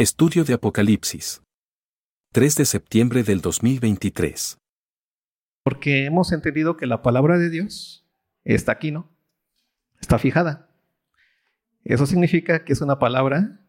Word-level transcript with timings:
Estudio 0.00 0.44
de 0.44 0.54
Apocalipsis. 0.54 1.42
3 2.32 2.54
de 2.54 2.64
septiembre 2.64 3.22
del 3.22 3.42
2023. 3.42 4.56
Porque 5.62 6.06
hemos 6.06 6.32
entendido 6.32 6.78
que 6.78 6.86
la 6.86 7.02
palabra 7.02 7.36
de 7.36 7.50
Dios 7.50 8.08
está 8.42 8.72
aquí, 8.72 8.92
¿no? 8.92 9.10
Está 10.00 10.18
fijada. 10.18 10.70
Eso 11.84 12.06
significa 12.06 12.64
que 12.64 12.72
es 12.72 12.80
una 12.80 12.98
palabra 12.98 13.60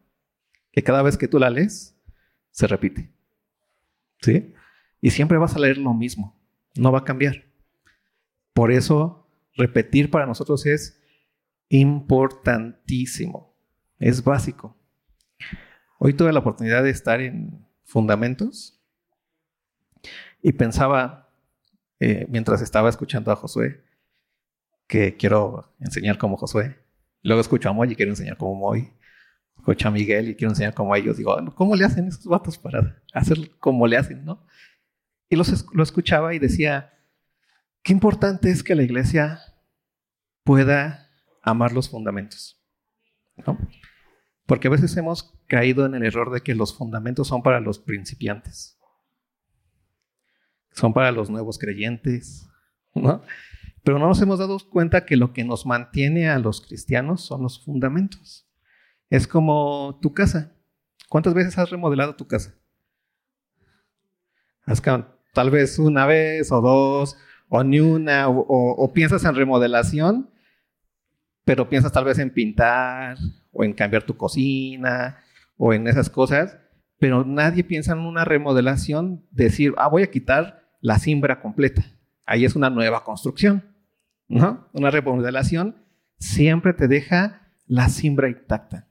que 0.70 0.82
cada 0.82 1.02
vez 1.02 1.18
que 1.18 1.28
tú 1.28 1.38
la 1.38 1.50
lees, 1.50 1.98
se 2.50 2.66
repite. 2.66 3.12
¿Sí? 4.22 4.54
Y 5.02 5.10
siempre 5.10 5.36
vas 5.36 5.54
a 5.54 5.58
leer 5.58 5.76
lo 5.76 5.92
mismo. 5.92 6.34
No 6.76 6.92
va 6.92 7.00
a 7.00 7.04
cambiar. 7.04 7.44
Por 8.54 8.72
eso, 8.72 9.28
repetir 9.54 10.10
para 10.10 10.24
nosotros 10.24 10.64
es 10.64 10.98
importantísimo. 11.68 13.54
Es 13.98 14.24
básico. 14.24 14.78
Hoy 16.04 16.14
tuve 16.14 16.32
la 16.32 16.40
oportunidad 16.40 16.82
de 16.82 16.90
estar 16.90 17.20
en 17.20 17.64
Fundamentos 17.84 18.76
y 20.42 20.50
pensaba, 20.50 21.30
eh, 22.00 22.26
mientras 22.28 22.60
estaba 22.60 22.88
escuchando 22.88 23.30
a 23.30 23.36
Josué, 23.36 23.84
que 24.88 25.16
quiero 25.16 25.72
enseñar 25.78 26.18
como 26.18 26.36
Josué. 26.36 26.76
Luego 27.22 27.40
escucho 27.40 27.68
a 27.68 27.72
Moy 27.72 27.92
y 27.92 27.94
quiero 27.94 28.10
enseñar 28.10 28.36
como 28.36 28.56
Moy. 28.56 28.92
Escucho 29.56 29.86
a 29.86 29.90
Miguel 29.92 30.30
y 30.30 30.34
quiero 30.34 30.50
enseñar 30.50 30.74
como 30.74 30.96
ellos. 30.96 31.18
Digo, 31.18 31.36
¿cómo 31.54 31.76
le 31.76 31.84
hacen 31.84 32.08
esos 32.08 32.26
vatos 32.26 32.58
para 32.58 33.00
hacer 33.14 33.56
como 33.60 33.86
le 33.86 33.96
hacen, 33.96 34.24
no? 34.24 34.44
Y 35.28 35.36
los, 35.36 35.66
lo 35.72 35.84
escuchaba 35.84 36.34
y 36.34 36.40
decía, 36.40 36.98
qué 37.84 37.92
importante 37.92 38.50
es 38.50 38.64
que 38.64 38.74
la 38.74 38.82
iglesia 38.82 39.38
pueda 40.42 41.08
amar 41.42 41.70
los 41.70 41.88
fundamentos, 41.88 42.60
¿no? 43.46 43.56
Porque 44.46 44.68
a 44.68 44.70
veces 44.70 44.96
hemos 44.96 45.34
caído 45.46 45.86
en 45.86 45.94
el 45.94 46.04
error 46.04 46.32
de 46.32 46.40
que 46.40 46.54
los 46.54 46.76
fundamentos 46.76 47.28
son 47.28 47.42
para 47.42 47.60
los 47.60 47.78
principiantes, 47.78 48.78
son 50.72 50.92
para 50.92 51.12
los 51.12 51.30
nuevos 51.30 51.58
creyentes, 51.58 52.48
¿no? 52.94 53.22
Pero 53.84 53.98
no 53.98 54.06
nos 54.06 54.20
hemos 54.22 54.38
dado 54.38 54.58
cuenta 54.70 55.04
que 55.04 55.16
lo 55.16 55.32
que 55.32 55.44
nos 55.44 55.66
mantiene 55.66 56.28
a 56.28 56.38
los 56.38 56.60
cristianos 56.60 57.22
son 57.22 57.42
los 57.42 57.64
fundamentos. 57.64 58.48
Es 59.10 59.26
como 59.26 59.98
tu 60.00 60.14
casa. 60.14 60.56
¿Cuántas 61.08 61.34
veces 61.34 61.58
has 61.58 61.70
remodelado 61.70 62.14
tu 62.16 62.26
casa? 62.26 62.54
tal 65.34 65.50
vez 65.50 65.78
una 65.78 66.06
vez 66.06 66.52
o 66.52 66.60
dos, 66.60 67.16
o 67.48 67.64
ni 67.64 67.80
una, 67.80 68.28
o 68.28 68.92
piensas 68.94 69.24
en 69.24 69.34
remodelación, 69.34 70.31
pero 71.44 71.68
piensas 71.68 71.92
tal 71.92 72.04
vez 72.04 72.18
en 72.18 72.30
pintar, 72.30 73.16
o 73.50 73.64
en 73.64 73.72
cambiar 73.72 74.04
tu 74.04 74.16
cocina, 74.16 75.18
o 75.56 75.72
en 75.72 75.86
esas 75.86 76.08
cosas, 76.08 76.58
pero 76.98 77.24
nadie 77.24 77.64
piensa 77.64 77.92
en 77.92 78.00
una 78.00 78.24
remodelación, 78.24 79.26
decir, 79.30 79.74
ah, 79.76 79.88
voy 79.88 80.02
a 80.02 80.10
quitar 80.10 80.62
la 80.80 80.98
cimbra 80.98 81.40
completa. 81.40 81.84
Ahí 82.26 82.44
es 82.44 82.54
una 82.54 82.70
nueva 82.70 83.04
construcción. 83.04 83.64
¿no? 84.28 84.68
Una 84.72 84.90
remodelación 84.90 85.76
siempre 86.18 86.72
te 86.72 86.88
deja 86.88 87.48
la 87.66 87.88
cimbra 87.88 88.28
intacta. 88.28 88.88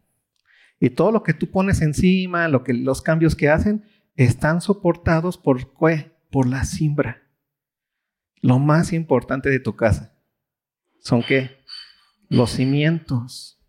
Y 0.79 0.89
todo 0.91 1.11
lo 1.11 1.23
que 1.23 1.33
tú 1.33 1.49
pones 1.49 1.81
encima, 1.81 2.47
lo 2.47 2.63
que, 2.63 2.73
los 2.73 3.01
cambios 3.01 3.35
que 3.35 3.49
hacen, 3.49 3.85
están 4.15 4.61
soportados 4.61 5.37
por, 5.37 5.73
por 5.73 6.47
la 6.47 6.65
cimbra. 6.65 7.21
Lo 8.41 8.59
más 8.59 8.91
importante 8.91 9.49
de 9.49 9.59
tu 9.59 9.75
casa 9.75 10.11
son 11.01 11.23
qué? 11.23 11.60
Los 12.31 12.51
cimientos. 12.51 13.59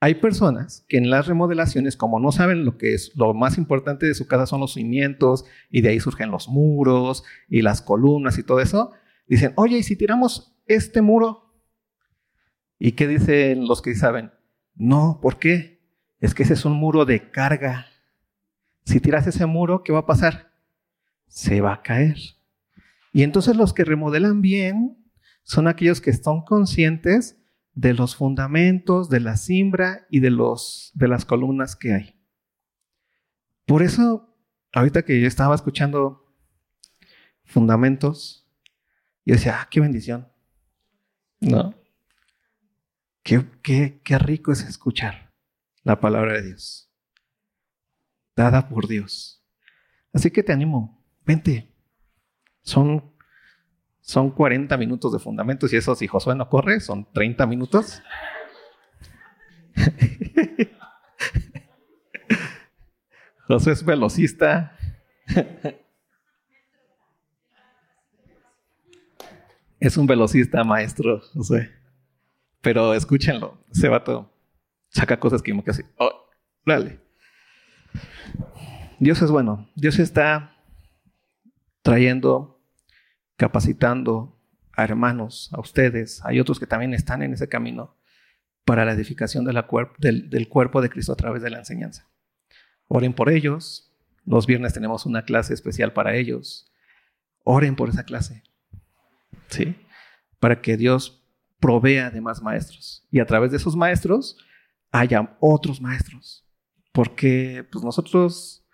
Hay 0.00 0.16
personas 0.16 0.84
que 0.86 0.98
en 0.98 1.08
las 1.08 1.26
remodelaciones, 1.26 1.96
como 1.96 2.20
no 2.20 2.30
saben 2.30 2.66
lo 2.66 2.76
que 2.76 2.92
es 2.92 3.16
lo 3.16 3.32
más 3.32 3.56
importante 3.56 4.04
de 4.04 4.12
su 4.12 4.26
casa 4.26 4.44
son 4.44 4.60
los 4.60 4.74
cimientos 4.74 5.46
y 5.70 5.80
de 5.80 5.88
ahí 5.88 5.98
surgen 5.98 6.30
los 6.30 6.46
muros 6.46 7.24
y 7.48 7.62
las 7.62 7.80
columnas 7.80 8.36
y 8.36 8.42
todo 8.42 8.60
eso, 8.60 8.90
dicen, 9.26 9.54
oye, 9.56 9.78
¿y 9.78 9.82
si 9.82 9.96
tiramos 9.96 10.58
este 10.66 11.00
muro? 11.00 11.54
¿Y 12.78 12.92
qué 12.92 13.08
dicen 13.08 13.66
los 13.66 13.80
que 13.80 13.94
saben? 13.94 14.30
No, 14.74 15.20
¿por 15.22 15.38
qué? 15.38 15.80
Es 16.20 16.34
que 16.34 16.42
ese 16.42 16.52
es 16.52 16.66
un 16.66 16.74
muro 16.74 17.06
de 17.06 17.30
carga. 17.30 17.86
Si 18.84 19.00
tiras 19.00 19.26
ese 19.26 19.46
muro, 19.46 19.84
¿qué 19.84 19.92
va 19.94 20.00
a 20.00 20.06
pasar? 20.06 20.52
Se 21.28 21.62
va 21.62 21.72
a 21.72 21.82
caer. 21.82 22.18
Y 23.14 23.22
entonces 23.22 23.56
los 23.56 23.72
que 23.72 23.84
remodelan 23.84 24.42
bien 24.42 24.98
son 25.44 25.68
aquellos 25.68 26.00
que 26.00 26.10
están 26.10 26.42
conscientes 26.42 27.38
de 27.74 27.92
los 27.94 28.16
fundamentos, 28.16 29.08
de 29.08 29.20
la 29.20 29.36
cimbra 29.36 30.06
y 30.10 30.20
de, 30.20 30.30
los, 30.30 30.90
de 30.94 31.08
las 31.08 31.24
columnas 31.24 31.76
que 31.76 31.92
hay. 31.92 32.20
Por 33.66 33.82
eso, 33.82 34.36
ahorita 34.72 35.02
que 35.02 35.20
yo 35.20 35.26
estaba 35.26 35.54
escuchando 35.54 36.34
fundamentos, 37.44 38.48
yo 39.24 39.34
decía, 39.34 39.60
ah, 39.60 39.68
qué 39.70 39.80
bendición. 39.80 40.28
¿No? 41.40 41.74
Qué, 43.22 43.44
qué, 43.62 44.00
qué 44.02 44.18
rico 44.18 44.52
es 44.52 44.62
escuchar 44.62 45.34
la 45.82 46.00
palabra 46.00 46.34
de 46.34 46.42
Dios, 46.42 46.90
dada 48.36 48.68
por 48.68 48.86
Dios. 48.86 49.42
Así 50.12 50.30
que 50.30 50.42
te 50.42 50.52
animo, 50.52 51.02
vente. 51.24 51.74
Son 52.62 53.13
son 54.04 54.30
40 54.30 54.76
minutos 54.76 55.12
de 55.14 55.18
fundamentos 55.18 55.72
y 55.72 55.76
eso 55.76 55.94
si 55.94 56.06
Josué 56.06 56.34
no 56.34 56.50
corre, 56.50 56.78
son 56.80 57.10
30 57.10 57.46
minutos. 57.46 58.02
Josué 63.48 63.72
es 63.72 63.82
velocista. 63.82 64.76
es 69.80 69.96
un 69.96 70.06
velocista 70.06 70.62
maestro, 70.64 71.22
Josué. 71.32 71.70
Pero 72.60 72.92
escúchenlo, 72.92 73.56
ese 73.72 73.88
vato 73.88 74.30
saca 74.90 75.18
cosas 75.18 75.40
que 75.40 75.54
me 75.54 75.64
casi, 75.64 75.82
oh, 75.96 76.28
dale. 76.66 77.00
Dios 78.98 79.22
es 79.22 79.30
bueno, 79.30 79.66
Dios 79.74 79.98
está 79.98 80.58
trayendo 81.80 82.53
capacitando 83.36 84.38
a 84.72 84.84
hermanos, 84.84 85.50
a 85.52 85.60
ustedes, 85.60 86.24
hay 86.24 86.40
otros 86.40 86.58
que 86.58 86.66
también 86.66 86.94
están 86.94 87.22
en 87.22 87.32
ese 87.32 87.48
camino 87.48 87.96
para 88.64 88.84
la 88.84 88.92
edificación 88.92 89.44
del, 89.44 90.30
del 90.30 90.48
cuerpo 90.48 90.80
de 90.80 90.90
Cristo 90.90 91.12
a 91.12 91.16
través 91.16 91.42
de 91.42 91.50
la 91.50 91.58
enseñanza. 91.58 92.08
Oren 92.88 93.12
por 93.12 93.30
ellos. 93.30 93.92
Los 94.24 94.46
viernes 94.46 94.72
tenemos 94.72 95.06
una 95.06 95.24
clase 95.24 95.52
especial 95.54 95.92
para 95.92 96.16
ellos. 96.16 96.72
Oren 97.44 97.76
por 97.76 97.90
esa 97.90 98.04
clase. 98.04 98.42
¿Sí? 99.48 99.76
Para 100.40 100.60
que 100.62 100.76
Dios 100.76 101.22
provea 101.60 102.10
de 102.10 102.20
más 102.20 102.42
maestros. 102.42 103.06
Y 103.10 103.20
a 103.20 103.26
través 103.26 103.50
de 103.50 103.58
esos 103.58 103.76
maestros 103.76 104.38
haya 104.90 105.36
otros 105.40 105.80
maestros. 105.80 106.46
Porque 106.92 107.66
pues 107.70 107.84
nosotros 107.84 108.64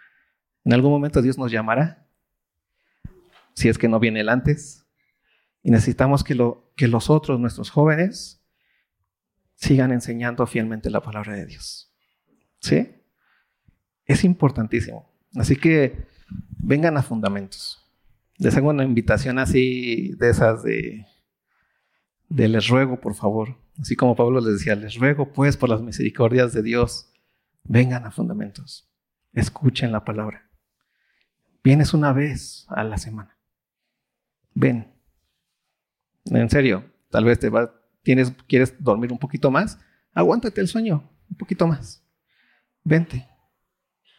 en 0.64 0.72
algún 0.72 0.90
momento 0.90 1.22
Dios 1.22 1.38
nos 1.38 1.50
llamará 1.50 2.06
si 3.60 3.68
es 3.68 3.76
que 3.76 3.88
no 3.88 4.00
viene 4.00 4.20
el 4.20 4.30
antes. 4.30 4.86
Y 5.62 5.70
necesitamos 5.70 6.24
que, 6.24 6.34
lo, 6.34 6.72
que 6.76 6.88
los 6.88 7.10
otros, 7.10 7.38
nuestros 7.38 7.68
jóvenes, 7.68 8.42
sigan 9.54 9.92
enseñando 9.92 10.46
fielmente 10.46 10.88
la 10.88 11.02
palabra 11.02 11.34
de 11.34 11.44
Dios. 11.44 11.92
¿Sí? 12.60 12.88
Es 14.06 14.24
importantísimo. 14.24 15.12
Así 15.34 15.56
que 15.56 16.06
vengan 16.58 16.96
a 16.96 17.02
fundamentos. 17.02 17.78
Les 18.38 18.56
hago 18.56 18.70
una 18.70 18.84
invitación 18.84 19.38
así 19.38 20.14
de 20.16 20.30
esas 20.30 20.62
de, 20.62 21.06
de 22.30 22.48
les 22.48 22.68
ruego, 22.68 22.98
por 22.98 23.14
favor. 23.14 23.58
Así 23.78 23.94
como 23.94 24.16
Pablo 24.16 24.40
les 24.40 24.54
decía, 24.54 24.74
les 24.74 24.94
ruego 24.94 25.34
pues 25.34 25.58
por 25.58 25.68
las 25.68 25.82
misericordias 25.82 26.54
de 26.54 26.62
Dios, 26.62 27.12
vengan 27.64 28.06
a 28.06 28.10
fundamentos. 28.10 28.90
Escuchen 29.34 29.92
la 29.92 30.06
palabra. 30.06 30.50
Vienes 31.62 31.92
una 31.92 32.14
vez 32.14 32.64
a 32.70 32.82
la 32.84 32.96
semana 32.96 33.39
ven. 34.54 34.92
En 36.26 36.50
serio, 36.50 36.84
tal 37.10 37.24
vez 37.24 37.38
te 37.38 37.48
va, 37.48 37.74
tienes, 38.02 38.32
quieres 38.46 38.74
dormir 38.82 39.12
un 39.12 39.18
poquito 39.18 39.50
más, 39.50 39.78
aguántate 40.12 40.60
el 40.60 40.68
sueño 40.68 41.10
un 41.28 41.36
poquito 41.36 41.66
más. 41.66 42.04
Vente. 42.84 43.26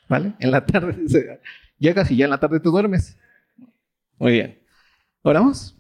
¿Vale? 0.08 0.34
En 0.40 0.52
la 0.52 0.66
tarde 0.66 0.98
llegas 1.78 2.12
y 2.12 2.18
ya 2.18 2.26
en 2.26 2.32
la 2.32 2.40
tarde 2.40 2.60
te 2.60 2.70
duermes. 2.70 3.18
Muy 4.18 4.34
bien. 4.34 4.62
¿Oramos? 5.22 5.76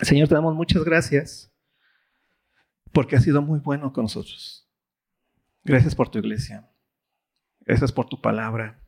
Señor, 0.00 0.28
te 0.28 0.34
damos 0.34 0.54
muchas 0.54 0.84
gracias 0.84 1.52
porque 2.92 3.16
has 3.16 3.24
sido 3.24 3.42
muy 3.42 3.60
bueno 3.60 3.92
con 3.92 4.04
nosotros. 4.04 4.68
Gracias 5.64 5.94
por 5.94 6.08
tu 6.08 6.18
iglesia. 6.18 6.68
Gracias 7.60 7.92
por 7.92 8.06
tu 8.08 8.20
palabra. 8.20 8.80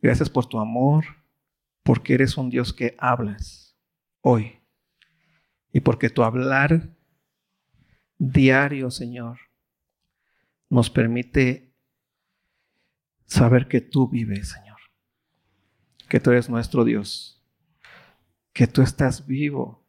Gracias 0.00 0.30
por 0.30 0.46
tu 0.46 0.58
amor 0.58 1.04
porque 1.86 2.14
eres 2.14 2.36
un 2.36 2.50
Dios 2.50 2.72
que 2.72 2.96
hablas 2.98 3.78
hoy. 4.20 4.60
Y 5.72 5.80
porque 5.80 6.10
tu 6.10 6.24
hablar 6.24 6.90
diario, 8.18 8.90
Señor, 8.90 9.38
nos 10.68 10.90
permite 10.90 11.72
saber 13.24 13.68
que 13.68 13.80
tú 13.80 14.08
vives, 14.08 14.48
Señor, 14.48 14.78
que 16.08 16.18
tú 16.18 16.32
eres 16.32 16.50
nuestro 16.50 16.82
Dios, 16.82 17.40
que 18.52 18.66
tú 18.66 18.82
estás 18.82 19.24
vivo 19.24 19.86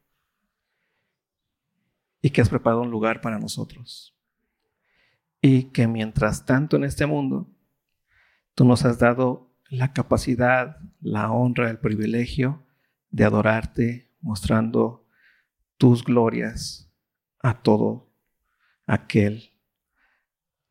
y 2.22 2.30
que 2.30 2.42
has 2.42 2.48
preparado 2.48 2.82
un 2.82 2.92
lugar 2.92 3.20
para 3.20 3.40
nosotros. 3.40 4.16
Y 5.42 5.64
que 5.72 5.88
mientras 5.88 6.46
tanto 6.46 6.76
en 6.76 6.84
este 6.84 7.06
mundo, 7.06 7.50
tú 8.54 8.64
nos 8.64 8.84
has 8.84 9.00
dado 9.00 9.47
la 9.68 9.92
capacidad, 9.92 10.78
la 11.00 11.30
honra, 11.30 11.70
el 11.70 11.78
privilegio 11.78 12.66
de 13.10 13.24
adorarte, 13.24 14.10
mostrando 14.20 15.06
tus 15.76 16.04
glorias 16.04 16.92
a 17.40 17.62
todo 17.62 18.10
aquel 18.86 19.52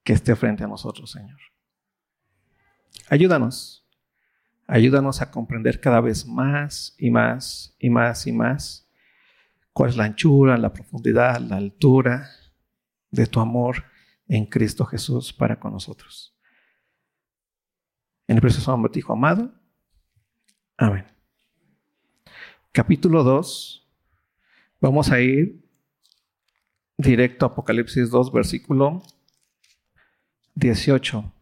que 0.03 0.13
esté 0.13 0.35
frente 0.35 0.63
a 0.63 0.67
nosotros, 0.67 1.11
Señor. 1.11 1.39
Ayúdanos, 3.09 3.87
ayúdanos 4.67 5.21
a 5.21 5.31
comprender 5.31 5.79
cada 5.79 6.01
vez 6.01 6.25
más 6.25 6.95
y 6.97 7.09
más 7.09 7.75
y 7.79 7.89
más 7.89 8.27
y 8.27 8.31
más 8.31 8.89
cuál 9.71 9.91
es 9.91 9.97
la 9.97 10.05
anchura, 10.05 10.57
la 10.57 10.73
profundidad, 10.73 11.39
la 11.39 11.57
altura 11.57 12.29
de 13.11 13.27
tu 13.27 13.39
amor 13.39 13.85
en 14.27 14.45
Cristo 14.45 14.85
Jesús 14.85 15.31
para 15.31 15.59
con 15.59 15.71
nosotros. 15.71 16.36
En 18.27 18.35
el 18.35 18.41
precioso 18.41 18.71
nombre 18.71 18.91
de 18.91 18.99
Hijo 18.99 19.13
amado. 19.13 19.51
Amén. 20.77 21.05
Capítulo 22.73 23.23
2. 23.23 23.87
Vamos 24.81 25.11
a 25.11 25.21
ir 25.21 25.63
directo 26.97 27.45
a 27.45 27.49
Apocalipsis 27.49 28.09
2, 28.11 28.31
versículo 28.33 29.01
18. 30.55 31.33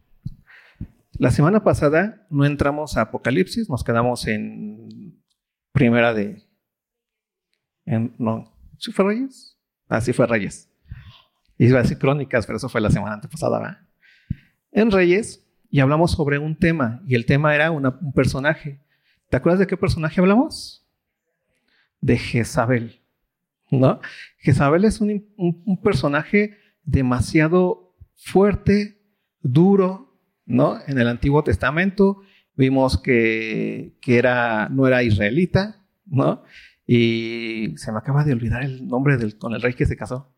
La 1.18 1.32
semana 1.32 1.64
pasada 1.64 2.28
no 2.30 2.46
entramos 2.46 2.98
a 2.98 3.02
Apocalipsis, 3.02 3.68
nos 3.70 3.84
quedamos 3.84 4.28
en 4.28 5.20
primera 5.72 6.14
de... 6.14 6.44
no, 7.86 8.54
¿sí 8.78 8.92
fue 8.92 9.06
Reyes? 9.06 9.58
Ah, 9.88 10.02
sí 10.02 10.14
fue 10.14 10.28
Reyes. 10.28 10.70
Iba 11.58 11.80
a 11.80 11.82
decir 11.82 11.98
crónicas, 11.98 12.46
pero 12.46 12.58
eso 12.58 12.70
fue 12.70 12.82
la 12.82 12.92
semana 12.92 13.16
antepasada, 13.16 13.60
¿verdad? 13.60 13.78
En 14.72 14.92
Reyes, 14.92 15.45
y 15.70 15.80
hablamos 15.80 16.12
sobre 16.12 16.40
un 16.40 16.56
tema, 16.56 17.02
y 17.08 17.16
el 17.16 17.26
tema 17.26 17.56
era 17.56 17.72
un 17.72 18.14
personaje. 18.14 18.80
¿Te 19.30 19.38
acuerdas 19.38 19.60
de 19.60 19.68
qué 19.68 19.78
personaje 19.78 20.22
hablamos? 20.22 20.86
De 22.02 22.18
Jezabel, 22.18 23.02
¿no? 23.72 24.00
Jezabel 24.38 24.86
es 24.86 25.02
un, 25.02 25.80
personaje 25.84 26.58
demasiado 26.84 27.96
fuerte, 28.16 29.02
duro, 29.42 30.18
¿no? 30.46 30.78
En 30.88 31.00
el 31.00 31.08
Antiguo 31.08 31.44
Testamento 31.44 32.22
vimos 32.56 33.02
que, 33.02 33.98
que 34.02 34.18
era, 34.18 34.70
no 34.70 34.88
era 34.88 35.04
israelita, 35.04 35.84
¿no? 36.06 36.44
Y 36.88 37.74
se 37.78 37.92
me 37.92 37.98
acaba 37.98 38.24
de 38.24 38.34
olvidar 38.34 38.64
el 38.64 38.88
nombre 38.88 39.18
del, 39.18 39.38
con 39.38 39.54
el 39.54 39.62
rey 39.62 39.74
que 39.74 39.86
se 39.86 39.98
casó. 39.98 40.32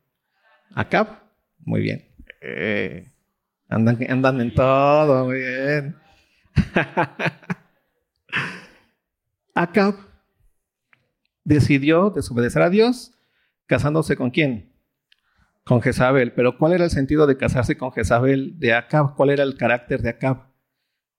Acab. 0.73 1.27
Muy 1.59 1.81
bien. 1.81 2.05
Eh, 2.41 3.11
andan, 3.69 3.97
andan 4.09 4.41
en 4.41 4.53
todo, 4.53 5.27
bien. 5.27 5.95
Acab 9.55 9.95
decidió 11.43 12.09
desobedecer 12.09 12.61
a 12.61 12.69
Dios 12.69 13.13
casándose 13.65 14.15
con 14.15 14.31
quién? 14.31 14.77
con 15.67 15.81
Jezabel. 15.81 16.31
Pero 16.31 16.57
¿cuál 16.57 16.73
era 16.73 16.85
el 16.85 16.89
sentido 16.89 17.27
de 17.27 17.37
casarse 17.37 17.77
con 17.77 17.91
Jezabel 17.91 18.57
de 18.57 18.73
Acab? 18.73 19.15
¿Cuál 19.15 19.29
era 19.29 19.43
el 19.43 19.57
carácter 19.57 20.01
de 20.01 20.09
Acab? 20.09 20.47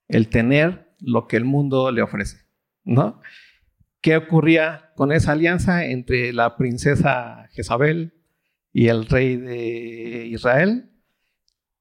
El 0.09 0.29
tener 0.29 0.89
lo 0.99 1.29
que 1.29 1.37
el 1.37 1.45
mundo 1.45 1.93
le 1.93 2.03
ofrece, 2.03 2.39
¿no? 2.83 3.21
¿Qué 4.00 4.17
ocurría 4.17 4.91
con 4.97 5.12
esa 5.12 5.33
alianza 5.33 5.85
entre 5.85 6.33
la 6.33 6.56
princesa 6.56 7.47
Jezabel 7.53 8.15
y 8.73 8.89
el 8.89 9.06
rey 9.06 9.37
de 9.37 10.27
Israel? 10.27 10.91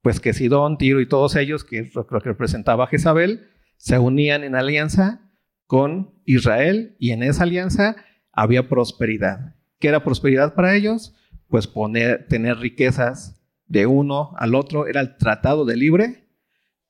Pues 0.01 0.19
que 0.19 0.33
Sidón, 0.33 0.77
Tiro 0.77 1.01
y 1.01 1.07
todos 1.07 1.35
ellos, 1.35 1.63
que 1.63 1.89
lo 1.93 2.05
que 2.05 2.19
representaba 2.19 2.87
Jezabel, 2.87 3.47
se 3.77 3.99
unían 3.99 4.43
en 4.43 4.55
alianza 4.55 5.31
con 5.65 6.13
Israel 6.25 6.95
y 6.99 7.11
en 7.11 7.23
esa 7.23 7.43
alianza 7.43 7.95
había 8.31 8.69
prosperidad. 8.69 9.55
¿Qué 9.79 9.89
era 9.89 10.03
prosperidad 10.03 10.55
para 10.55 10.75
ellos? 10.75 11.13
pues 11.49 11.67
poner, 11.67 12.27
tener 12.27 12.57
riquezas 12.57 13.41
de 13.67 13.85
uno 13.85 14.33
al 14.37 14.55
otro, 14.55 14.87
era 14.87 15.01
el 15.01 15.17
tratado 15.17 15.65
de 15.65 15.75
libre 15.75 16.27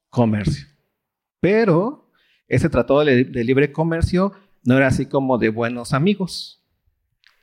comercio. 0.09 0.67
Pero 1.39 2.11
ese 2.47 2.69
tratado 2.69 3.03
de, 3.03 3.25
libre 3.43 3.71
comercio 3.71 4.33
no 4.63 4.77
era 4.77 4.87
así 4.87 5.05
como 5.05 5.37
de 5.37 5.49
buenos 5.49 5.93
amigos. 5.93 6.63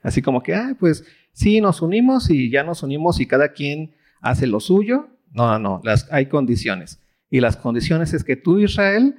Así 0.03 0.23
como 0.23 0.43
que, 0.43 0.55
ah, 0.55 0.77
pues 0.79 1.05
sí, 1.33 1.61
nos 1.61 1.83
unimos 1.83 2.31
y 2.31 2.51
ya 2.51 2.63
nos 2.63 2.83
unimos 2.83 3.21
y 3.21 3.27
cada 3.27 3.53
quien 3.53 3.95
hace 4.21 4.47
lo 4.47 4.61
suyo. 4.61 5.09
No, 5.35 5.49
no, 5.49 5.59
no, 5.59 5.81
las, 5.83 6.11
hay 6.13 6.27
condiciones. 6.27 7.03
Y 7.29 7.41
las 7.41 7.57
condiciones 7.57 8.15
es 8.15 8.23
que 8.23 8.37
tú, 8.37 8.61
Israel, 8.61 9.17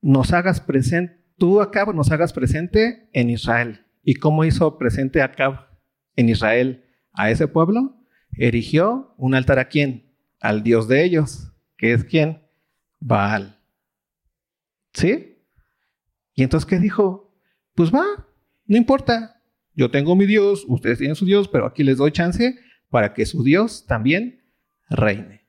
nos 0.00 0.32
hagas 0.32 0.60
presente, 0.60 1.20
tú 1.36 1.60
Acab 1.60 1.92
nos 1.94 2.12
hagas 2.12 2.32
presente 2.32 3.10
en 3.12 3.28
Israel. 3.28 3.84
¿Y 4.04 4.14
cómo 4.14 4.44
hizo 4.44 4.78
presente 4.78 5.20
Acab 5.20 5.66
en 6.14 6.28
Israel 6.28 6.84
a 7.12 7.30
ese 7.30 7.48
pueblo, 7.48 7.96
erigió 8.32 9.14
un 9.18 9.34
altar 9.34 9.58
a 9.58 9.68
quién? 9.68 10.14
Al 10.40 10.62
Dios 10.62 10.86
de 10.86 11.04
ellos, 11.04 11.52
que 11.76 11.92
es 11.92 12.04
quién? 12.04 12.42
Baal. 13.00 13.58
¿Sí? 14.94 15.38
Y 16.34 16.44
entonces, 16.44 16.68
¿qué 16.68 16.78
dijo? 16.78 17.34
Pues 17.74 17.92
va, 17.92 18.04
no 18.66 18.76
importa. 18.76 19.42
Yo 19.74 19.90
tengo 19.90 20.14
mi 20.14 20.26
Dios, 20.26 20.64
ustedes 20.68 20.98
tienen 20.98 21.16
su 21.16 21.24
Dios, 21.24 21.48
pero 21.48 21.66
aquí 21.66 21.82
les 21.82 21.98
doy 21.98 22.12
chance 22.12 22.56
para 22.88 23.12
que 23.12 23.26
su 23.26 23.42
Dios 23.42 23.86
también 23.86 24.39
reine. 24.90 25.46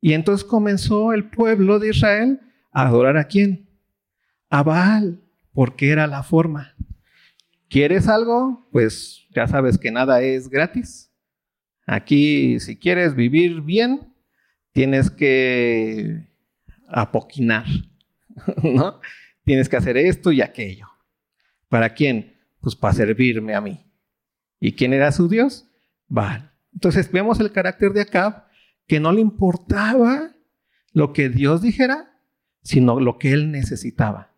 Y 0.00 0.14
entonces 0.14 0.44
comenzó 0.44 1.12
el 1.12 1.28
pueblo 1.30 1.78
de 1.78 1.90
Israel 1.90 2.40
a 2.72 2.86
adorar 2.86 3.16
a 3.16 3.24
quién? 3.24 3.68
A 4.48 4.62
Baal, 4.62 5.20
porque 5.52 5.90
era 5.90 6.06
la 6.06 6.22
forma. 6.22 6.74
¿Quieres 7.68 8.08
algo? 8.08 8.68
Pues 8.72 9.26
ya 9.30 9.46
sabes 9.46 9.78
que 9.78 9.92
nada 9.92 10.22
es 10.22 10.48
gratis. 10.48 11.12
Aquí, 11.86 12.58
si 12.60 12.76
quieres 12.76 13.14
vivir 13.14 13.60
bien, 13.60 14.12
tienes 14.72 15.10
que 15.10 16.26
apoquinar, 16.88 17.66
¿no? 18.62 19.00
Tienes 19.44 19.68
que 19.68 19.76
hacer 19.76 19.96
esto 19.96 20.32
y 20.32 20.40
aquello. 20.40 20.86
¿Para 21.68 21.94
quién? 21.94 22.36
Pues 22.60 22.74
para 22.74 22.94
servirme 22.94 23.54
a 23.54 23.60
mí. 23.60 23.84
¿Y 24.58 24.72
quién 24.72 24.92
era 24.92 25.12
su 25.12 25.28
Dios? 25.28 25.66
Baal. 26.08 26.49
Entonces 26.72 27.10
vemos 27.10 27.40
el 27.40 27.52
carácter 27.52 27.92
de 27.92 28.02
Acab, 28.02 28.44
que 28.86 29.00
no 29.00 29.12
le 29.12 29.20
importaba 29.20 30.32
lo 30.92 31.12
que 31.12 31.28
Dios 31.28 31.62
dijera, 31.62 32.10
sino 32.62 33.00
lo 33.00 33.18
que 33.18 33.32
él 33.32 33.50
necesitaba. 33.50 34.34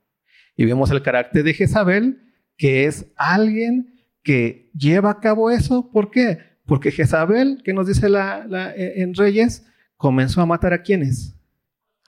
Y 0.56 0.66
vemos 0.66 0.90
el 0.90 1.02
carácter 1.02 1.44
de 1.44 1.54
Jezabel, 1.54 2.22
que 2.56 2.84
es 2.84 3.12
alguien 3.16 3.94
que 4.22 4.70
lleva 4.74 5.10
a 5.10 5.20
cabo 5.20 5.50
eso. 5.50 5.90
¿Por 5.90 6.10
qué? 6.10 6.38
Porque 6.66 6.90
Jezabel, 6.90 7.62
que 7.64 7.72
nos 7.72 7.86
dice 7.86 8.08
la, 8.08 8.46
eh, 8.76 9.02
en 9.02 9.14
Reyes, 9.14 9.66
comenzó 9.96 10.40
a 10.40 10.46
matar 10.46 10.72
a 10.72 10.82
quienes? 10.82 11.34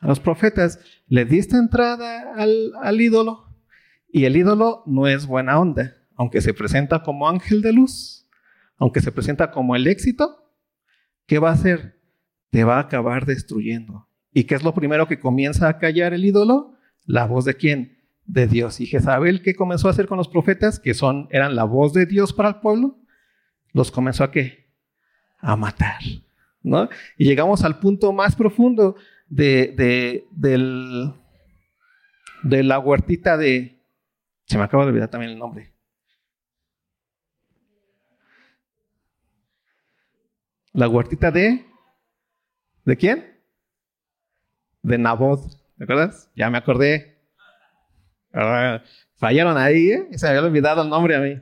A 0.00 0.07
los 0.07 0.21
profetas. 0.21 0.78
Le 1.07 1.25
diste 1.25 1.57
entrada 1.57 2.35
al, 2.35 2.73
al 2.83 3.00
ídolo 3.00 3.49
y 4.09 4.26
el 4.26 4.37
ídolo 4.37 4.85
no 4.87 5.09
es 5.09 5.26
buena 5.26 5.59
onda, 5.59 5.97
aunque 6.14 6.40
se 6.40 6.54
presenta 6.54 7.02
como 7.02 7.28
ángel 7.28 7.62
de 7.62 7.73
luz, 7.73 8.24
aunque 8.78 9.00
se 9.00 9.12
presenta 9.12 9.50
como 9.50 9.76
el 9.76 9.87
éxito, 9.87 10.50
¿qué 11.26 11.38
va 11.38 11.50
a 11.50 11.54
hacer? 11.54 12.00
Te 12.50 12.64
va 12.64 12.76
a 12.76 12.81
acabar 12.81 13.26
destruyendo. 13.26 14.09
¿Y 14.33 14.45
qué 14.45 14.54
es 14.54 14.62
lo 14.62 14.75
primero 14.75 15.07
que 15.07 15.21
comienza 15.21 15.69
a 15.69 15.78
callar 15.78 16.12
el 16.12 16.25
ídolo? 16.25 16.75
La 17.04 17.26
voz 17.26 17.45
de 17.45 17.54
quién? 17.54 17.95
de 18.26 18.47
Dios. 18.47 18.81
Y 18.81 18.87
Jezabel, 18.87 19.43
¿qué 19.43 19.54
comenzó 19.54 19.88
a 19.88 19.90
hacer 19.90 20.07
con 20.07 20.19
los 20.19 20.28
profetas? 20.28 20.78
Que 20.78 20.95
son, 20.95 21.28
eran 21.31 21.54
la 21.54 21.64
voz 21.64 21.93
de 21.93 22.07
Dios 22.07 22.33
para 22.33 22.49
el 22.50 22.54
pueblo. 22.57 22.99
Los 23.73 23.90
comenzó 23.90 24.25
a 24.25 24.31
qué? 24.31 24.71
A 25.38 25.57
matar. 25.57 26.00
¿no? 26.62 26.88
Y 27.19 27.26
llegamos 27.26 27.64
al 27.64 27.78
punto 27.78 28.12
más 28.12 28.35
profundo 28.37 28.97
de, 29.28 29.75
de, 29.76 30.26
del, 30.31 31.12
de 32.43 32.62
la 32.62 32.78
huertita 32.78 33.37
de... 33.37 33.83
Se 34.47 34.59
me 34.59 34.64
acaba 34.64 34.85
de 34.85 34.90
olvidar 34.90 35.09
también 35.09 35.33
el 35.33 35.38
nombre. 35.38 35.74
La 40.75 40.88
huertita 40.88 41.31
de... 41.31 41.64
¿De 42.85 42.97
quién? 42.97 43.40
De 44.83 44.99
Nabot. 44.99 45.40
¿Te 45.78 45.85
acuerdas? 45.85 46.31
Ya 46.37 46.50
me 46.50 46.59
acordé. 46.59 47.16
Ah, 48.35 48.83
fallaron 49.16 49.57
ahí, 49.57 49.90
¿eh? 49.90 50.09
Se 50.19 50.26
me 50.26 50.31
había 50.31 50.49
olvidado 50.49 50.83
el 50.83 50.90
nombre 50.90 51.16
a 51.16 51.21
mí. 51.21 51.40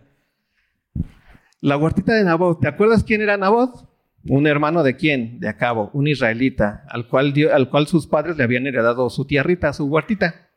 La 1.60 1.76
huertita 1.76 2.12
de 2.12 2.22
Nabot. 2.22 2.60
¿Te 2.60 2.68
acuerdas 2.68 3.02
quién 3.02 3.22
era 3.22 3.36
Nabot? 3.36 3.88
un 4.28 4.46
hermano 4.46 4.82
de 4.82 4.96
quién? 4.96 5.40
De 5.40 5.48
Acabo, 5.48 5.90
un 5.92 6.06
israelita, 6.06 6.84
al 6.88 7.08
cual, 7.08 7.34
al 7.52 7.68
cual 7.68 7.86
sus 7.86 8.06
padres 8.06 8.36
le 8.36 8.44
habían 8.44 8.66
heredado 8.66 9.10
su 9.10 9.24
tierrita, 9.24 9.72
su 9.72 9.86
huertita, 9.86 10.48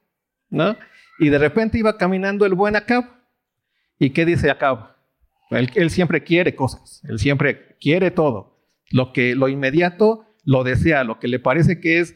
¿no? 0.49 0.77
Y 1.17 1.29
de 1.29 1.37
repente 1.37 1.79
iba 1.79 1.97
caminando 1.97 2.45
el 2.45 2.53
buen 2.53 2.75
Acab. 2.75 3.05
¿Y 3.97 4.11
qué 4.11 4.25
dice 4.25 4.51
Acab? 4.51 4.95
Él, 5.49 5.71
él, 5.75 5.89
siempre 5.89 6.23
quiere 6.23 6.55
cosas, 6.55 7.01
él 7.07 7.17
siempre 7.17 7.77
quiere 7.79 8.11
todo. 8.11 8.54
Lo 8.91 9.13
que 9.13 9.35
lo 9.35 9.47
inmediato 9.47 10.25
lo 10.43 10.63
desea, 10.63 11.03
lo 11.03 11.19
que 11.19 11.27
le 11.27 11.39
parece 11.39 11.79
que 11.79 11.99
es 11.99 12.15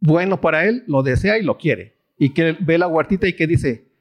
bueno 0.00 0.40
para 0.40 0.64
él, 0.64 0.84
lo 0.86 1.02
desea 1.02 1.38
y 1.38 1.42
lo 1.42 1.58
quiere. 1.58 1.96
Y 2.18 2.30
que 2.30 2.56
ve 2.60 2.78
la 2.78 2.86
huertita 2.86 3.26
y 3.26 3.34
que 3.34 3.46
dice, 3.46 3.92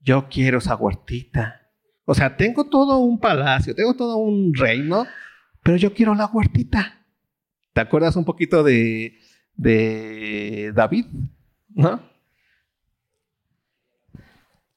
yo 0.00 0.28
quiero 0.28 0.58
esa 0.58 0.76
huertita. 0.76 1.62
O 2.04 2.14
sea, 2.14 2.36
tengo 2.36 2.68
todo 2.68 2.98
un 2.98 3.18
palacio, 3.18 3.74
tengo 3.74 3.94
todo 3.94 4.18
un 4.18 4.52
reino, 4.54 5.06
pero 5.62 5.76
yo 5.76 5.94
quiero 5.94 6.14
la 6.14 6.26
huertita. 6.26 7.00
¿Te 7.72 7.80
acuerdas 7.80 8.14
un 8.16 8.24
poquito 8.24 8.62
de, 8.62 9.18
de 9.56 10.72
David? 10.74 11.06
¿No? 11.70 12.02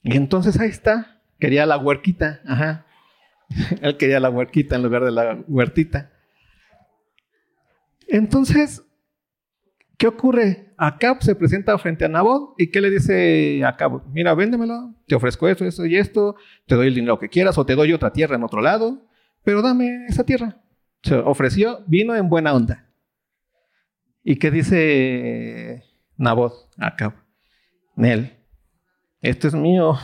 Y 0.03 0.15
entonces 0.15 0.58
ahí 0.60 0.70
está, 0.70 1.22
quería 1.38 1.65
la 1.65 1.77
huerquita, 1.77 2.39
ajá. 2.46 2.86
Él 3.82 3.98
quería 3.98 4.22
la 4.22 4.29
huerquita 4.29 4.77
en 4.77 4.84
lugar 4.84 5.03
de 5.03 5.12
la 5.12 5.44
huertita. 5.48 6.12
Entonces, 8.07 8.83
¿qué 9.97 10.07
ocurre? 10.07 10.73
Acab 10.77 11.21
se 11.23 11.35
presenta 11.35 11.77
frente 11.77 12.05
a 12.05 12.07
Nabot 12.07 12.53
y 12.57 12.69
¿qué 12.69 12.81
le 12.81 12.89
dice 12.89 13.63
Acab? 13.65 14.03
Mira, 14.11 14.33
véndemelo, 14.35 14.93
te 15.07 15.15
ofrezco 15.15 15.47
esto, 15.47 15.65
esto 15.65 15.85
y 15.85 15.97
esto, 15.97 16.35
te 16.67 16.75
doy 16.75 16.87
el 16.87 16.95
dinero 16.95 17.19
que 17.19 17.29
quieras 17.29 17.57
o 17.57 17.65
te 17.65 17.75
doy 17.75 17.93
otra 17.93 18.13
tierra 18.13 18.35
en 18.35 18.43
otro 18.43 18.61
lado, 18.61 19.05
pero 19.43 19.61
dame 19.61 20.05
esa 20.07 20.23
tierra. 20.23 20.61
Se 21.03 21.15
ofreció, 21.15 21.83
vino 21.87 22.15
en 22.15 22.29
buena 22.29 22.53
onda. 22.53 22.89
¿Y 24.23 24.37
qué 24.37 24.51
dice 24.51 25.83
Nabot 26.17 26.53
a 26.77 26.87
Acab? 26.87 27.13
Nel, 27.95 28.37
esto 29.21 29.47
es 29.47 29.55
mío, 29.55 29.95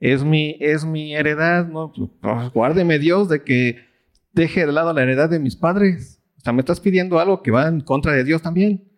es 0.00 0.22
mi, 0.22 0.56
es 0.60 0.84
mi 0.84 1.14
heredad, 1.14 1.66
¿no? 1.66 1.92
Pues, 1.92 2.52
guárdeme 2.52 2.98
Dios 2.98 3.28
de 3.28 3.42
que 3.42 3.84
deje 4.32 4.66
de 4.66 4.72
lado 4.72 4.92
la 4.92 5.02
heredad 5.02 5.28
de 5.28 5.40
mis 5.40 5.56
padres. 5.56 6.17
O 6.38 6.40
sea, 6.40 6.52
me 6.52 6.60
estás 6.60 6.80
pidiendo 6.80 7.18
algo 7.18 7.42
que 7.42 7.50
va 7.50 7.68
en 7.68 7.80
contra 7.80 8.12
de 8.12 8.24
Dios 8.24 8.42
también. 8.42 8.88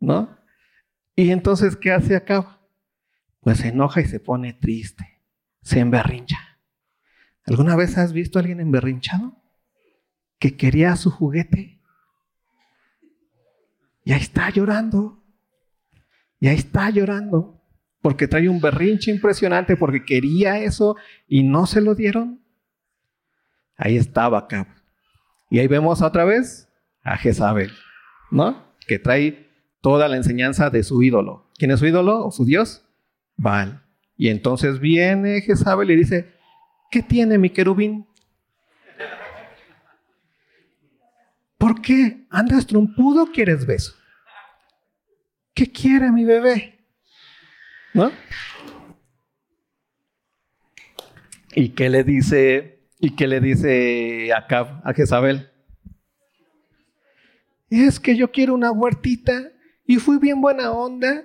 ¿no? 0.00 0.36
Y 1.14 1.30
entonces, 1.30 1.76
¿qué 1.76 1.92
hace 1.92 2.16
acá? 2.16 2.58
Pues 3.40 3.58
se 3.58 3.68
enoja 3.68 4.00
y 4.00 4.06
se 4.06 4.18
pone 4.18 4.54
triste, 4.54 5.22
se 5.62 5.78
emberrincha. 5.78 6.38
¿Alguna 7.44 7.76
vez 7.76 7.96
has 7.98 8.12
visto 8.12 8.38
a 8.38 8.40
alguien 8.40 8.60
emberrinchado? 8.60 9.36
Que 10.38 10.56
quería 10.56 10.96
su 10.96 11.10
juguete. 11.10 11.80
Y 14.04 14.12
ahí 14.12 14.20
está 14.20 14.50
llorando. 14.50 15.22
Y 16.38 16.48
ahí 16.48 16.56
está 16.56 16.90
llorando. 16.90 17.62
Porque 18.00 18.26
trae 18.26 18.48
un 18.48 18.60
berrinche 18.60 19.10
impresionante, 19.10 19.76
porque 19.76 20.04
quería 20.04 20.58
eso 20.58 20.96
y 21.28 21.42
no 21.42 21.66
se 21.66 21.82
lo 21.82 21.94
dieron. 21.94 22.42
Ahí 23.76 23.96
estaba 23.96 24.38
acá. 24.38 24.82
Y 25.50 25.58
ahí 25.58 25.66
vemos 25.66 26.00
otra 26.00 26.24
vez 26.24 26.69
a 27.02 27.16
Jezabel, 27.16 27.72
¿no? 28.30 28.74
Que 28.86 28.98
trae 28.98 29.48
toda 29.80 30.08
la 30.08 30.16
enseñanza 30.16 30.70
de 30.70 30.82
su 30.82 31.02
ídolo. 31.02 31.50
¿Quién 31.56 31.70
es 31.70 31.80
su 31.80 31.86
ídolo 31.86 32.26
o 32.26 32.30
su 32.30 32.44
Dios? 32.44 32.84
Baal. 33.36 33.82
Y 34.16 34.28
entonces 34.28 34.80
viene 34.80 35.40
Jezabel 35.40 35.90
y 35.90 35.96
dice, 35.96 36.34
¿qué 36.90 37.02
tiene 37.02 37.38
mi 37.38 37.50
querubín? 37.50 38.06
¿Por 41.56 41.80
qué? 41.82 42.26
¿Andas 42.30 42.66
trompudo 42.66 43.26
quieres 43.32 43.66
beso? 43.66 43.94
¿Qué 45.54 45.70
quiere 45.70 46.10
mi 46.10 46.24
bebé? 46.24 46.78
¿No? 47.92 48.10
¿Y 51.54 51.70
qué 51.70 51.90
le 51.90 52.04
dice? 52.04 52.86
¿Y 52.98 53.16
qué 53.16 53.26
le 53.26 53.40
dice 53.40 54.32
Acab 54.32 54.80
a 54.86 54.92
Jezabel? 54.94 55.50
Es 57.70 58.00
que 58.00 58.16
yo 58.16 58.32
quiero 58.32 58.54
una 58.54 58.72
huertita 58.72 59.52
y 59.86 59.96
fui 59.96 60.18
bien 60.18 60.40
buena 60.40 60.72
onda 60.72 61.24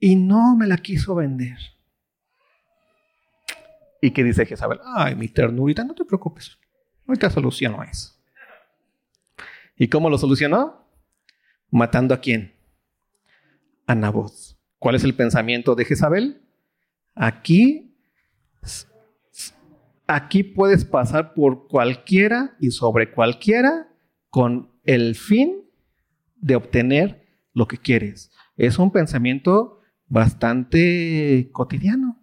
y 0.00 0.16
no 0.16 0.56
me 0.56 0.66
la 0.66 0.76
quiso 0.76 1.14
vender. 1.14 1.56
¿Y 4.02 4.10
qué 4.10 4.24
dice 4.24 4.44
Jezabel? 4.44 4.80
Ay, 4.84 5.14
mi 5.14 5.28
ternurita, 5.28 5.84
no 5.84 5.94
te 5.94 6.04
preocupes. 6.04 6.58
Ahorita 7.06 7.30
soluciono 7.30 7.82
eso. 7.82 8.12
¿Y 9.76 9.88
cómo 9.88 10.10
lo 10.10 10.18
solucionó? 10.18 10.86
Matando 11.70 12.12
a 12.12 12.20
quién? 12.20 12.54
A 13.86 13.94
Nabot. 13.94 14.32
¿Cuál 14.78 14.96
es 14.96 15.04
el 15.04 15.14
pensamiento 15.14 15.74
de 15.74 15.84
Jezabel? 15.84 16.42
Aquí, 17.14 17.96
aquí 20.06 20.42
puedes 20.42 20.84
pasar 20.84 21.34
por 21.34 21.68
cualquiera 21.68 22.56
y 22.60 22.72
sobre 22.72 23.12
cualquiera 23.12 23.88
con 24.28 24.70
el 24.84 25.14
fin 25.14 25.63
de 26.44 26.56
obtener 26.56 27.26
lo 27.54 27.66
que 27.66 27.78
quieres. 27.78 28.30
Es 28.58 28.78
un 28.78 28.92
pensamiento 28.92 29.80
bastante 30.08 31.48
cotidiano, 31.52 32.22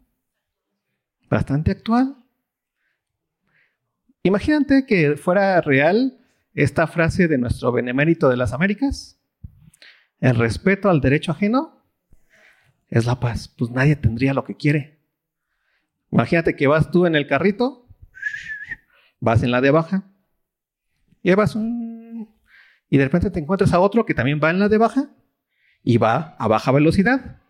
bastante 1.27 1.71
actual. 1.71 2.23
Imagínate 4.21 4.85
que 4.85 5.17
fuera 5.17 5.59
real 5.61 6.19
esta 6.53 6.85
frase 6.85 7.27
de 7.27 7.39
nuestro 7.39 7.71
benemérito 7.71 8.29
de 8.29 8.37
las 8.37 8.53
Américas. 8.53 9.19
El 10.19 10.35
respeto 10.35 10.91
al 10.91 11.01
derecho 11.01 11.31
ajeno 11.31 11.83
es 12.89 13.07
la 13.07 13.19
paz. 13.19 13.47
Pues 13.47 13.71
nadie 13.71 13.95
tendría 13.95 14.35
lo 14.35 14.43
que 14.43 14.55
quiere. 14.55 14.99
Imagínate 16.11 16.55
que 16.55 16.67
vas 16.67 16.91
tú 16.91 17.07
en 17.07 17.15
el 17.15 17.25
carrito, 17.25 17.87
vas 19.19 19.41
en 19.41 19.49
la 19.49 19.61
de 19.61 19.71
baja, 19.71 20.11
llevas 21.23 21.55
un... 21.55 21.90
y 22.91 22.97
de 22.97 23.05
repente 23.05 23.31
te 23.31 23.39
encuentras 23.39 23.71
a 23.73 23.79
otro 23.79 24.05
que 24.05 24.13
también 24.13 24.41
va 24.43 24.51
en 24.51 24.59
la 24.59 24.67
de 24.67 24.77
baja 24.77 25.09
y 25.81 25.97
va 25.97 26.35
a 26.37 26.47
baja 26.49 26.73
velocidad. 26.73 27.41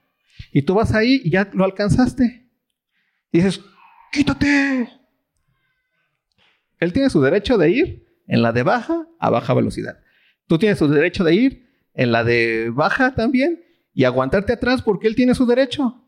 Y 0.52 0.62
tú 0.62 0.76
vas 0.76 0.94
ahí 0.94 1.20
y 1.24 1.32
ya 1.32 1.50
lo 1.54 1.66
alcanzaste. 1.66 2.48
Dices, 3.34 3.60
quítate. 4.12 4.88
Él 6.78 6.94
tiene 6.94 7.10
su 7.10 7.22
derecho 7.22 7.58
de 7.58 7.72
ir 7.72 8.06
en 8.28 8.44
la 8.44 8.52
de 8.52 8.62
baja 8.62 9.08
a 9.20 9.32
baja 9.32 9.56
velocidad. 9.56 10.00
Tú 10.46 10.60
tienes 10.60 10.78
su 10.78 10.88
derecho 10.88 11.24
de 11.24 11.34
ir 11.34 11.68
en 11.96 12.12
la 12.12 12.24
de 12.24 12.70
baja 12.72 13.16
también 13.16 13.64
y 13.96 14.04
aguantarte 14.04 14.54
atrás 14.54 14.84
porque 14.84 15.08
él 15.08 15.16
tiene 15.16 15.34
su 15.34 15.48
derecho. 15.48 16.08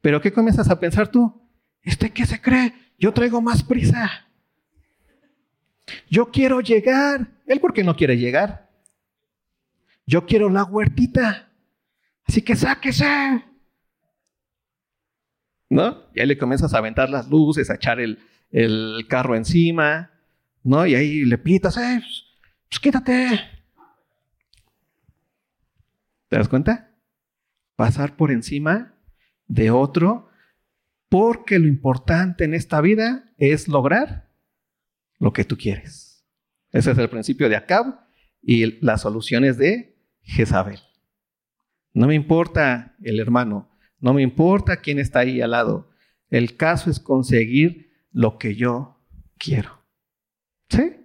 Pero 0.00 0.20
¿qué 0.20 0.32
comienzas 0.32 0.70
a 0.70 0.78
pensar 0.78 1.08
tú? 1.08 1.42
¿Este 1.82 2.10
qué 2.10 2.24
se 2.24 2.40
cree? 2.40 2.72
Yo 2.98 3.12
traigo 3.12 3.42
más 3.42 3.64
prisa. 3.64 4.29
Yo 6.08 6.30
quiero 6.30 6.60
llegar. 6.60 7.28
Él 7.46 7.60
por 7.60 7.72
qué 7.72 7.84
no 7.84 7.96
quiere 7.96 8.16
llegar. 8.16 8.70
Yo 10.06 10.26
quiero 10.26 10.50
la 10.50 10.64
huertita. 10.64 11.48
Así 12.26 12.42
que 12.42 12.56
sáquese. 12.56 13.44
¿No? 15.68 16.02
Y 16.14 16.20
ahí 16.20 16.26
le 16.26 16.38
comienzas 16.38 16.74
a 16.74 16.78
aventar 16.78 17.08
las 17.10 17.28
luces, 17.28 17.70
a 17.70 17.74
echar 17.74 18.00
el, 18.00 18.18
carro 19.08 19.36
encima, 19.36 20.10
¿no? 20.64 20.84
Y 20.84 20.96
ahí 20.96 21.24
le 21.24 21.38
pitas, 21.38 21.76
eh, 21.76 22.02
pues 22.68 22.80
quítate. 22.80 23.40
¿Te 26.28 26.36
das 26.36 26.48
cuenta? 26.48 26.90
Pasar 27.76 28.16
por 28.16 28.32
encima 28.32 28.94
de 29.46 29.70
otro, 29.70 30.28
porque 31.08 31.58
lo 31.58 31.66
importante 31.66 32.44
en 32.44 32.54
esta 32.54 32.80
vida 32.80 33.32
es 33.38 33.68
lograr 33.68 34.29
lo 35.20 35.32
que 35.32 35.44
tú 35.44 35.56
quieres. 35.56 36.26
Ese 36.72 36.90
es 36.90 36.98
el 36.98 37.08
principio 37.08 37.48
de 37.48 37.56
Acab 37.56 38.00
y 38.42 38.84
las 38.84 39.02
soluciones 39.02 39.58
de 39.58 39.96
Jezabel. 40.22 40.80
No 41.92 42.06
me 42.06 42.14
importa 42.14 42.96
el 43.02 43.20
hermano, 43.20 43.70
no 44.00 44.14
me 44.14 44.22
importa 44.22 44.78
quién 44.78 44.98
está 44.98 45.20
ahí 45.20 45.40
al 45.40 45.52
lado. 45.52 45.90
El 46.30 46.56
caso 46.56 46.90
es 46.90 46.98
conseguir 46.98 47.92
lo 48.12 48.38
que 48.38 48.54
yo 48.54 49.00
quiero. 49.36 49.84
¿Sí? 50.68 50.96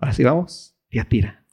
Así 0.00 0.22
vamos, 0.22 0.76
y 0.90 1.02
tira. 1.04 1.44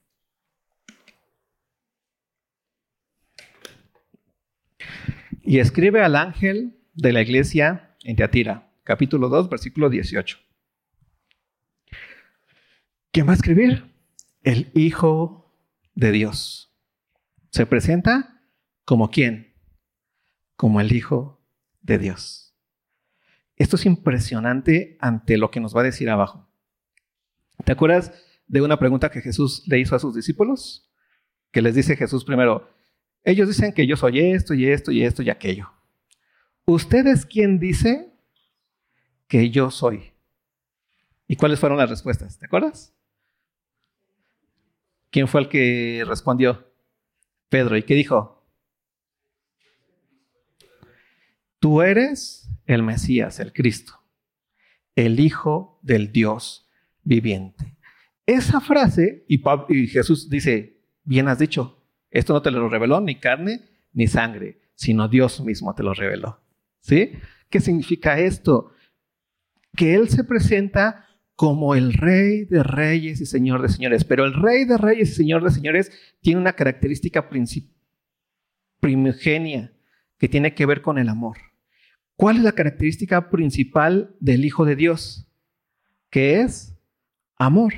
Y 5.41 5.59
escribe 5.59 6.03
al 6.03 6.15
ángel 6.15 6.77
de 6.93 7.13
la 7.13 7.21
iglesia 7.21 7.95
en 8.03 8.15
Teatira, 8.15 8.71
capítulo 8.83 9.29
2, 9.29 9.49
versículo 9.49 9.89
18. 9.89 10.48
¿Quién 13.11 13.27
va 13.27 13.31
a 13.31 13.35
escribir? 13.35 13.91
El 14.43 14.71
Hijo 14.75 15.51
de 15.95 16.11
Dios 16.11 16.71
se 17.49 17.65
presenta 17.65 18.43
como 18.85 19.09
quién? 19.09 19.55
Como 20.55 20.79
el 20.79 20.91
Hijo 20.91 21.41
de 21.81 21.97
Dios. 21.97 22.55
Esto 23.55 23.77
es 23.77 23.87
impresionante 23.87 24.95
ante 25.01 25.37
lo 25.37 25.49
que 25.49 25.59
nos 25.59 25.75
va 25.75 25.81
a 25.81 25.85
decir 25.85 26.09
abajo. 26.09 26.47
¿Te 27.65 27.71
acuerdas 27.71 28.13
de 28.47 28.61
una 28.61 28.77
pregunta 28.77 29.09
que 29.09 29.21
Jesús 29.21 29.63
le 29.67 29.79
hizo 29.79 29.95
a 29.95 29.99
sus 29.99 30.13
discípulos? 30.13 30.89
Que 31.51 31.63
les 31.63 31.73
dice 31.73 31.95
Jesús 31.95 32.23
primero, 32.23 32.69
ellos 33.23 33.47
dicen 33.47 33.73
que 33.73 33.87
yo 33.87 33.97
soy 33.97 34.19
esto 34.19 34.53
y 34.53 34.67
esto 34.67 34.91
y 34.91 35.03
esto 35.03 35.23
y 35.23 35.31
aquello. 35.31 35.71
¿Ustedes 36.65 37.25
quién 37.25 37.59
dice 37.59 38.13
que 39.27 39.49
yo 39.49 39.71
soy? 39.71 40.13
¿Y 41.27 41.35
cuáles 41.37 41.59
fueron 41.59 41.79
las 41.79 41.89
respuestas? 41.89 42.37
¿Te 42.37 42.45
acuerdas? 42.45 42.93
¿Quién 45.11 45.27
fue 45.27 45.41
el 45.41 45.49
que 45.49 46.03
respondió? 46.07 46.67
Pedro. 47.49 47.77
¿Y 47.77 47.83
qué 47.83 47.95
dijo? 47.95 48.39
Tú 51.59 51.81
eres 51.81 52.49
el 52.65 52.83
Mesías, 52.83 53.39
el 53.39 53.51
Cristo, 53.51 54.01
el 54.95 55.19
Hijo 55.19 55.79
del 55.81 56.11
Dios 56.11 56.69
viviente. 57.03 57.75
Esa 58.25 58.61
frase, 58.61 59.25
y, 59.27 59.41
Jesús 59.87 60.29
dice, 60.29 60.79
bien 61.03 61.27
has 61.27 61.39
dicho, 61.39 61.83
esto 62.11 62.33
no 62.33 62.41
te 62.41 62.51
lo 62.51 62.69
reveló 62.69 63.01
ni 63.01 63.19
carne 63.19 63.61
ni 63.91 64.07
sangre, 64.07 64.61
sino 64.75 65.07
Dios 65.07 65.41
mismo 65.41 65.73
te 65.73 65.83
lo 65.83 65.93
reveló. 65.93 66.39
¿Sí? 66.79 67.13
¿Qué 67.49 67.59
significa 67.59 68.19
esto? 68.19 68.71
Que 69.75 69.95
Él 69.95 70.09
se 70.09 70.23
presenta 70.23 71.08
como 71.39 71.73
el 71.73 71.93
Rey 71.93 72.43
de 72.43 72.63
Reyes 72.63 73.21
y 73.21 73.25
Señor 73.25 73.61
de 73.61 73.69
Señores. 73.69 74.03
Pero 74.03 74.25
el 74.25 74.33
Rey 74.33 74.65
de 74.65 74.77
Reyes 74.77 75.11
y 75.11 75.13
Señor 75.13 75.41
de 75.41 75.51
Señores 75.51 75.89
tiene 76.19 76.41
una 76.41 76.51
característica 76.51 77.29
primigenia 78.81 79.71
que 80.17 80.27
tiene 80.27 80.53
que 80.53 80.65
ver 80.65 80.81
con 80.81 80.97
el 80.97 81.07
amor. 81.07 81.37
¿Cuál 82.17 82.35
es 82.35 82.43
la 82.43 82.51
característica 82.51 83.29
principal 83.29 84.17
del 84.19 84.43
Hijo 84.43 84.65
de 84.65 84.75
Dios? 84.75 85.29
Que 86.09 86.41
es 86.41 86.77
amor, 87.37 87.73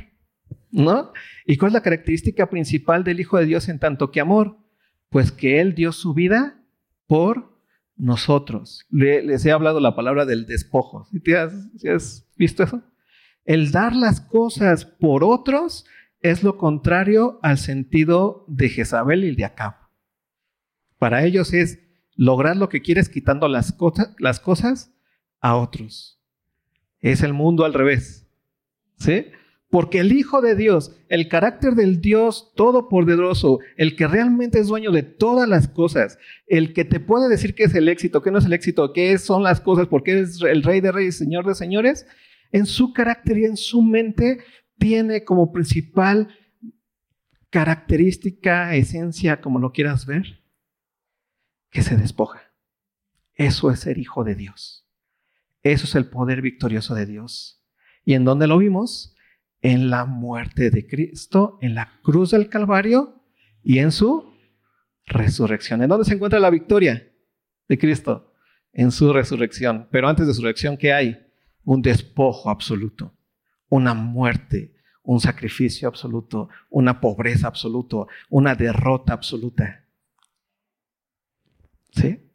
¿no? 0.72 1.14
¿Y 1.46 1.58
cuál 1.58 1.70
es 1.70 1.74
la 1.74 1.84
característica 1.84 2.50
principal 2.50 3.04
del 3.04 3.20
Hijo 3.20 3.38
de 3.38 3.46
Dios 3.46 3.70
en 3.70 3.78
tanto 3.78 4.10
que 4.10 4.22
amor? 4.22 4.58
Pues 5.10 5.32
que 5.32 5.62
Él 5.62 5.76
dio 5.76 5.92
su 5.92 6.16
vida 6.16 6.60
por 7.06 7.56
nosotros. 7.96 8.88
les 8.90 9.46
he 9.46 9.52
hablado 9.52 9.80
la 9.80 9.96
palabra 9.96 10.26
del 10.26 10.48
despojo. 10.48 11.06
¿Sí, 11.06 11.22
has, 11.36 12.28
visto 12.36 12.64
eso? 12.64 12.82
El 13.46 13.72
dar 13.72 13.96
las 13.96 14.22
cosas 14.22 14.86
por 14.86 15.24
otros 15.24 15.86
es 16.22 16.44
lo 16.44 16.58
contrario 16.58 17.40
al 17.42 17.58
sentido 17.58 18.46
de 18.48 18.70
Jezabel 18.70 19.24
y 19.24 19.36
de 19.36 19.46
Acab. 19.46 19.76
Para 20.98 21.26
ellos 21.26 21.54
es 21.54 21.80
lograr 22.16 22.58
lo 22.58 22.70
que 22.70 22.82
quieres 22.82 23.10
quitando 23.10 23.48
las, 23.48 23.72
cosas, 23.74 24.14
las 24.20 24.40
cosas 24.40 24.94
a 25.40 25.56
otros. 25.56 26.20
Es 27.00 27.24
el 27.24 27.34
mundo 27.34 27.66
al 27.66 27.74
revés. 27.74 28.28
¿Sí? 28.98 29.26
Porque 29.72 30.00
el 30.00 30.12
Hijo 30.12 30.42
de 30.42 30.56
Dios, 30.56 30.92
el 31.08 31.30
carácter 31.30 31.74
del 31.74 32.02
Dios 32.02 32.52
todopoderoso, 32.56 33.60
el 33.78 33.96
que 33.96 34.06
realmente 34.06 34.60
es 34.60 34.68
dueño 34.68 34.92
de 34.92 35.02
todas 35.02 35.48
las 35.48 35.70
cosas, 35.70 36.20
el 36.46 36.74
que 36.74 36.84
te 36.84 37.00
puede 37.00 37.30
decir 37.30 37.56
qué 37.56 37.64
es 37.64 37.74
el 37.74 37.88
éxito, 37.88 38.22
qué 38.22 38.32
no 38.32 38.40
es 38.40 38.46
el 38.46 38.54
éxito, 38.54 38.92
qué 38.94 39.18
son 39.18 39.44
las 39.44 39.62
cosas, 39.62 39.88
porque 39.88 40.20
es 40.20 40.42
el 40.42 40.62
Rey 40.62 40.82
de 40.82 40.92
Reyes, 40.92 41.18
Señor 41.18 41.48
de 41.48 41.56
Señores, 41.56 42.06
en 42.52 42.66
su 42.66 42.94
carácter 42.94 43.38
y 43.38 43.46
en 43.46 43.58
su 43.58 43.82
mente 43.82 44.40
tiene 44.78 45.24
como 45.24 45.52
principal 45.52 46.36
característica, 47.50 48.76
esencia, 48.76 49.42
como 49.42 49.60
lo 49.60 49.72
quieras 49.72 50.06
ver, 50.06 50.42
que 51.70 51.82
se 51.82 51.98
despoja. 51.98 52.42
Eso 53.36 53.72
es 53.72 53.82
ser 53.82 53.98
hijo 53.98 54.24
de 54.24 54.36
Dios. 54.36 54.88
Eso 55.64 55.86
es 55.86 55.96
el 55.96 56.10
poder 56.10 56.42
victorioso 56.42 56.96
de 56.96 57.06
Dios. 57.06 57.64
¿Y 58.04 58.14
en 58.14 58.26
dónde 58.26 58.48
lo 58.48 58.58
vimos? 58.58 59.16
En 59.62 59.90
la 59.90 60.06
muerte 60.06 60.72
de 60.72 60.88
Cristo, 60.88 61.60
en 61.62 61.76
la 61.76 62.00
cruz 62.02 62.32
del 62.32 62.50
Calvario 62.50 63.24
y 63.64 63.80
en 63.80 63.92
su 63.92 64.34
resurrección. 65.06 65.84
¿En 65.84 65.90
dónde 65.90 66.06
se 66.06 66.16
encuentra 66.16 66.40
la 66.40 66.50
victoria 66.50 67.12
de 67.68 67.78
Cristo? 67.78 68.34
En 68.74 68.92
su 68.92 69.14
resurrección. 69.14 69.88
Pero 69.92 70.08
antes 70.08 70.26
de 70.26 70.34
su 70.34 70.42
resurrección, 70.42 70.78
¿qué 70.78 70.94
hay? 70.94 71.31
Un 71.64 71.82
despojo 71.82 72.50
absoluto, 72.50 73.14
una 73.70 73.94
muerte, 73.94 74.74
un 75.04 75.20
sacrificio 75.20 75.88
absoluto, 75.88 76.50
una 76.70 77.00
pobreza 77.02 77.48
absoluta, 77.48 77.98
una 78.30 78.56
derrota 78.56 79.14
absoluta. 79.14 79.86
¿Sí? 81.92 82.28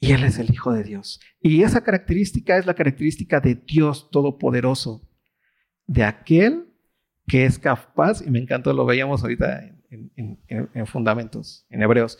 Y 0.00 0.12
Él 0.12 0.24
es 0.24 0.38
el 0.38 0.50
Hijo 0.52 0.72
de 0.72 0.84
Dios. 0.84 1.20
Y 1.40 1.62
esa 1.62 1.82
característica 1.82 2.58
es 2.58 2.66
la 2.66 2.74
característica 2.74 3.40
de 3.40 3.54
Dios 3.54 4.10
Todopoderoso, 4.10 5.08
de 5.86 6.04
aquel 6.04 6.68
que 7.26 7.46
es 7.46 7.58
capaz, 7.58 8.20
y 8.20 8.30
me 8.30 8.38
encantó, 8.38 8.72
lo 8.74 8.84
veíamos 8.84 9.22
ahorita 9.22 9.64
en, 9.88 10.38
en 10.46 10.86
fundamentos, 10.86 11.64
en 11.70 11.82
hebreos, 11.82 12.18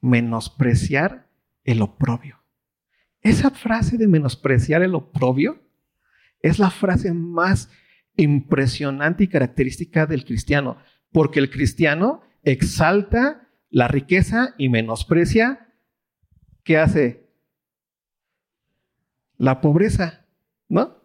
menospreciar 0.00 1.28
el 1.64 1.82
oprobio. 1.82 2.41
Esa 3.22 3.50
frase 3.50 3.96
de 3.96 4.08
menospreciar 4.08 4.82
el 4.82 4.94
oprobio 4.94 5.62
es 6.40 6.58
la 6.58 6.70
frase 6.70 7.12
más 7.12 7.70
impresionante 8.16 9.24
y 9.24 9.28
característica 9.28 10.06
del 10.06 10.24
cristiano, 10.24 10.78
porque 11.12 11.38
el 11.38 11.50
cristiano 11.50 12.22
exalta 12.42 13.48
la 13.70 13.88
riqueza 13.88 14.54
y 14.58 14.68
menosprecia, 14.68 15.72
¿qué 16.64 16.78
hace? 16.78 17.30
La 19.38 19.60
pobreza, 19.60 20.26
¿no? 20.68 21.02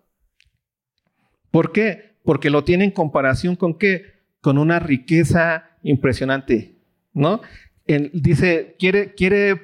¿Por 1.52 1.72
qué? 1.72 2.18
Porque 2.24 2.50
lo 2.50 2.64
tiene 2.64 2.84
en 2.84 2.92
comparación 2.92 3.56
con 3.56 3.78
qué? 3.78 4.26
Con 4.42 4.58
una 4.58 4.80
riqueza 4.80 5.78
impresionante, 5.84 6.80
¿no? 7.14 7.42
dice, 8.12 8.76
quiere, 8.78 9.14
quiere, 9.14 9.62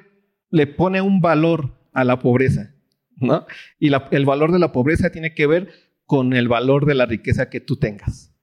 le 0.50 0.66
pone 0.66 1.02
un 1.02 1.20
valor 1.20 1.74
a 1.94 2.04
la 2.04 2.18
pobreza, 2.18 2.74
¿no? 3.16 3.46
Y 3.78 3.90
el 4.10 4.26
valor 4.26 4.52
de 4.52 4.58
la 4.58 4.72
pobreza 4.72 5.10
tiene 5.10 5.34
que 5.34 5.46
ver 5.46 5.72
con 6.04 6.34
el 6.34 6.48
valor 6.48 6.84
de 6.84 6.94
la 6.94 7.06
riqueza 7.06 7.48
que 7.48 7.60
tú 7.60 7.76
tengas. 7.76 8.34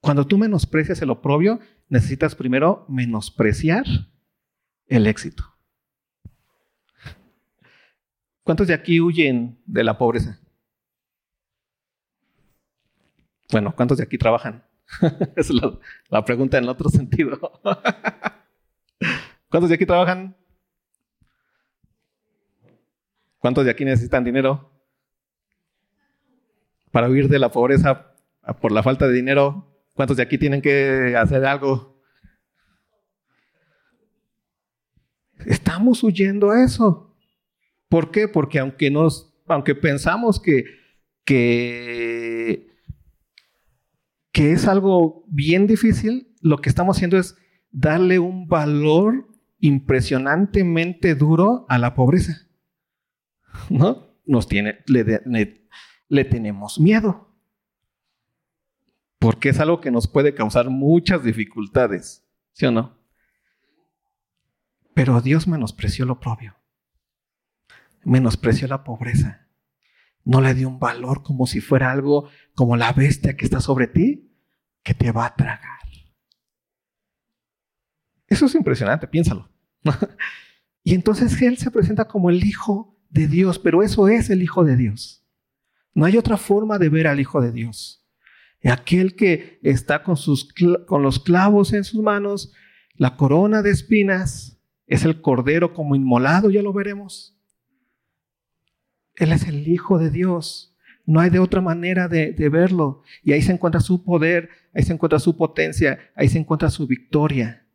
Cuando 0.00 0.26
tú 0.26 0.38
menosprecias 0.38 1.00
el 1.02 1.10
oprobio, 1.10 1.60
necesitas 1.88 2.34
primero 2.34 2.84
menospreciar 2.88 3.84
el 4.86 5.06
éxito. 5.06 5.44
¿Cuántos 8.42 8.66
de 8.66 8.74
aquí 8.74 9.00
huyen 9.00 9.60
de 9.66 9.84
la 9.84 9.98
pobreza? 9.98 10.40
Bueno, 13.50 13.74
¿cuántos 13.76 13.98
de 13.98 14.04
aquí 14.04 14.16
trabajan? 14.16 14.64
es 15.36 15.50
la, 16.08 16.24
pregunta 16.24 16.58
en 16.58 16.68
otro 16.68 16.88
sentido. 16.88 17.38
¿Cuántos 19.50 19.68
de 19.68 19.74
aquí 19.74 19.84
trabajan? 19.84 20.36
¿Cuántos 23.38 23.64
de 23.64 23.70
aquí 23.70 23.84
necesitan 23.84 24.24
dinero 24.24 24.72
para 26.90 27.08
huir 27.08 27.28
de 27.28 27.38
la 27.38 27.50
pobreza 27.50 28.14
por 28.60 28.72
la 28.72 28.82
falta 28.82 29.06
de 29.06 29.14
dinero? 29.14 29.80
¿Cuántos 29.94 30.16
de 30.16 30.22
aquí 30.24 30.38
tienen 30.38 30.60
que 30.60 31.14
hacer 31.16 31.44
algo? 31.44 32.02
Estamos 35.46 36.02
huyendo 36.02 36.50
a 36.50 36.64
eso. 36.64 37.16
¿Por 37.88 38.10
qué? 38.10 38.28
Porque 38.28 38.58
aunque 38.58 38.90
nos, 38.90 39.32
aunque 39.46 39.74
pensamos 39.74 40.40
que, 40.40 40.64
que, 41.24 42.66
que 44.32 44.52
es 44.52 44.66
algo 44.66 45.24
bien 45.28 45.66
difícil, 45.66 46.34
lo 46.42 46.58
que 46.58 46.68
estamos 46.68 46.96
haciendo 46.96 47.18
es 47.18 47.36
darle 47.70 48.18
un 48.18 48.48
valor 48.48 49.28
impresionantemente 49.60 51.14
duro 51.14 51.66
a 51.68 51.78
la 51.78 51.94
pobreza. 51.94 52.47
¿no? 53.70 54.08
Nos 54.24 54.48
tiene, 54.48 54.84
le, 54.86 56.24
tenemos 56.24 56.78
miedo. 56.78 57.34
Porque 59.18 59.48
es 59.48 59.58
algo 59.58 59.80
que 59.80 59.90
nos 59.90 60.06
puede 60.06 60.34
causar 60.34 60.70
muchas 60.70 61.24
dificultades, 61.24 62.24
¿sí 62.52 62.66
o 62.66 62.70
no? 62.70 62.98
Pero 64.94 65.20
Dios 65.20 65.48
menospreció 65.48 66.04
lo 66.04 66.20
propio. 66.20 66.56
Menospreció 68.04 68.68
la 68.68 68.84
pobreza. 68.84 69.48
No 70.24 70.40
le 70.40 70.54
dio 70.54 70.68
un 70.68 70.78
valor 70.78 71.22
como 71.22 71.46
si 71.46 71.60
fuera 71.60 71.90
algo 71.90 72.28
como 72.54 72.76
la 72.76 72.92
bestia 72.92 73.36
que 73.36 73.44
está 73.44 73.60
sobre 73.60 73.86
ti, 73.86 74.30
que 74.82 74.94
te 74.94 75.10
va 75.10 75.26
a 75.26 75.34
tragar. 75.34 75.78
Eso 78.26 78.46
es 78.46 78.54
impresionante, 78.54 79.08
piénsalo. 79.08 79.48
y 80.84 80.94
entonces 80.94 81.40
Él 81.40 81.56
se 81.56 81.70
presenta 81.70 82.06
como 82.06 82.30
el 82.30 82.44
Hijo 82.44 82.97
de 83.10 83.28
Dios, 83.28 83.58
pero 83.58 83.82
eso 83.82 84.08
es 84.08 84.30
el 84.30 84.42
Hijo 84.42 84.64
de 84.64 84.76
Dios. 84.76 85.24
No 85.94 86.04
hay 86.04 86.16
otra 86.16 86.36
forma 86.36 86.78
de 86.78 86.88
ver 86.88 87.06
al 87.06 87.20
Hijo 87.20 87.40
de 87.40 87.52
Dios. 87.52 88.06
Aquel 88.64 89.14
que 89.14 89.58
está 89.62 90.02
con, 90.02 90.16
sus, 90.16 90.52
con 90.86 91.02
los 91.02 91.20
clavos 91.20 91.72
en 91.72 91.84
sus 91.84 92.02
manos, 92.02 92.52
la 92.94 93.16
corona 93.16 93.62
de 93.62 93.70
espinas, 93.70 94.58
es 94.86 95.04
el 95.04 95.20
cordero 95.20 95.74
como 95.74 95.94
inmolado, 95.94 96.50
ya 96.50 96.62
lo 96.62 96.72
veremos. 96.72 97.36
Él 99.14 99.32
es 99.32 99.46
el 99.46 99.66
Hijo 99.68 99.98
de 99.98 100.10
Dios. 100.10 100.76
No 101.04 101.20
hay 101.20 101.30
de 101.30 101.38
otra 101.38 101.60
manera 101.60 102.08
de, 102.08 102.32
de, 102.32 102.48
verlo. 102.48 103.02
Y 103.22 103.32
ahí 103.32 103.42
se 103.42 103.52
encuentra 103.52 103.80
su 103.80 104.04
poder, 104.04 104.50
ahí 104.74 104.82
se 104.82 104.92
encuentra 104.92 105.18
su 105.18 105.36
potencia, 105.36 105.98
ahí 106.14 106.28
se 106.28 106.38
encuentra 106.38 106.70
su 106.70 106.86
victoria. 106.86 107.66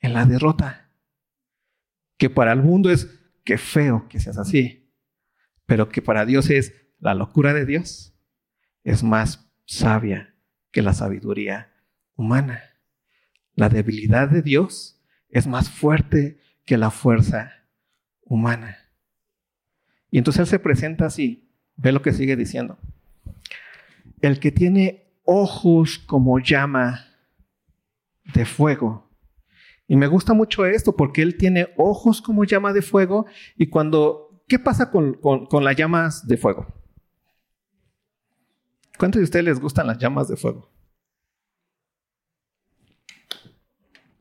En 0.00 0.14
la 0.14 0.24
derrota. 0.24 0.90
Que 2.16 2.30
para 2.30 2.52
el 2.52 2.62
mundo 2.62 2.90
es 2.90 3.19
que 3.44 3.58
feo 3.58 4.06
que 4.08 4.20
seas 4.20 4.38
así. 4.38 4.90
Pero 5.66 5.88
que 5.88 6.02
para 6.02 6.24
Dios 6.24 6.50
es 6.50 6.74
la 6.98 7.14
locura 7.14 7.54
de 7.54 7.66
Dios. 7.66 8.14
Es 8.84 9.02
más 9.02 9.50
sabia 9.66 10.34
que 10.70 10.82
la 10.82 10.92
sabiduría 10.92 11.72
humana. 12.14 12.62
La 13.54 13.68
debilidad 13.68 14.28
de 14.28 14.42
Dios 14.42 15.00
es 15.28 15.46
más 15.46 15.70
fuerte 15.70 16.40
que 16.64 16.76
la 16.76 16.90
fuerza 16.90 17.52
humana. 18.22 18.78
Y 20.10 20.18
entonces 20.18 20.40
Él 20.40 20.46
se 20.46 20.58
presenta 20.58 21.06
así. 21.06 21.50
Ve 21.76 21.92
lo 21.92 22.02
que 22.02 22.12
sigue 22.12 22.36
diciendo. 22.36 22.78
El 24.20 24.38
que 24.40 24.52
tiene 24.52 25.10
ojos 25.24 25.98
como 25.98 26.38
llama 26.38 27.06
de 28.34 28.44
fuego. 28.44 29.09
Y 29.90 29.96
me 29.96 30.06
gusta 30.06 30.34
mucho 30.34 30.64
esto 30.66 30.94
porque 30.94 31.20
Él 31.20 31.36
tiene 31.36 31.74
ojos 31.76 32.22
como 32.22 32.44
llama 32.44 32.72
de 32.72 32.80
fuego. 32.80 33.26
Y 33.56 33.70
cuando, 33.70 34.44
¿qué 34.46 34.60
pasa 34.60 34.92
con, 34.92 35.14
con 35.14 35.64
las 35.64 35.74
llamas 35.74 36.28
de 36.28 36.36
fuego? 36.36 36.64
¿Cuántos 38.96 39.18
de 39.18 39.24
ustedes 39.24 39.44
les 39.44 39.58
gustan 39.58 39.88
las 39.88 39.98
llamas 39.98 40.28
de 40.28 40.36
fuego? 40.36 40.70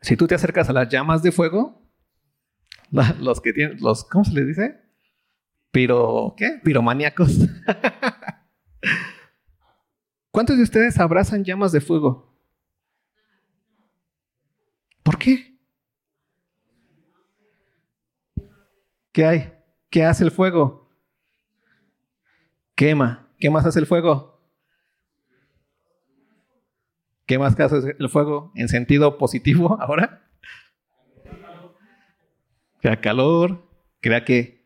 Si 0.01 0.17
tú 0.17 0.25
te 0.25 0.33
acercas 0.33 0.67
a 0.69 0.73
las 0.73 0.89
llamas 0.89 1.21
de 1.21 1.31
fuego, 1.31 1.79
los 3.19 3.39
que 3.39 3.53
tienen, 3.53 3.77
los, 3.79 4.03
¿cómo 4.05 4.25
se 4.25 4.33
les 4.33 4.47
dice? 4.47 4.81
Piro, 5.69 6.33
¿qué? 6.35 6.59
Piromaníacos. 6.63 7.31
¿Cuántos 10.31 10.57
de 10.57 10.63
ustedes 10.63 10.97
abrazan 10.99 11.43
llamas 11.43 11.71
de 11.71 11.81
fuego? 11.81 12.35
¿Por 15.03 15.19
qué? 15.19 15.58
¿Qué 19.11 19.25
hay? 19.25 19.53
¿Qué 19.89 20.03
hace 20.03 20.23
el 20.23 20.31
fuego? 20.31 20.89
Quema. 22.75 23.27
¿Qué 23.39 23.49
más 23.49 23.65
hace 23.65 23.79
el 23.79 23.85
fuego? 23.85 24.39
¿Qué 27.25 27.37
más 27.37 27.59
hace 27.59 27.95
el 27.97 28.09
fuego 28.09 28.51
en 28.55 28.67
sentido 28.67 29.17
positivo 29.17 29.77
ahora? 29.81 30.27
Crea 32.81 33.01
calor, 33.01 33.69
crea 33.99 34.23
que 34.23 34.65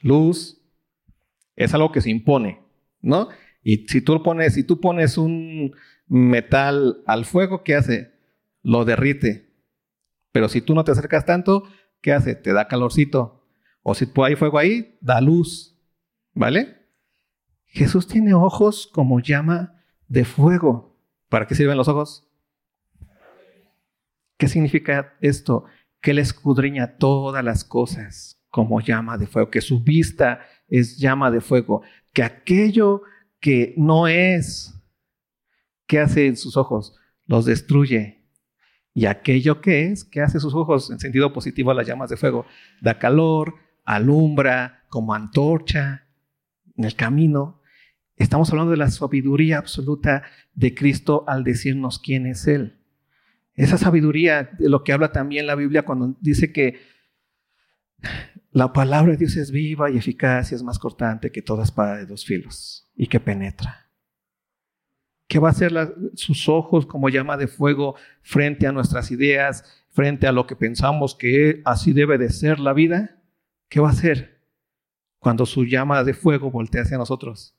luz, 0.00 0.60
es 1.56 1.74
algo 1.74 1.92
que 1.92 2.00
se 2.00 2.10
impone, 2.10 2.62
¿no? 3.00 3.28
Y 3.62 3.88
si 3.88 4.00
tú 4.00 4.22
pones, 4.22 4.54
si 4.54 4.64
tú 4.64 4.80
pones 4.80 5.18
un 5.18 5.74
metal 6.06 7.02
al 7.06 7.24
fuego, 7.24 7.64
¿qué 7.64 7.74
hace? 7.74 8.12
Lo 8.62 8.84
derrite. 8.84 9.52
Pero 10.32 10.48
si 10.48 10.60
tú 10.60 10.74
no 10.74 10.84
te 10.84 10.92
acercas 10.92 11.26
tanto, 11.26 11.64
¿qué 12.00 12.12
hace? 12.12 12.34
Te 12.34 12.52
da 12.52 12.68
calorcito. 12.68 13.43
O 13.86 13.94
si 13.94 14.10
hay 14.24 14.34
fuego 14.34 14.58
ahí, 14.58 14.96
da 15.00 15.20
luz. 15.20 15.78
¿Vale? 16.32 16.78
Jesús 17.66 18.08
tiene 18.08 18.34
ojos 18.34 18.88
como 18.92 19.20
llama 19.20 19.80
de 20.08 20.24
fuego. 20.24 20.98
¿Para 21.28 21.46
qué 21.46 21.54
sirven 21.54 21.76
los 21.76 21.86
ojos? 21.86 22.26
¿Qué 24.38 24.48
significa 24.48 25.14
esto? 25.20 25.64
Que 26.00 26.12
Él 26.12 26.18
escudriña 26.18 26.96
todas 26.96 27.44
las 27.44 27.62
cosas 27.62 28.40
como 28.48 28.80
llama 28.80 29.18
de 29.18 29.26
fuego, 29.26 29.50
que 29.50 29.60
su 29.60 29.82
vista 29.82 30.40
es 30.68 30.96
llama 30.96 31.30
de 31.30 31.40
fuego, 31.40 31.82
que 32.12 32.22
aquello 32.22 33.02
que 33.40 33.74
no 33.76 34.08
es, 34.08 34.74
¿qué 35.86 36.00
hace 36.00 36.26
en 36.26 36.36
sus 36.36 36.56
ojos? 36.56 36.96
Los 37.26 37.44
destruye. 37.44 38.24
Y 38.94 39.06
aquello 39.06 39.60
que 39.60 39.90
es, 39.90 40.04
¿qué 40.04 40.22
hace 40.22 40.40
sus 40.40 40.54
ojos 40.54 40.90
en 40.90 41.00
sentido 41.00 41.32
positivo 41.32 41.72
a 41.72 41.74
las 41.74 41.86
llamas 41.86 42.08
de 42.08 42.16
fuego? 42.16 42.46
Da 42.80 42.98
calor, 42.98 43.54
alumbra 43.84 44.84
como 44.88 45.14
antorcha 45.14 46.06
en 46.76 46.84
el 46.84 46.94
camino. 46.94 47.60
Estamos 48.16 48.50
hablando 48.50 48.70
de 48.70 48.76
la 48.78 48.90
sabiduría 48.90 49.58
absoluta 49.58 50.22
de 50.54 50.74
Cristo 50.74 51.24
al 51.26 51.44
decirnos 51.44 51.98
quién 51.98 52.26
es 52.26 52.46
Él. 52.46 52.80
Esa 53.54 53.78
sabiduría 53.78 54.50
de 54.58 54.68
lo 54.68 54.82
que 54.82 54.92
habla 54.92 55.12
también 55.12 55.46
la 55.46 55.54
Biblia 55.54 55.84
cuando 55.84 56.16
dice 56.20 56.52
que 56.52 56.80
la 58.50 58.72
palabra 58.72 59.12
de 59.12 59.18
Dios 59.18 59.36
es 59.36 59.50
viva 59.50 59.90
y 59.90 59.96
eficaz 59.96 60.52
y 60.52 60.54
es 60.54 60.62
más 60.62 60.78
cortante 60.78 61.30
que 61.30 61.42
toda 61.42 61.64
espada 61.64 61.96
de 61.96 62.06
dos 62.06 62.24
filos 62.24 62.88
y 62.96 63.06
que 63.06 63.20
penetra. 63.20 63.90
¿Qué 65.26 65.38
va 65.38 65.48
a 65.48 65.52
hacer 65.52 65.72
sus 66.14 66.48
ojos 66.48 66.86
como 66.86 67.08
llama 67.08 67.36
de 67.36 67.48
fuego 67.48 67.96
frente 68.22 68.66
a 68.66 68.72
nuestras 68.72 69.10
ideas, 69.10 69.64
frente 69.90 70.26
a 70.26 70.32
lo 70.32 70.46
que 70.46 70.54
pensamos 70.54 71.14
que 71.14 71.62
así 71.64 71.92
debe 71.92 72.18
de 72.18 72.30
ser 72.30 72.60
la 72.60 72.72
vida? 72.72 73.23
¿Qué 73.74 73.80
va 73.80 73.88
a 73.88 73.90
hacer 73.90 74.40
cuando 75.18 75.46
su 75.46 75.64
llama 75.64 76.04
de 76.04 76.14
fuego 76.14 76.48
voltea 76.48 76.82
hacia 76.82 76.96
nosotros? 76.96 77.58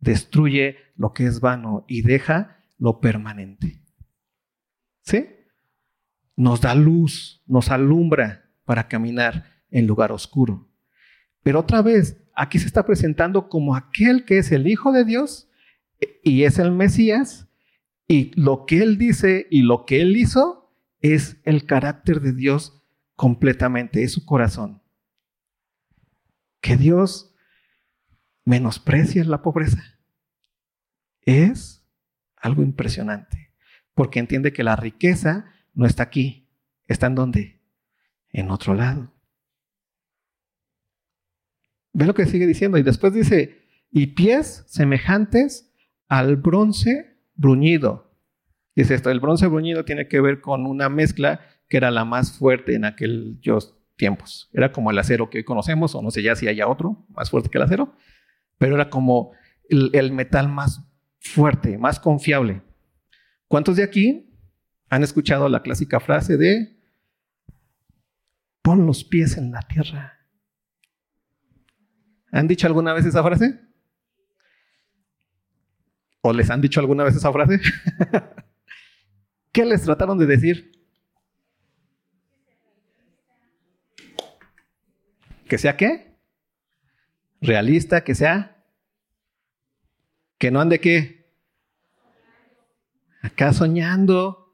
Destruye 0.00 0.76
lo 0.96 1.12
que 1.12 1.24
es 1.24 1.38
vano 1.38 1.84
y 1.86 2.02
deja 2.02 2.56
lo 2.78 2.98
permanente. 2.98 3.80
¿Sí? 5.02 5.28
Nos 6.34 6.62
da 6.62 6.74
luz, 6.74 7.44
nos 7.46 7.70
alumbra 7.70 8.50
para 8.64 8.88
caminar 8.88 9.62
en 9.70 9.86
lugar 9.86 10.10
oscuro. 10.10 10.68
Pero 11.44 11.60
otra 11.60 11.80
vez, 11.80 12.20
aquí 12.34 12.58
se 12.58 12.66
está 12.66 12.84
presentando 12.84 13.48
como 13.48 13.76
aquel 13.76 14.24
que 14.24 14.38
es 14.38 14.50
el 14.50 14.66
Hijo 14.66 14.90
de 14.90 15.04
Dios 15.04 15.48
y 16.24 16.42
es 16.42 16.58
el 16.58 16.72
Mesías, 16.72 17.46
y 18.08 18.32
lo 18.34 18.66
que 18.66 18.82
él 18.82 18.98
dice 18.98 19.46
y 19.48 19.62
lo 19.62 19.86
que 19.86 20.00
él 20.00 20.16
hizo 20.16 20.74
es 20.98 21.40
el 21.44 21.66
carácter 21.66 22.20
de 22.20 22.32
Dios 22.32 22.82
completamente, 23.14 24.02
es 24.02 24.10
su 24.10 24.26
corazón. 24.26 24.81
Que 26.62 26.78
Dios 26.78 27.34
menosprecia 28.46 29.22
la 29.24 29.42
pobreza 29.42 29.82
es 31.20 31.86
algo 32.36 32.62
impresionante 32.62 33.52
porque 33.94 34.18
entiende 34.18 34.52
que 34.52 34.62
la 34.62 34.76
riqueza 34.76 35.52
no 35.74 35.86
está 35.86 36.04
aquí, 36.04 36.48
está 36.86 37.06
en 37.06 37.14
dónde? 37.14 37.60
En 38.30 38.50
otro 38.50 38.74
lado. 38.74 39.12
Ve 41.92 42.06
lo 42.06 42.14
que 42.14 42.26
sigue 42.26 42.46
diciendo 42.46 42.78
y 42.78 42.82
después 42.82 43.12
dice, 43.12 43.66
y 43.90 44.08
pies 44.08 44.64
semejantes 44.66 45.70
al 46.08 46.36
bronce 46.36 47.18
bruñido. 47.34 48.16
Dice 48.74 48.94
esto, 48.94 49.10
el 49.10 49.20
bronce 49.20 49.46
bruñido 49.46 49.84
tiene 49.84 50.08
que 50.08 50.20
ver 50.20 50.40
con 50.40 50.66
una 50.66 50.88
mezcla 50.88 51.40
que 51.68 51.76
era 51.76 51.90
la 51.90 52.04
más 52.04 52.38
fuerte 52.38 52.74
en 52.74 52.86
aquellos 52.86 53.76
tiempos. 54.02 54.50
Era 54.52 54.72
como 54.72 54.90
el 54.90 54.98
acero 54.98 55.30
que 55.30 55.38
hoy 55.38 55.44
conocemos, 55.44 55.94
o 55.94 56.02
no 56.02 56.10
sé 56.10 56.24
ya 56.24 56.34
si 56.34 56.48
haya 56.48 56.66
otro 56.66 57.06
más 57.10 57.30
fuerte 57.30 57.48
que 57.48 57.58
el 57.58 57.62
acero, 57.62 57.94
pero 58.58 58.74
era 58.74 58.90
como 58.90 59.30
el, 59.68 59.90
el 59.92 60.10
metal 60.10 60.48
más 60.48 60.84
fuerte, 61.20 61.78
más 61.78 62.00
confiable. 62.00 62.62
¿Cuántos 63.46 63.76
de 63.76 63.84
aquí 63.84 64.28
han 64.90 65.04
escuchado 65.04 65.48
la 65.48 65.62
clásica 65.62 66.00
frase 66.00 66.36
de 66.36 66.82
pon 68.60 68.86
los 68.86 69.04
pies 69.04 69.36
en 69.36 69.52
la 69.52 69.62
tierra? 69.62 70.18
¿Han 72.32 72.48
dicho 72.48 72.66
alguna 72.66 72.94
vez 72.94 73.06
esa 73.06 73.22
frase? 73.22 73.60
¿O 76.22 76.32
les 76.32 76.50
han 76.50 76.60
dicho 76.60 76.80
alguna 76.80 77.04
vez 77.04 77.14
esa 77.14 77.32
frase? 77.32 77.60
¿Qué 79.52 79.64
les 79.64 79.82
trataron 79.82 80.18
de 80.18 80.26
decir? 80.26 80.72
¿Que 85.52 85.58
sea 85.58 85.76
qué? 85.76 86.16
Realista, 87.42 88.04
que 88.04 88.14
sea. 88.14 88.64
Que 90.38 90.50
no 90.50 90.62
ande 90.62 90.80
qué? 90.80 91.30
acá 93.20 93.52
soñando. 93.52 94.50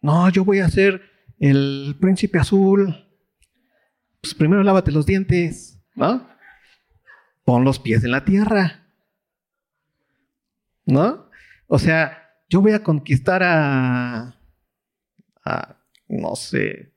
No, 0.00 0.28
yo 0.30 0.44
voy 0.44 0.58
a 0.58 0.68
ser 0.68 1.00
el 1.38 1.96
príncipe 2.00 2.40
azul. 2.40 3.06
Pues 4.20 4.34
primero 4.34 4.64
lávate 4.64 4.90
los 4.90 5.06
dientes, 5.06 5.80
¿no? 5.94 6.28
Pon 7.44 7.62
los 7.62 7.78
pies 7.78 8.02
en 8.02 8.10
la 8.10 8.24
tierra. 8.24 8.84
¿No? 10.86 11.30
O 11.68 11.78
sea, 11.78 12.34
yo 12.48 12.60
voy 12.62 12.72
a 12.72 12.82
conquistar 12.82 13.44
a, 13.44 14.40
a 15.44 15.76
no 16.08 16.34
sé, 16.34 16.95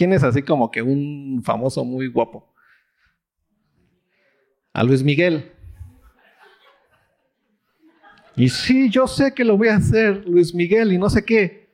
¿quién 0.00 0.14
es 0.14 0.22
así 0.22 0.40
como 0.42 0.70
que 0.70 0.80
un 0.80 1.42
famoso 1.44 1.84
muy 1.84 2.06
guapo? 2.06 2.50
A 4.72 4.82
Luis 4.82 5.02
Miguel. 5.02 5.52
Y 8.34 8.48
sí, 8.48 8.88
yo 8.88 9.06
sé 9.06 9.34
que 9.34 9.44
lo 9.44 9.58
voy 9.58 9.68
a 9.68 9.76
hacer, 9.76 10.26
Luis 10.26 10.54
Miguel, 10.54 10.94
y 10.94 10.96
no 10.96 11.10
sé 11.10 11.22
qué. 11.22 11.68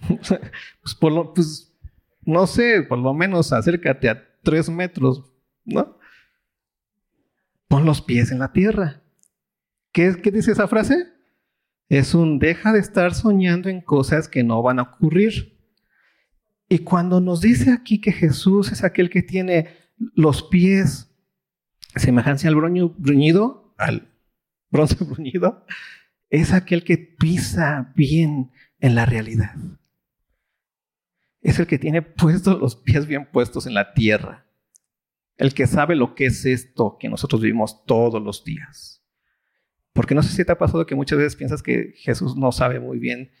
pues, 0.08 0.94
por 0.94 1.10
lo, 1.10 1.32
pues 1.32 1.74
no 2.20 2.46
sé, 2.46 2.82
por 2.82 2.98
lo 2.98 3.14
menos 3.14 3.50
acércate 3.54 4.10
a 4.10 4.22
tres 4.42 4.68
metros, 4.68 5.24
¿no? 5.64 5.96
pon 7.66 7.86
los 7.86 8.02
pies 8.02 8.30
en 8.30 8.40
la 8.40 8.52
tierra. 8.52 9.00
¿Qué, 9.90 10.20
qué 10.22 10.30
dice 10.30 10.52
esa 10.52 10.68
frase? 10.68 11.14
Es 11.88 12.14
un 12.14 12.38
deja 12.38 12.74
de 12.74 12.80
estar 12.80 13.14
soñando 13.14 13.70
en 13.70 13.80
cosas 13.80 14.28
que 14.28 14.44
no 14.44 14.60
van 14.62 14.80
a 14.80 14.82
ocurrir. 14.82 15.59
Y 16.72 16.78
cuando 16.78 17.20
nos 17.20 17.40
dice 17.40 17.72
aquí 17.72 18.00
que 18.00 18.12
Jesús 18.12 18.70
es 18.70 18.84
aquel 18.84 19.10
que 19.10 19.22
tiene 19.22 19.76
los 20.14 20.44
pies 20.44 21.10
semejanza 21.96 22.46
al 22.46 22.54
al 23.76 24.08
bronce 24.70 25.04
bruñido, 25.04 25.66
es 26.28 26.52
aquel 26.52 26.84
que 26.84 26.96
pisa 26.96 27.92
bien 27.96 28.52
en 28.78 28.94
la 28.94 29.04
realidad. 29.04 29.56
Es 31.40 31.58
el 31.58 31.66
que 31.66 31.80
tiene 31.80 32.02
puestos 32.02 32.60
los 32.60 32.76
pies 32.76 33.04
bien 33.06 33.28
puestos 33.32 33.66
en 33.66 33.74
la 33.74 33.92
tierra. 33.92 34.46
El 35.36 35.54
que 35.54 35.66
sabe 35.66 35.96
lo 35.96 36.14
que 36.14 36.26
es 36.26 36.46
esto 36.46 36.98
que 37.00 37.08
nosotros 37.08 37.40
vivimos 37.40 37.84
todos 37.84 38.22
los 38.22 38.44
días. 38.44 39.02
Porque 39.92 40.14
no 40.14 40.22
sé 40.22 40.30
si 40.36 40.44
te 40.44 40.52
ha 40.52 40.58
pasado 40.58 40.86
que 40.86 40.94
muchas 40.94 41.18
veces 41.18 41.34
piensas 41.34 41.64
que 41.64 41.94
Jesús 41.96 42.36
no 42.36 42.52
sabe 42.52 42.78
muy 42.78 43.00
bien. 43.00 43.32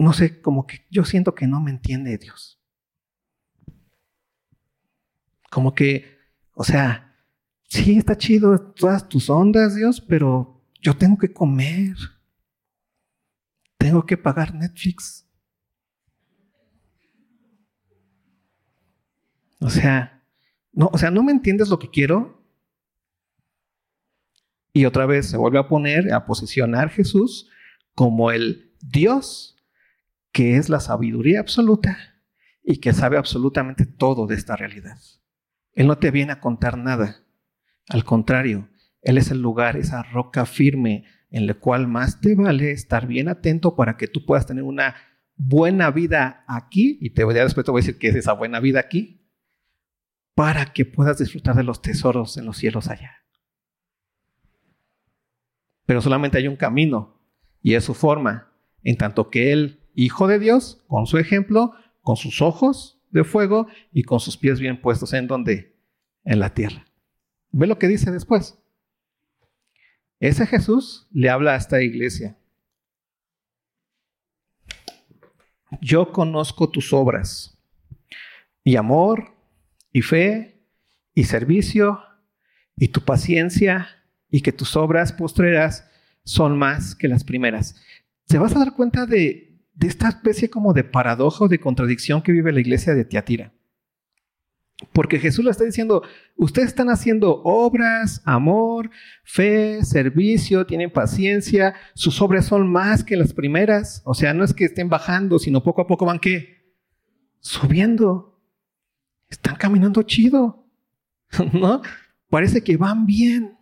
No 0.00 0.14
sé, 0.14 0.40
como 0.40 0.66
que 0.66 0.86
yo 0.90 1.04
siento 1.04 1.34
que 1.34 1.46
no 1.46 1.60
me 1.60 1.70
entiende 1.70 2.16
Dios. 2.16 2.58
Como 5.50 5.74
que, 5.74 6.16
o 6.54 6.64
sea, 6.64 7.14
sí 7.64 7.98
está 7.98 8.16
chido 8.16 8.58
todas 8.72 9.06
tus 9.10 9.28
ondas, 9.28 9.76
Dios, 9.76 10.00
pero 10.00 10.64
yo 10.80 10.96
tengo 10.96 11.18
que 11.18 11.34
comer. 11.34 11.96
Tengo 13.76 14.06
que 14.06 14.16
pagar 14.16 14.54
Netflix. 14.54 15.28
O 19.60 19.68
sea, 19.68 20.24
no, 20.72 20.88
o 20.94 20.96
sea, 20.96 21.10
no 21.10 21.22
me 21.22 21.32
entiendes 21.32 21.68
lo 21.68 21.78
que 21.78 21.90
quiero. 21.90 22.42
Y 24.72 24.86
otra 24.86 25.04
vez 25.04 25.28
se 25.28 25.36
vuelve 25.36 25.58
a 25.58 25.68
poner, 25.68 26.10
a 26.14 26.24
posicionar 26.24 26.88
Jesús 26.88 27.50
como 27.94 28.30
el 28.30 28.74
Dios 28.80 29.58
que 30.32 30.56
es 30.56 30.68
la 30.68 30.80
sabiduría 30.80 31.40
absoluta 31.40 31.98
y 32.62 32.78
que 32.78 32.92
sabe 32.92 33.16
absolutamente 33.16 33.86
todo 33.86 34.26
de 34.26 34.34
esta 34.36 34.56
realidad. 34.56 34.98
Él 35.72 35.86
no 35.86 35.98
te 35.98 36.10
viene 36.10 36.32
a 36.32 36.40
contar 36.40 36.78
nada. 36.78 37.24
Al 37.88 38.04
contrario, 38.04 38.68
Él 39.02 39.18
es 39.18 39.30
el 39.30 39.40
lugar, 39.40 39.76
esa 39.76 40.02
roca 40.02 40.46
firme 40.46 41.04
en 41.30 41.46
la 41.46 41.54
cual 41.54 41.86
más 41.86 42.20
te 42.20 42.34
vale 42.34 42.72
estar 42.72 43.06
bien 43.06 43.28
atento 43.28 43.76
para 43.76 43.96
que 43.96 44.08
tú 44.08 44.24
puedas 44.24 44.46
tener 44.46 44.64
una 44.64 44.96
buena 45.36 45.90
vida 45.90 46.44
aquí. 46.48 46.98
Y 47.00 47.10
te 47.10 47.24
voy 47.24 47.38
a 47.38 47.44
después 47.44 47.64
te 47.64 47.70
voy 47.70 47.80
a 47.80 47.84
decir 47.84 47.98
qué 47.98 48.08
es 48.08 48.16
esa 48.16 48.32
buena 48.32 48.60
vida 48.60 48.80
aquí. 48.80 49.28
Para 50.34 50.66
que 50.72 50.84
puedas 50.84 51.18
disfrutar 51.18 51.54
de 51.54 51.64
los 51.64 51.82
tesoros 51.82 52.36
en 52.36 52.46
los 52.46 52.56
cielos 52.56 52.88
allá. 52.88 53.24
Pero 55.86 56.00
solamente 56.00 56.38
hay 56.38 56.48
un 56.48 56.56
camino 56.56 57.20
y 57.62 57.74
es 57.74 57.84
su 57.84 57.94
forma. 57.94 58.52
En 58.82 58.96
tanto 58.96 59.28
que 59.28 59.52
Él, 59.52 59.79
Hijo 59.94 60.26
de 60.28 60.38
Dios, 60.38 60.82
con 60.88 61.06
su 61.06 61.18
ejemplo, 61.18 61.72
con 62.02 62.16
sus 62.16 62.42
ojos 62.42 63.00
de 63.10 63.24
fuego 63.24 63.66
y 63.92 64.04
con 64.04 64.20
sus 64.20 64.36
pies 64.36 64.60
bien 64.60 64.80
puestos 64.80 65.12
en 65.12 65.26
donde? 65.26 65.76
En 66.24 66.38
la 66.38 66.54
tierra. 66.54 66.86
Ve 67.50 67.66
lo 67.66 67.78
que 67.78 67.88
dice 67.88 68.10
después. 68.10 68.58
Ese 70.20 70.46
Jesús 70.46 71.08
le 71.12 71.30
habla 71.30 71.54
a 71.54 71.56
esta 71.56 71.82
iglesia. 71.82 72.36
Yo 75.80 76.12
conozco 76.12 76.68
tus 76.68 76.92
obras 76.92 77.58
y 78.64 78.76
amor 78.76 79.34
y 79.92 80.02
fe 80.02 80.62
y 81.14 81.24
servicio 81.24 82.00
y 82.76 82.88
tu 82.88 83.00
paciencia 83.00 83.88
y 84.30 84.42
que 84.42 84.52
tus 84.52 84.76
obras 84.76 85.12
postreras 85.12 85.88
son 86.24 86.58
más 86.58 86.94
que 86.94 87.08
las 87.08 87.24
primeras. 87.24 87.76
¿Se 88.26 88.38
vas 88.38 88.54
a 88.54 88.58
dar 88.58 88.74
cuenta 88.74 89.06
de, 89.06 89.49
de 89.80 89.88
esta 89.88 90.10
especie 90.10 90.50
como 90.50 90.74
de 90.74 90.84
paradoja 90.84 91.46
o 91.46 91.48
de 91.48 91.58
contradicción 91.58 92.20
que 92.20 92.32
vive 92.32 92.52
la 92.52 92.60
iglesia 92.60 92.94
de 92.94 93.06
Tiatira? 93.06 93.54
Porque 94.92 95.18
Jesús 95.18 95.42
le 95.42 95.50
está 95.50 95.64
diciendo, 95.64 96.02
ustedes 96.36 96.68
están 96.68 96.90
haciendo 96.90 97.40
obras, 97.44 98.20
amor, 98.26 98.90
fe, 99.24 99.82
servicio, 99.82 100.66
tienen 100.66 100.90
paciencia, 100.90 101.74
sus 101.94 102.20
obras 102.20 102.46
son 102.46 102.70
más 102.70 103.04
que 103.04 103.16
las 103.16 103.32
primeras. 103.32 104.02
O 104.04 104.12
sea, 104.12 104.34
no 104.34 104.44
es 104.44 104.52
que 104.52 104.66
estén 104.66 104.90
bajando, 104.90 105.38
sino 105.38 105.62
poco 105.62 105.80
a 105.80 105.86
poco 105.86 106.04
van 106.04 106.18
qué? 106.18 106.74
Subiendo. 107.40 108.38
Están 109.30 109.56
caminando 109.56 110.02
chido. 110.02 110.66
¿No? 111.54 111.80
Parece 112.28 112.62
que 112.62 112.76
van 112.76 113.06
bien. 113.06 113.58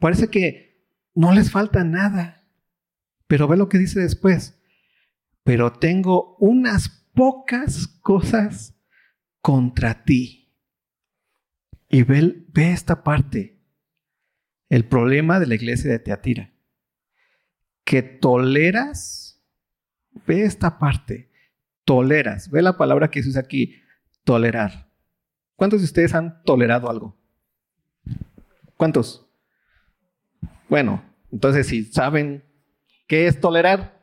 Parece 0.00 0.28
que 0.28 0.84
no 1.14 1.32
les 1.32 1.50
falta 1.50 1.84
nada. 1.84 2.44
Pero 3.28 3.46
ve 3.46 3.56
lo 3.56 3.68
que 3.68 3.78
dice 3.78 4.00
después. 4.00 4.60
Pero 5.44 5.72
tengo 5.72 6.36
unas 6.40 6.88
pocas 7.14 7.86
cosas 7.86 8.74
contra 9.40 10.04
ti 10.04 10.44
y 11.88 12.02
ve, 12.02 12.44
esta 12.56 13.04
parte, 13.04 13.60
el 14.68 14.84
problema 14.84 15.38
de 15.38 15.46
la 15.46 15.54
iglesia 15.54 15.92
de 15.92 16.00
Teatira, 16.00 16.52
que 17.84 18.02
toleras, 18.02 19.40
ve 20.26 20.42
esta 20.42 20.78
parte, 20.78 21.30
toleras, 21.84 22.50
ve 22.50 22.62
la 22.62 22.76
palabra 22.76 23.10
que 23.10 23.22
se 23.22 23.28
usa 23.28 23.42
aquí, 23.42 23.76
tolerar. 24.24 24.90
¿Cuántos 25.54 25.82
de 25.82 25.84
ustedes 25.84 26.14
han 26.14 26.42
tolerado 26.42 26.90
algo? 26.90 27.16
¿Cuántos? 28.76 29.28
Bueno, 30.68 31.04
entonces 31.30 31.68
si 31.68 31.84
saben 31.84 32.42
qué 33.06 33.28
es 33.28 33.38
tolerar, 33.38 33.93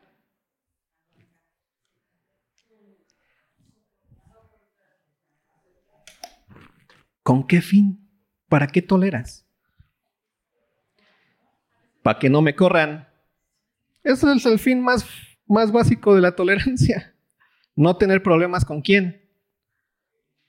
¿Con 7.22 7.46
qué 7.46 7.60
fin? 7.60 8.08
¿Para 8.48 8.66
qué 8.66 8.82
toleras? 8.82 9.46
Para 12.02 12.18
que 12.18 12.28
no 12.28 12.42
me 12.42 12.54
corran. 12.54 13.08
Ese 14.02 14.32
es 14.32 14.46
el 14.46 14.58
fin 14.58 14.82
más, 14.82 15.06
más 15.46 15.70
básico 15.70 16.14
de 16.14 16.20
la 16.20 16.34
tolerancia. 16.34 17.14
No 17.76 17.96
tener 17.96 18.22
problemas 18.22 18.64
con 18.64 18.82
quién. 18.82 19.22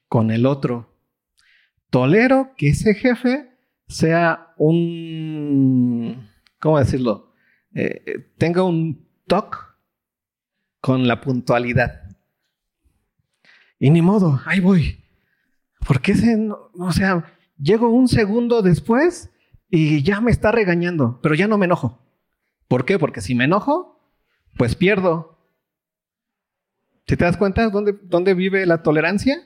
Con 0.09 0.31
el 0.31 0.45
otro. 0.45 0.93
Tolero 1.89 2.53
que 2.57 2.69
ese 2.69 2.95
jefe 2.95 3.51
sea 3.87 4.53
un, 4.57 6.27
¿cómo 6.59 6.79
decirlo? 6.79 7.33
Eh, 7.75 8.03
eh, 8.05 8.33
tenga 8.37 8.63
un 8.63 9.07
toque 9.27 9.57
con 10.81 11.07
la 11.07 11.21
puntualidad. 11.21 12.03
Y 13.79 13.89
ni 13.89 14.01
modo, 14.01 14.41
ahí 14.45 14.59
voy. 14.59 15.02
¿Por 15.87 16.01
qué 16.01 16.15
se, 16.15 16.37
o 16.77 16.91
sea, 16.91 17.25
llego 17.57 17.89
un 17.89 18.07
segundo 18.07 18.61
después 18.61 19.31
y 19.69 20.03
ya 20.03 20.21
me 20.21 20.31
está 20.31 20.51
regañando, 20.51 21.19
pero 21.21 21.35
ya 21.35 21.47
no 21.47 21.57
me 21.57 21.65
enojo? 21.65 21.99
¿Por 22.67 22.85
qué? 22.85 22.97
Porque 22.97 23.21
si 23.21 23.35
me 23.35 23.45
enojo, 23.45 23.99
pues 24.57 24.75
pierdo. 24.75 25.37
¿Si 27.07 27.17
te 27.17 27.25
das 27.25 27.37
cuenta 27.37 27.69
dónde, 27.69 27.95
dónde 28.03 28.33
vive 28.33 28.65
la 28.65 28.81
tolerancia? 28.81 29.37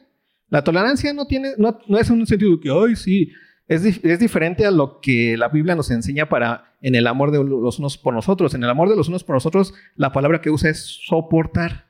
La 0.49 0.63
tolerancia 0.63 1.13
no 1.13 1.25
tiene, 1.27 1.51
no, 1.57 1.79
no 1.87 1.97
es 1.97 2.09
un 2.09 2.25
sentido 2.27 2.59
que, 2.59 2.69
ay, 2.69 2.95
sí, 2.95 3.31
es, 3.67 3.83
es, 3.83 4.19
diferente 4.19 4.65
a 4.65 4.71
lo 4.71 5.01
que 5.01 5.35
la 5.35 5.49
Biblia 5.49 5.75
nos 5.75 5.91
enseña 5.91 6.29
para 6.29 6.75
en 6.81 6.95
el 6.95 7.07
amor 7.07 7.31
de 7.31 7.43
los 7.43 7.79
unos 7.79 7.97
por 7.97 8.13
nosotros. 8.13 8.53
En 8.53 8.63
el 8.63 8.69
amor 8.69 8.89
de 8.89 8.95
los 8.95 9.09
unos 9.09 9.23
por 9.23 9.35
nosotros, 9.35 9.73
la 9.95 10.13
palabra 10.13 10.39
que 10.39 10.49
usa 10.49 10.69
es 10.69 10.99
soportar. 11.05 11.87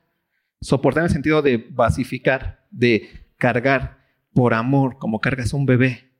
Soportar 0.60 1.02
en 1.02 1.06
el 1.06 1.14
sentido 1.14 1.44
de 1.44 1.68
basificar, 1.70 2.66
de 2.72 3.10
cargar 3.38 3.97
por 4.38 4.54
amor, 4.54 5.00
como 5.00 5.19
cargas 5.19 5.52
un 5.52 5.65
bebé 5.65 6.12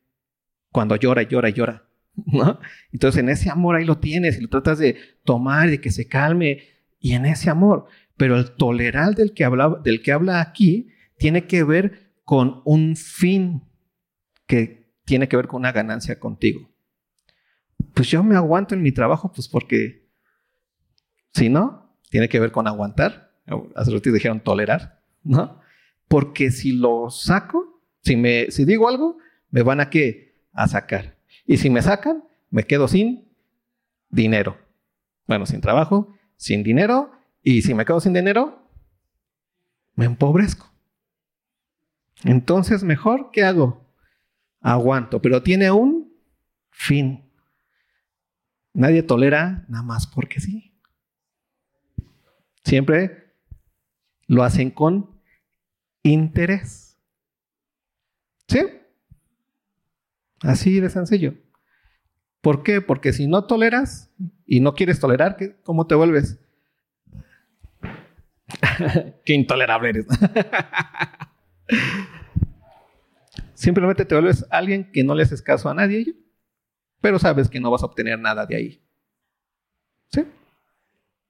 cuando 0.71 0.95
llora, 0.95 1.21
llora, 1.21 1.49
llora. 1.49 1.88
¿no? 2.25 2.60
Entonces 2.91 3.21
en 3.21 3.30
ese 3.30 3.51
amor 3.51 3.75
ahí 3.75 3.86
lo 3.86 3.99
tienes 3.99 4.39
y 4.39 4.41
lo 4.41 4.49
tratas 4.49 4.80
de 4.80 4.97
tomar 5.23 5.71
y 5.71 5.77
que 5.77 5.91
se 5.91 6.08
calme 6.08 6.63
y 6.99 7.13
en 7.13 7.27
ese 7.27 7.51
amor. 7.51 7.86
Pero 8.15 8.36
el 8.39 8.56
tolerar 8.56 9.13
del 9.13 9.36
que 9.36 9.43
habla, 9.45 9.80
del 9.84 10.01
que 10.01 10.13
habla 10.13 10.41
aquí 10.41 10.88
tiene 11.19 11.45
que 11.45 11.63
ver 11.63 12.12
con 12.23 12.63
un 12.65 12.95
fin 12.95 13.62
que 14.47 14.91
tiene 15.06 15.27
que 15.27 15.38
ver 15.38 15.45
con 15.45 15.60
una 15.60 15.71
ganancia 15.71 16.19
contigo. 16.19 16.71
Pues 17.93 18.10
yo 18.10 18.23
me 18.23 18.36
aguanto 18.36 18.73
en 18.73 18.82
mi 18.82 18.91
trabajo, 18.91 19.32
pues 19.32 19.47
porque 19.47 20.10
si 21.36 21.49
no, 21.49 21.95
tiene 22.10 22.27
que 22.30 22.39
ver 22.39 22.51
con 22.51 22.67
aguantar. 22.67 23.32
Hace 23.75 23.91
rato 23.91 24.12
dijeron 24.12 24.39
tolerar, 24.39 25.03
¿no? 25.23 25.60
Porque 26.08 26.49
si 26.49 26.71
lo 26.71 27.12
saco, 27.12 27.66
si, 28.08 28.15
me, 28.15 28.50
si 28.52 28.65
digo 28.65 28.88
algo, 28.88 29.17
me 29.52 29.62
van 29.62 29.80
a 29.80 29.89
qué? 29.89 30.41
A 30.54 30.67
sacar. 30.67 31.17
Y 31.46 31.58
si 31.58 31.70
me 31.70 31.82
sacan, 31.82 32.24
me 32.50 32.63
quedo 32.63 32.88
sin 32.88 33.28
dinero. 34.10 34.58
Bueno, 35.28 35.46
sin 35.46 35.62
trabajo, 35.62 36.15
sin 36.38 36.63
dinero. 36.63 37.12
Y 37.43 37.62
si 37.62 37.74
me 37.74 37.86
quedo 37.86 38.00
sin 38.00 38.13
dinero, 38.13 38.67
me 39.96 40.06
empobrezco. 40.06 40.72
Entonces, 42.24 42.84
mejor, 42.84 43.30
¿qué 43.32 43.43
hago? 43.43 43.86
Aguanto, 44.62 45.22
pero 45.22 45.43
tiene 45.43 45.70
un 45.70 46.13
fin. 46.72 47.30
Nadie 48.74 49.04
tolera 49.04 49.65
nada 49.67 49.84
más 49.84 50.08
porque 50.08 50.39
sí. 50.39 50.74
Siempre 52.63 53.34
lo 54.28 54.43
hacen 54.43 54.72
con 54.72 55.20
interés. 56.04 56.87
¿Sí? 58.48 58.60
Así 60.42 60.80
de 60.80 60.90
sencillo. 60.90 61.34
¿Por 62.42 62.64
qué? 62.64 62.82
Porque 62.82 63.14
si 63.14 63.28
no 63.28 63.46
toleras 63.46 64.12
y 64.46 64.60
no 64.62 64.74
quieres 64.74 65.00
tolerar, 65.00 65.38
¿cómo 65.64 65.88
te 65.88 65.96
vuelves? 65.96 66.40
Qué 69.26 69.34
intolerable 69.34 69.90
eres. 69.90 70.06
Simplemente 73.54 74.06
te 74.06 74.16
vuelves 74.16 74.46
alguien 74.50 74.92
que 74.92 75.04
no 75.04 75.16
le 75.16 75.24
haces 75.24 75.42
caso 75.42 75.68
a 75.70 75.74
nadie, 75.74 76.16
pero 77.02 77.20
sabes 77.20 77.50
que 77.50 77.60
no 77.60 77.72
vas 77.72 77.84
a 77.84 77.88
obtener 77.88 78.20
nada 78.20 78.46
de 78.46 78.56
ahí. 78.56 78.82
¿Sí? 80.12 80.24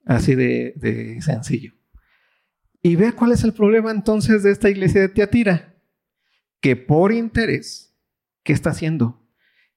Así 0.05 0.35
de, 0.35 0.73
de 0.75 1.21
sencillo. 1.21 1.73
Y 2.81 2.95
ve 2.95 3.13
cuál 3.13 3.31
es 3.31 3.43
el 3.43 3.53
problema 3.53 3.91
entonces 3.91 4.43
de 4.43 4.51
esta 4.51 4.69
iglesia 4.69 5.01
de 5.01 5.09
Tiatira. 5.09 5.76
Que 6.59 6.75
por 6.75 7.11
interés, 7.11 7.95
¿qué 8.43 8.53
está 8.53 8.71
haciendo? 8.71 9.21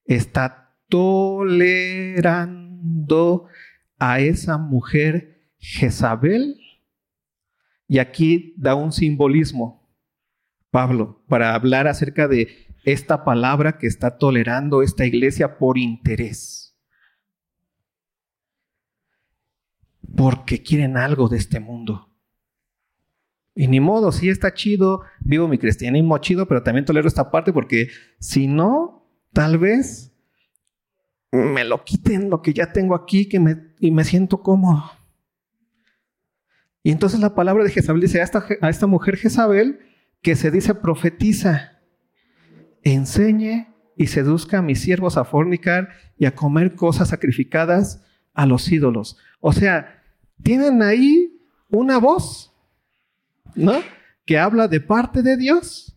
Está 0.05 0.77
tolerando 0.89 2.41
a 3.99 4.21
esa 4.21 4.59
mujer 4.59 5.53
Jezabel. 5.59 6.57
Y 7.87 7.99
aquí 7.99 8.55
da 8.57 8.75
un 8.75 8.93
simbolismo, 8.93 9.89
Pablo, 10.71 11.25
para 11.29 11.55
hablar 11.55 11.89
acerca 11.89 12.29
de 12.29 12.69
esta 12.85 13.25
palabra 13.25 13.79
que 13.79 13.87
está 13.87 14.17
tolerando 14.19 14.83
esta 14.83 15.05
iglesia 15.05 15.59
por 15.59 15.77
interés. 15.77 16.79
Porque 20.17 20.63
quieren 20.63 20.97
algo 20.97 21.29
de 21.29 21.37
este 21.37 21.61
mundo. 21.61 22.10
Y 23.55 23.69
ni 23.69 23.81
modo, 23.81 24.13
sí 24.13 24.29
está 24.29 24.55
chido, 24.55 25.03
vivo 25.21 25.49
mi 25.49 25.59
cristianismo 25.59 26.19
chido, 26.19 26.47
pero 26.47 26.63
también 26.63 26.85
tolero 26.85 27.09
esta 27.09 27.31
parte 27.31 27.53
porque 27.53 27.89
si 28.19 28.47
no, 28.47 29.07
tal 29.33 29.59
vez 29.59 30.13
me 31.33 31.65
lo 31.65 31.85
quiten 31.85 32.31
lo 32.31 32.43
que 32.43 32.53
ya 32.53 32.73
tengo 32.73 32.95
aquí 32.95 33.29
que 33.29 33.41
me, 33.41 33.75
y 33.79 33.91
me 33.91 34.05
siento 34.05 34.43
cómodo. 34.43 34.85
Y 36.83 36.91
entonces 36.93 37.21
la 37.21 37.35
palabra 37.35 37.65
de 37.65 37.71
Jezabel 37.71 38.01
dice 38.01 38.21
a 38.21 38.25
esta, 38.25 38.45
a 38.61 38.71
esta 38.71 38.87
mujer 38.87 39.17
Jezabel 39.17 39.81
que 40.23 40.37
se 40.37 40.51
dice 40.51 40.75
profetiza, 40.75 41.81
enseñe 42.83 43.69
y 43.97 44.07
seduzca 44.07 44.59
a 44.59 44.63
mis 44.63 44.81
siervos 44.81 45.17
a 45.17 45.25
fornicar 45.25 45.91
y 46.17 46.25
a 46.25 46.35
comer 46.35 46.75
cosas 46.75 47.09
sacrificadas 47.09 48.03
a 48.33 48.47
los 48.47 48.71
ídolos. 48.71 49.19
O 49.41 49.53
sea, 49.53 50.03
tienen 50.43 50.83
ahí 50.83 51.39
una 51.69 51.99
voz 51.99 52.50
¿no? 53.55 53.83
Que 54.27 54.39
habla 54.39 54.69
de 54.69 54.81
parte 54.81 55.23
de 55.23 55.37
Dios. 55.37 55.97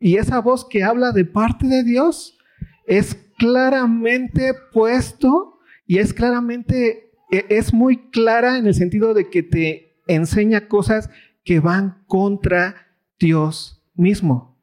Y 0.00 0.16
esa 0.16 0.40
voz 0.40 0.66
que 0.68 0.84
habla 0.84 1.12
de 1.12 1.24
parte 1.24 1.66
de 1.66 1.82
Dios 1.82 2.38
es 2.86 3.14
claramente 3.38 4.54
puesto 4.72 5.58
y 5.86 5.98
es 5.98 6.12
claramente, 6.12 7.10
e, 7.30 7.46
es 7.48 7.72
muy 7.72 8.10
clara 8.10 8.58
en 8.58 8.66
el 8.66 8.74
sentido 8.74 9.14
de 9.14 9.30
que 9.30 9.42
te 9.42 10.00
enseña 10.06 10.68
cosas 10.68 11.10
que 11.44 11.60
van 11.60 12.04
contra 12.06 12.88
Dios 13.18 13.82
mismo. 13.94 14.60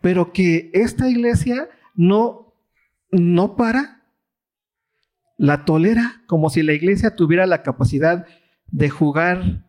Pero 0.00 0.32
que 0.32 0.70
esta 0.72 1.08
iglesia 1.08 1.68
no, 1.94 2.54
no 3.10 3.56
para, 3.56 3.96
la 5.38 5.64
tolera 5.64 6.22
como 6.26 6.50
si 6.50 6.62
la 6.62 6.72
iglesia 6.72 7.14
tuviera 7.14 7.46
la 7.46 7.62
capacidad 7.62 8.26
de 8.68 8.88
jugar 8.88 9.65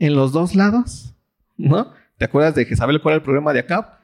en 0.00 0.14
los 0.16 0.32
dos 0.32 0.56
lados, 0.56 1.14
¿no? 1.56 1.92
¿Te 2.18 2.24
acuerdas 2.24 2.56
de 2.56 2.64
Jezabel 2.64 3.00
cuál 3.00 3.12
era 3.12 3.18
el 3.18 3.24
problema 3.24 3.52
de 3.52 3.60
Acab? 3.60 4.00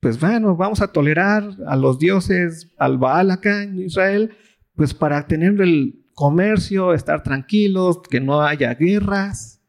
Pues 0.00 0.18
bueno, 0.18 0.56
vamos 0.56 0.80
a 0.80 0.88
tolerar 0.88 1.56
a 1.66 1.76
los 1.76 1.98
dioses, 1.98 2.70
al 2.78 2.98
Baal 2.98 3.30
acá 3.30 3.62
en 3.62 3.82
Israel, 3.82 4.36
pues 4.76 4.94
para 4.94 5.26
tener 5.26 5.60
el 5.60 6.06
comercio, 6.14 6.94
estar 6.94 7.22
tranquilos, 7.22 8.00
que 8.08 8.20
no 8.20 8.42
haya 8.42 8.74
guerras, 8.74 9.60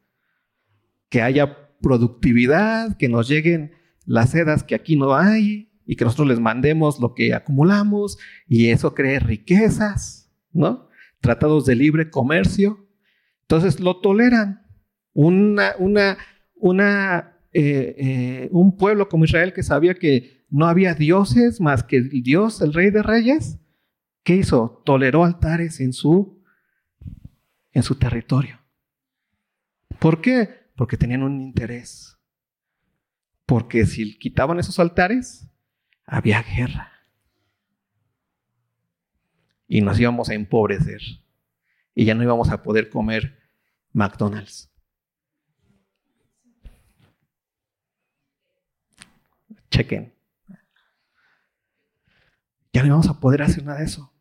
que 1.10 1.22
haya 1.22 1.58
productividad, 1.82 2.96
que 2.98 3.10
nos 3.10 3.28
lleguen 3.28 3.72
las 4.06 4.32
sedas 4.32 4.64
que 4.64 4.76
aquí 4.76 4.96
no 4.96 5.16
hay 5.16 5.72
y 5.88 5.96
que 5.96 6.06
nosotros 6.06 6.28
les 6.28 6.40
mandemos 6.40 7.00
lo 7.00 7.16
que 7.16 7.34
acumulamos 7.34 8.20
y 8.48 8.70
eso 8.70 8.94
cree 8.94 9.20
riquezas, 9.20 10.32
¿no? 10.52 10.90
Tratados 11.22 11.66
de 11.66 11.76
libre 11.76 12.12
comercio. 12.12 12.88
Entonces 13.42 13.80
lo 13.80 14.00
toleran 14.00 14.65
una, 15.16 15.74
eh, 17.54 17.96
eh, 17.98 18.50
un 18.52 18.78
pueblo 18.78 19.10
como 19.10 19.24
Israel 19.24 19.54
que 19.54 19.64
sabía 19.64 19.96
que 19.96 20.46
no 20.50 20.68
había 20.68 20.94
dioses 20.94 21.60
más 21.60 21.84
que 21.84 21.98
el 21.98 22.22
Dios, 22.22 22.62
el 22.62 22.74
Rey 22.74 22.92
de 22.92 23.02
Reyes, 23.02 23.58
¿qué 24.24 24.36
hizo? 24.36 24.84
Toleró 24.86 25.24
altares 25.24 25.80
en 25.80 25.94
su, 25.94 26.44
en 27.72 27.82
su 27.84 27.96
territorio. 27.96 28.60
¿Por 30.00 30.22
qué? 30.22 30.50
Porque 30.76 30.98
tenían 30.98 31.24
un 31.24 31.42
interés. 31.42 32.18
Porque 33.46 33.86
si 33.86 34.18
quitaban 34.18 34.60
esos 34.60 34.80
altares, 34.80 35.48
había 36.06 36.44
guerra. 36.44 36.92
Y 39.68 39.82
nos 39.82 40.00
íbamos 40.00 40.30
a 40.30 40.34
empobrecer. 40.34 41.02
Y 41.94 42.06
ya 42.06 42.16
no 42.16 42.24
íbamos 42.24 42.50
a 42.50 42.62
poder 42.62 42.90
comer 42.90 43.40
McDonald's. 43.94 44.75
Chequen. 49.76 50.14
Ya 52.72 52.84
no 52.84 52.90
vamos 52.90 53.10
a 53.10 53.20
poder 53.20 53.42
hacer 53.42 53.64
nada 53.64 53.80
de 53.80 53.86
eso 53.86 54.14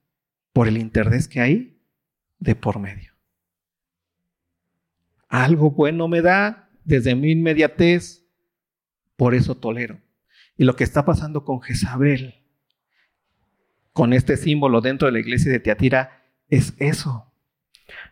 por 0.53 0.69
el 0.69 0.79
interés 0.79 1.29
que 1.29 1.41
hay 1.41 1.81
de 2.39 2.55
por 2.55 2.79
medio. 2.79 3.13
Algo 5.29 5.71
bueno 5.71 6.07
me 6.09 6.23
da 6.23 6.71
desde 6.85 7.15
mi 7.15 7.33
inmediatez, 7.33 8.25
por 9.17 9.35
eso 9.35 9.57
tolero. 9.57 10.01
Y 10.57 10.65
lo 10.65 10.77
que 10.77 10.85
está 10.85 11.05
pasando 11.05 11.45
con 11.45 11.61
Jezabel, 11.61 12.35
con 13.93 14.13
este 14.13 14.37
símbolo 14.37 14.81
dentro 14.81 15.07
de 15.07 15.13
la 15.13 15.21
iglesia 15.21 15.51
de 15.51 15.61
Teatira, 15.61 16.23
es 16.49 16.75
eso. 16.79 17.33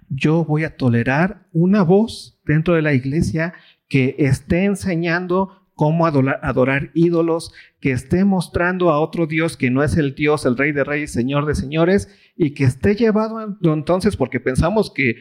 Yo 0.09 0.45
voy 0.45 0.65
a 0.65 0.77
tolerar 0.77 1.49
una 1.53 1.83
voz 1.83 2.41
dentro 2.45 2.75
de 2.75 2.83
la 2.83 2.95
iglesia 2.95 3.55
que 3.89 4.17
esté 4.19 4.65
enseñando 4.65 5.62
cómo 5.83 6.07
adorar, 6.07 6.93
ídolos, 6.95 7.53
que 7.81 7.91
esté 7.91 8.25
mostrando 8.25 8.91
a 8.91 9.01
otro 9.01 9.27
Dios 9.27 9.57
que 9.57 9.69
no 9.69 9.83
es 9.83 9.97
el 9.97 10.15
Dios, 10.15 10.47
el 10.47 10.57
Rey 10.57 10.71
de 10.71 10.85
Reyes, 10.85 11.13
Señor 11.13 11.45
de 11.45 11.57
Señores, 11.57 12.09
y 12.37 12.55
que 12.55 12.63
esté 12.63 12.95
llevado 12.95 13.59
entonces, 13.61 14.17
porque 14.17 14.39
pensamos 14.39 14.93
que, 14.95 15.17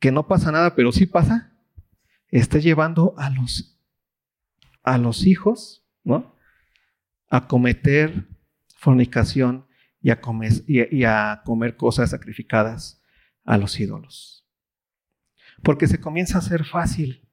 que 0.00 0.10
no 0.10 0.26
pasa 0.26 0.50
nada, 0.50 0.74
pero 0.74 0.90
sí 0.90 1.06
pasa, 1.06 1.52
esté 2.26 2.60
llevando 2.60 3.14
a 3.16 3.30
los, 3.30 3.80
a 4.82 4.98
los 4.98 5.24
hijos, 5.24 5.86
¿no? 6.02 6.34
A 7.28 7.46
cometer 7.46 8.26
fornicación 8.74 9.68
y 10.00 10.10
a, 10.10 10.20
comer, 10.20 10.50
y 10.66 11.04
a 11.04 11.42
comer 11.44 11.76
cosas 11.76 12.10
sacrificadas 12.10 13.00
a 13.44 13.56
los 13.56 13.78
ídolos. 13.78 14.48
Porque 15.62 15.86
se 15.86 16.00
comienza 16.00 16.38
a 16.38 16.40
hacer 16.40 16.64
fácil 16.64 17.28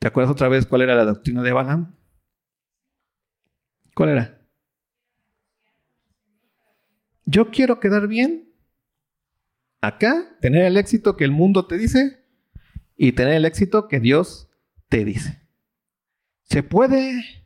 ¿Te 0.00 0.08
acuerdas 0.08 0.32
otra 0.32 0.48
vez 0.48 0.64
cuál 0.64 0.80
era 0.80 0.94
la 0.94 1.04
doctrina 1.04 1.42
de 1.42 1.52
Balaam? 1.52 1.94
¿Cuál 3.94 4.08
era? 4.08 4.40
Yo 7.26 7.50
quiero 7.50 7.80
quedar 7.80 8.08
bien 8.08 8.50
acá, 9.82 10.38
tener 10.40 10.64
el 10.64 10.78
éxito 10.78 11.18
que 11.18 11.24
el 11.24 11.32
mundo 11.32 11.66
te 11.66 11.76
dice 11.76 12.24
y 12.96 13.12
tener 13.12 13.34
el 13.34 13.44
éxito 13.44 13.88
que 13.88 14.00
Dios 14.00 14.48
te 14.88 15.04
dice. 15.04 15.46
Se 16.44 16.62
puede, 16.62 17.44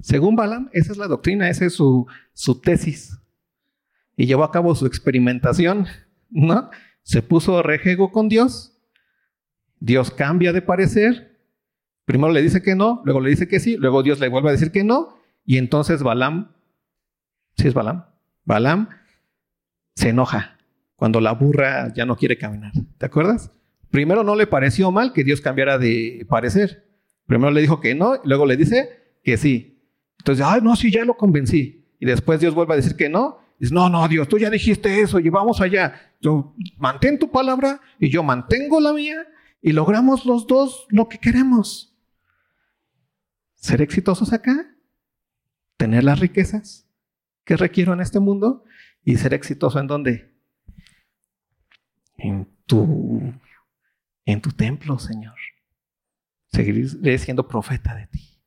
según 0.00 0.34
Balaam, 0.34 0.70
esa 0.72 0.92
es 0.92 0.98
la 0.98 1.08
doctrina, 1.08 1.50
esa 1.50 1.66
es 1.66 1.74
su, 1.74 2.06
tesis. 2.64 3.18
Y 4.16 4.24
llevó 4.24 4.44
a 4.44 4.50
cabo 4.50 4.74
su 4.74 4.86
experimentación, 4.86 5.86
¿no? 6.30 6.70
Se 7.02 7.20
puso 7.20 7.62
rejego 7.62 8.10
con 8.12 8.30
Dios. 8.30 8.78
Dios 9.78 10.10
cambia 10.10 10.54
de 10.54 10.62
parecer 10.62 11.31
Primero 12.12 12.30
le 12.30 12.42
dice 12.42 12.60
que 12.60 12.74
no, 12.74 13.00
luego 13.06 13.20
le 13.22 13.30
dice 13.30 13.48
que 13.48 13.58
sí, 13.58 13.78
luego 13.78 14.02
Dios 14.02 14.20
le 14.20 14.28
vuelve 14.28 14.50
a 14.50 14.52
decir 14.52 14.70
que 14.70 14.84
no, 14.84 15.16
y 15.46 15.56
entonces 15.56 16.02
Balaam, 16.02 16.52
¿sí 17.56 17.68
es 17.68 17.72
Balaam? 17.72 18.04
Balaam 18.44 18.90
se 19.94 20.10
enoja 20.10 20.58
cuando 20.94 21.22
la 21.22 21.32
burra 21.32 21.90
ya 21.94 22.04
no 22.04 22.16
quiere 22.16 22.36
caminar. 22.36 22.72
¿Te 22.98 23.06
acuerdas? 23.06 23.50
Primero 23.90 24.24
no 24.24 24.34
le 24.36 24.46
pareció 24.46 24.90
mal 24.90 25.14
que 25.14 25.24
Dios 25.24 25.40
cambiara 25.40 25.78
de 25.78 26.26
parecer. 26.28 26.84
Primero 27.24 27.50
le 27.50 27.62
dijo 27.62 27.80
que 27.80 27.94
no, 27.94 28.20
luego 28.24 28.44
le 28.44 28.58
dice 28.58 28.90
que 29.24 29.38
sí. 29.38 29.82
Entonces, 30.18 30.44
ay, 30.46 30.60
no, 30.60 30.76
sí, 30.76 30.92
ya 30.92 31.06
lo 31.06 31.14
convencí. 31.14 31.86
y 31.98 32.04
después 32.04 32.40
Dios 32.40 32.54
vuelve 32.54 32.74
a 32.74 32.76
decir 32.76 32.94
que 32.94 33.08
no, 33.08 33.38
dices, 33.58 33.72
no, 33.72 33.88
no, 33.88 34.06
Dios, 34.06 34.28
tú 34.28 34.36
ya 34.36 34.50
dijiste 34.50 35.00
eso 35.00 35.18
y 35.18 35.30
vamos 35.30 35.62
allá. 35.62 35.94
Yo 36.20 36.54
mantén 36.76 37.18
tu 37.18 37.30
palabra 37.30 37.80
y 37.98 38.10
yo 38.10 38.22
mantengo 38.22 38.80
la 38.80 38.92
mía 38.92 39.26
y 39.62 39.72
logramos 39.72 40.26
los 40.26 40.46
dos 40.46 40.86
lo 40.90 41.08
que 41.08 41.16
queremos. 41.16 41.88
Ser 43.62 43.80
exitosos 43.80 44.32
acá, 44.32 44.76
tener 45.76 46.02
las 46.02 46.18
riquezas 46.18 46.90
que 47.44 47.56
requiero 47.56 47.92
en 47.92 48.00
este 48.00 48.18
mundo 48.18 48.64
y 49.04 49.16
ser 49.18 49.34
exitoso 49.34 49.78
en 49.78 49.86
dónde? 49.86 50.34
En 52.16 52.48
tu, 52.66 53.32
en 54.24 54.42
tu 54.42 54.50
templo, 54.50 54.98
Señor. 54.98 55.36
Seguiré 56.48 57.18
siendo 57.18 57.46
profeta 57.46 57.94
de 57.94 58.08
ti. 58.08 58.42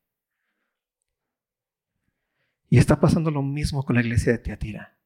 Y 2.70 2.78
está 2.78 2.99
pasando 2.99 3.32
lo 3.32 3.41
mismo 3.41 3.84
con 3.86 3.95
la 3.95 4.01
iglesia 4.01 4.34
de 4.34 4.39
Teatira. 4.39 4.97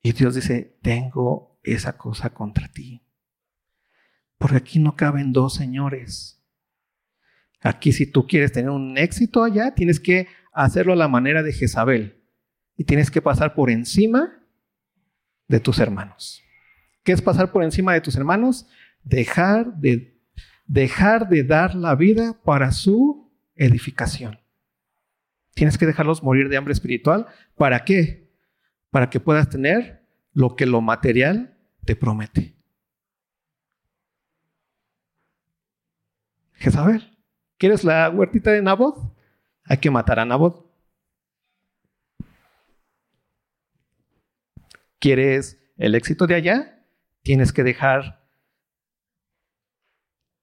Y 0.00 0.12
Dios 0.12 0.36
dice, 0.36 0.78
tengo 0.80 1.58
esa 1.64 1.98
cosa 1.98 2.30
contra 2.30 2.68
ti. 2.68 3.02
Porque 4.38 4.58
aquí 4.58 4.78
no 4.78 4.94
caben 4.94 5.32
dos 5.32 5.54
señores. 5.54 6.39
Aquí 7.60 7.92
si 7.92 8.06
tú 8.06 8.26
quieres 8.26 8.52
tener 8.52 8.70
un 8.70 8.96
éxito 8.96 9.44
allá, 9.44 9.74
tienes 9.74 10.00
que 10.00 10.28
hacerlo 10.52 10.94
a 10.94 10.96
la 10.96 11.08
manera 11.08 11.42
de 11.42 11.52
Jezabel. 11.52 12.22
Y 12.76 12.84
tienes 12.84 13.10
que 13.10 13.20
pasar 13.20 13.54
por 13.54 13.70
encima 13.70 14.42
de 15.48 15.60
tus 15.60 15.78
hermanos. 15.78 16.42
¿Qué 17.02 17.12
es 17.12 17.20
pasar 17.20 17.52
por 17.52 17.62
encima 17.62 17.92
de 17.92 18.00
tus 18.00 18.16
hermanos? 18.16 18.66
Dejar 19.02 19.76
de, 19.76 20.18
dejar 20.66 21.28
de 21.28 21.44
dar 21.44 21.74
la 21.74 21.94
vida 21.94 22.40
para 22.44 22.72
su 22.72 23.30
edificación. 23.56 24.38
Tienes 25.54 25.76
que 25.76 25.86
dejarlos 25.86 26.22
morir 26.22 26.48
de 26.48 26.56
hambre 26.56 26.72
espiritual. 26.72 27.26
¿Para 27.56 27.84
qué? 27.84 28.32
Para 28.90 29.10
que 29.10 29.20
puedas 29.20 29.50
tener 29.50 30.06
lo 30.32 30.56
que 30.56 30.64
lo 30.64 30.80
material 30.80 31.58
te 31.84 31.96
promete. 31.96 32.56
Jezabel, 36.54 37.18
¿quieres 37.60 37.84
la 37.84 38.08
huertita 38.08 38.50
de 38.52 38.62
Nabot? 38.62 38.96
Hay 39.64 39.76
que 39.76 39.90
matar 39.90 40.18
a 40.18 40.24
Nabot. 40.24 40.66
¿Quieres 44.98 45.62
el 45.76 45.94
éxito 45.94 46.26
de 46.26 46.34
allá? 46.34 46.84
Tienes 47.22 47.52
que 47.52 47.62
dejar 47.62 48.26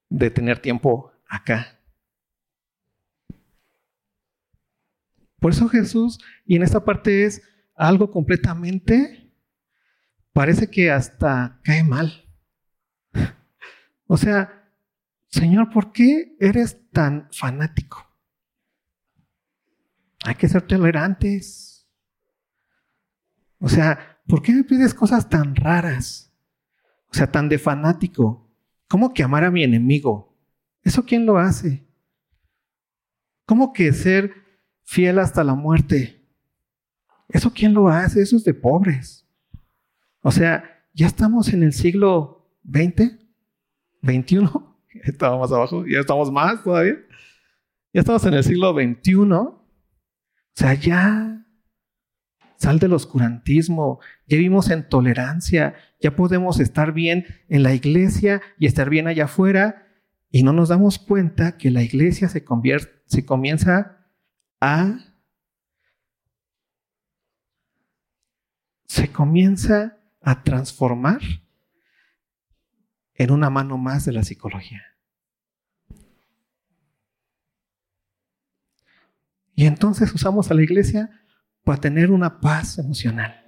de 0.09 0.29
tener 0.29 0.59
tiempo 0.59 1.11
acá. 1.27 1.79
Por 5.39 5.51
eso 5.51 5.67
Jesús, 5.69 6.19
y 6.45 6.55
en 6.55 6.63
esta 6.63 6.85
parte 6.85 7.25
es 7.25 7.41
algo 7.75 8.11
completamente, 8.11 9.31
parece 10.33 10.69
que 10.69 10.91
hasta 10.91 11.59
cae 11.63 11.83
mal. 11.83 12.25
O 14.09 14.15
sea, 14.15 14.56
Señor, 15.29 15.69
¿por 15.69 15.91
qué 15.91 16.35
eres 16.39 16.89
tan 16.91 17.29
fanático? 17.31 18.05
Hay 20.23 20.35
que 20.35 20.47
ser 20.47 20.61
tolerantes. 20.63 21.87
O 23.59 23.69
sea, 23.69 24.19
¿por 24.27 24.41
qué 24.41 24.53
me 24.53 24.63
pides 24.63 24.93
cosas 24.93 25.29
tan 25.29 25.55
raras? 25.55 26.33
O 27.09 27.13
sea, 27.13 27.31
tan 27.31 27.49
de 27.49 27.59
fanático. 27.59 28.49
¿Cómo 28.87 29.13
que 29.13 29.23
amar 29.23 29.43
a 29.43 29.51
mi 29.51 29.63
enemigo? 29.63 30.35
¿Eso 30.83 31.03
quién 31.05 31.25
lo 31.25 31.37
hace? 31.37 31.85
¿Cómo 33.45 33.73
que 33.73 33.91
ser 33.93 34.47
fiel 34.87 35.19
hasta 35.19 35.43
la 35.43 35.53
muerte. 35.53 36.25
¿Eso 37.27 37.51
quién 37.53 37.73
lo 37.73 37.89
hace? 37.89 38.21
Eso 38.21 38.37
es 38.37 38.45
de 38.45 38.53
pobres. 38.53 39.27
O 40.21 40.31
sea, 40.31 40.63
ya 40.93 41.07
estamos 41.07 41.49
en 41.53 41.61
el 41.61 41.73
siglo 41.73 42.49
XX, 42.63 43.17
XXI. 44.01 44.49
Estamos 45.03 45.39
más 45.39 45.51
abajo, 45.51 45.85
ya 45.85 45.99
estamos 45.99 46.31
más 46.31 46.63
todavía. 46.63 46.97
Ya 47.93 48.01
estamos 48.01 48.25
en 48.25 48.33
el 48.33 48.43
siglo 48.43 48.73
XXI. 48.73 49.15
O 49.15 49.63
sea, 50.53 50.73
ya 50.73 51.45
sal 52.57 52.79
del 52.79 52.93
oscurantismo, 52.93 53.99
ya 54.25 54.37
vivimos 54.37 54.69
en 54.69 54.87
tolerancia, 54.89 55.75
ya 56.01 56.15
podemos 56.15 56.59
estar 56.59 56.91
bien 56.91 57.25
en 57.49 57.63
la 57.63 57.73
iglesia 57.73 58.41
y 58.57 58.65
estar 58.65 58.89
bien 58.89 59.07
allá 59.07 59.25
afuera 59.25 59.87
y 60.31 60.43
no 60.43 60.53
nos 60.53 60.69
damos 60.69 60.99
cuenta 60.99 61.57
que 61.57 61.71
la 61.71 61.83
iglesia 61.83 62.27
se 62.29 62.43
comienza 63.25 63.97
a 64.59 64.99
se 68.87 69.11
comienza 69.11 69.97
a 70.21 70.43
transformar 70.43 71.21
en 73.17 73.31
una 73.31 73.49
mano 73.49 73.77
más 73.77 74.05
de 74.05 74.13
la 74.13 74.23
psicología. 74.23 74.83
Y 79.55 79.65
entonces 79.65 80.13
usamos 80.13 80.51
a 80.51 80.53
la 80.53 80.61
iglesia 80.61 81.09
para 81.63 81.81
tener 81.81 82.11
una 82.11 82.39
paz 82.39 82.77
emocional. 82.77 83.43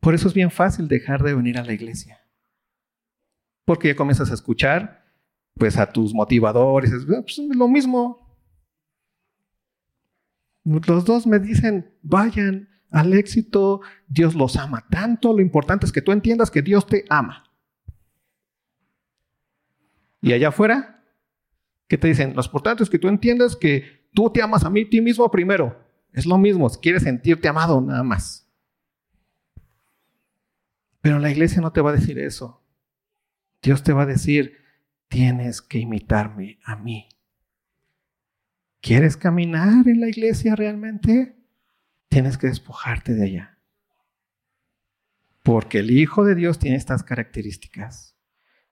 Por 0.00 0.14
eso 0.14 0.26
es 0.28 0.34
bien 0.34 0.50
fácil 0.50 0.88
dejar 0.88 1.22
de 1.22 1.34
venir 1.34 1.58
a 1.58 1.64
la 1.64 1.74
iglesia. 1.74 2.20
Porque 3.66 3.88
ya 3.88 3.96
comienzas 3.96 4.30
a 4.30 4.34
escuchar 4.34 5.04
pues 5.54 5.76
a 5.78 5.90
tus 5.90 6.14
motivadores, 6.14 6.92
es 6.92 7.04
pues, 7.06 7.38
lo 7.38 7.66
mismo, 7.66 8.26
los 10.64 11.04
dos 11.04 11.26
me 11.26 11.38
dicen, 11.38 11.94
vayan 12.02 12.68
al 12.90 13.12
éxito, 13.14 13.80
Dios 14.06 14.34
los 14.34 14.56
ama 14.56 14.86
tanto, 14.90 15.32
lo 15.32 15.40
importante 15.40 15.86
es 15.86 15.92
que 15.92 16.02
tú 16.02 16.12
entiendas 16.12 16.50
que 16.50 16.62
Dios 16.62 16.86
te 16.86 17.04
ama. 17.08 17.44
Y 20.20 20.32
allá 20.32 20.48
afuera, 20.48 21.04
¿qué 21.88 21.98
te 21.98 22.08
dicen? 22.08 22.34
Lo 22.34 22.42
importante 22.42 22.82
es 22.82 22.90
que 22.90 22.98
tú 22.98 23.08
entiendas 23.08 23.54
que 23.56 24.08
tú 24.14 24.30
te 24.30 24.42
amas 24.42 24.64
a 24.64 24.70
mí, 24.70 24.84
ti 24.84 25.00
mismo 25.00 25.30
primero. 25.30 25.84
Es 26.12 26.26
lo 26.26 26.38
mismo, 26.38 26.68
si 26.68 26.80
quieres 26.80 27.02
sentirte 27.02 27.48
amado 27.48 27.80
nada 27.80 28.02
más. 28.02 28.48
Pero 31.00 31.18
la 31.18 31.30
iglesia 31.30 31.60
no 31.60 31.72
te 31.72 31.80
va 31.80 31.90
a 31.90 31.94
decir 31.94 32.18
eso. 32.18 32.62
Dios 33.62 33.82
te 33.82 33.92
va 33.92 34.02
a 34.02 34.06
decir, 34.06 34.56
tienes 35.08 35.62
que 35.62 35.78
imitarme 35.78 36.58
a 36.64 36.76
mí. 36.76 37.08
¿Quieres 38.80 39.16
caminar 39.16 39.86
en 39.86 40.00
la 40.00 40.08
iglesia 40.08 40.56
realmente? 40.56 41.35
Tienes 42.08 42.38
que 42.38 42.46
despojarte 42.46 43.14
de 43.14 43.26
ella. 43.26 43.58
Porque 45.42 45.78
el 45.78 45.90
Hijo 45.90 46.24
de 46.24 46.34
Dios 46.34 46.58
tiene 46.58 46.76
estas 46.76 47.02
características. 47.02 48.16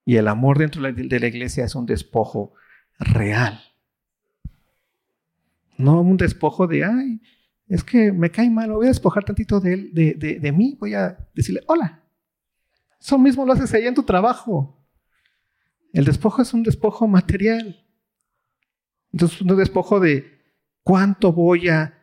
Y 0.05 0.17
el 0.17 0.29
amor 0.29 0.59
dentro 0.59 0.83
de 0.83 1.21
la 1.21 1.27
iglesia 1.27 1.65
es 1.65 1.75
un 1.75 1.87
despojo 1.87 2.55
real. 2.99 3.61
No 5.77 6.01
un 6.01 6.17
despojo 6.17 6.67
de, 6.67 6.85
ay, 6.85 7.21
es 7.69 7.83
que 7.83 8.13
me 8.13 8.31
cae 8.31 8.51
mal, 8.51 8.71
voy 8.71 8.87
a 8.87 8.91
despojar 8.91 9.25
tantito 9.25 9.61
de, 9.61 9.73
él, 9.73 9.91
de, 9.93 10.39
de 10.41 10.53
mí, 10.53 10.77
voy 10.79 10.95
a 10.95 11.17
decirle, 11.35 11.63
hola. 11.67 12.03
Eso 13.01 13.19
mismo 13.19 13.45
lo 13.45 13.53
haces 13.53 13.73
allá 13.75 13.89
en 13.89 13.95
tu 13.95 14.03
trabajo. 14.03 14.83
El 15.93 16.05
despojo 16.05 16.43
es 16.43 16.53
un 16.55 16.63
despojo 16.63 17.07
material. 17.07 17.87
Entonces, 19.13 19.41
un 19.41 19.57
despojo 19.57 20.01
de 20.01 20.41
cuánto 20.83 21.33
voy 21.33 21.69
a 21.69 21.94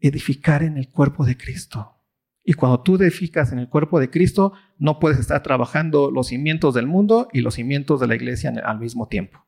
edificar 0.00 0.62
en 0.62 0.76
el 0.76 0.90
cuerpo 0.90 1.24
de 1.24 1.36
Cristo. 1.36 1.96
Y 2.44 2.54
cuando 2.54 2.82
tú 2.82 2.96
edificas 2.96 3.52
en 3.52 3.58
el 3.58 3.68
cuerpo 3.68 4.00
de 4.00 4.08
Cristo, 4.08 4.54
no 4.78 4.98
puedes 4.98 5.18
estar 5.18 5.42
trabajando 5.42 6.10
los 6.10 6.28
cimientos 6.28 6.74
del 6.74 6.86
mundo 6.86 7.28
y 7.32 7.42
los 7.42 7.54
cimientos 7.54 8.00
de 8.00 8.06
la 8.06 8.14
iglesia 8.14 8.50
al 8.64 8.78
mismo 8.78 9.06
tiempo. 9.06 9.44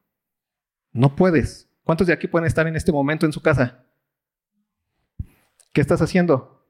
No 0.93 1.17
puedes. 1.17 1.71
¿Cuántos 1.83 2.07
de 2.07 2.13
aquí 2.13 2.27
pueden 2.29 2.47
estar 2.47 2.67
en 2.67 2.77
este 2.77 2.93
momento 2.93 3.25
en 3.25 3.33
su 3.33 3.41
casa? 3.41 3.87
¿Qué 5.73 5.81
estás 5.81 6.03
haciendo? 6.03 6.67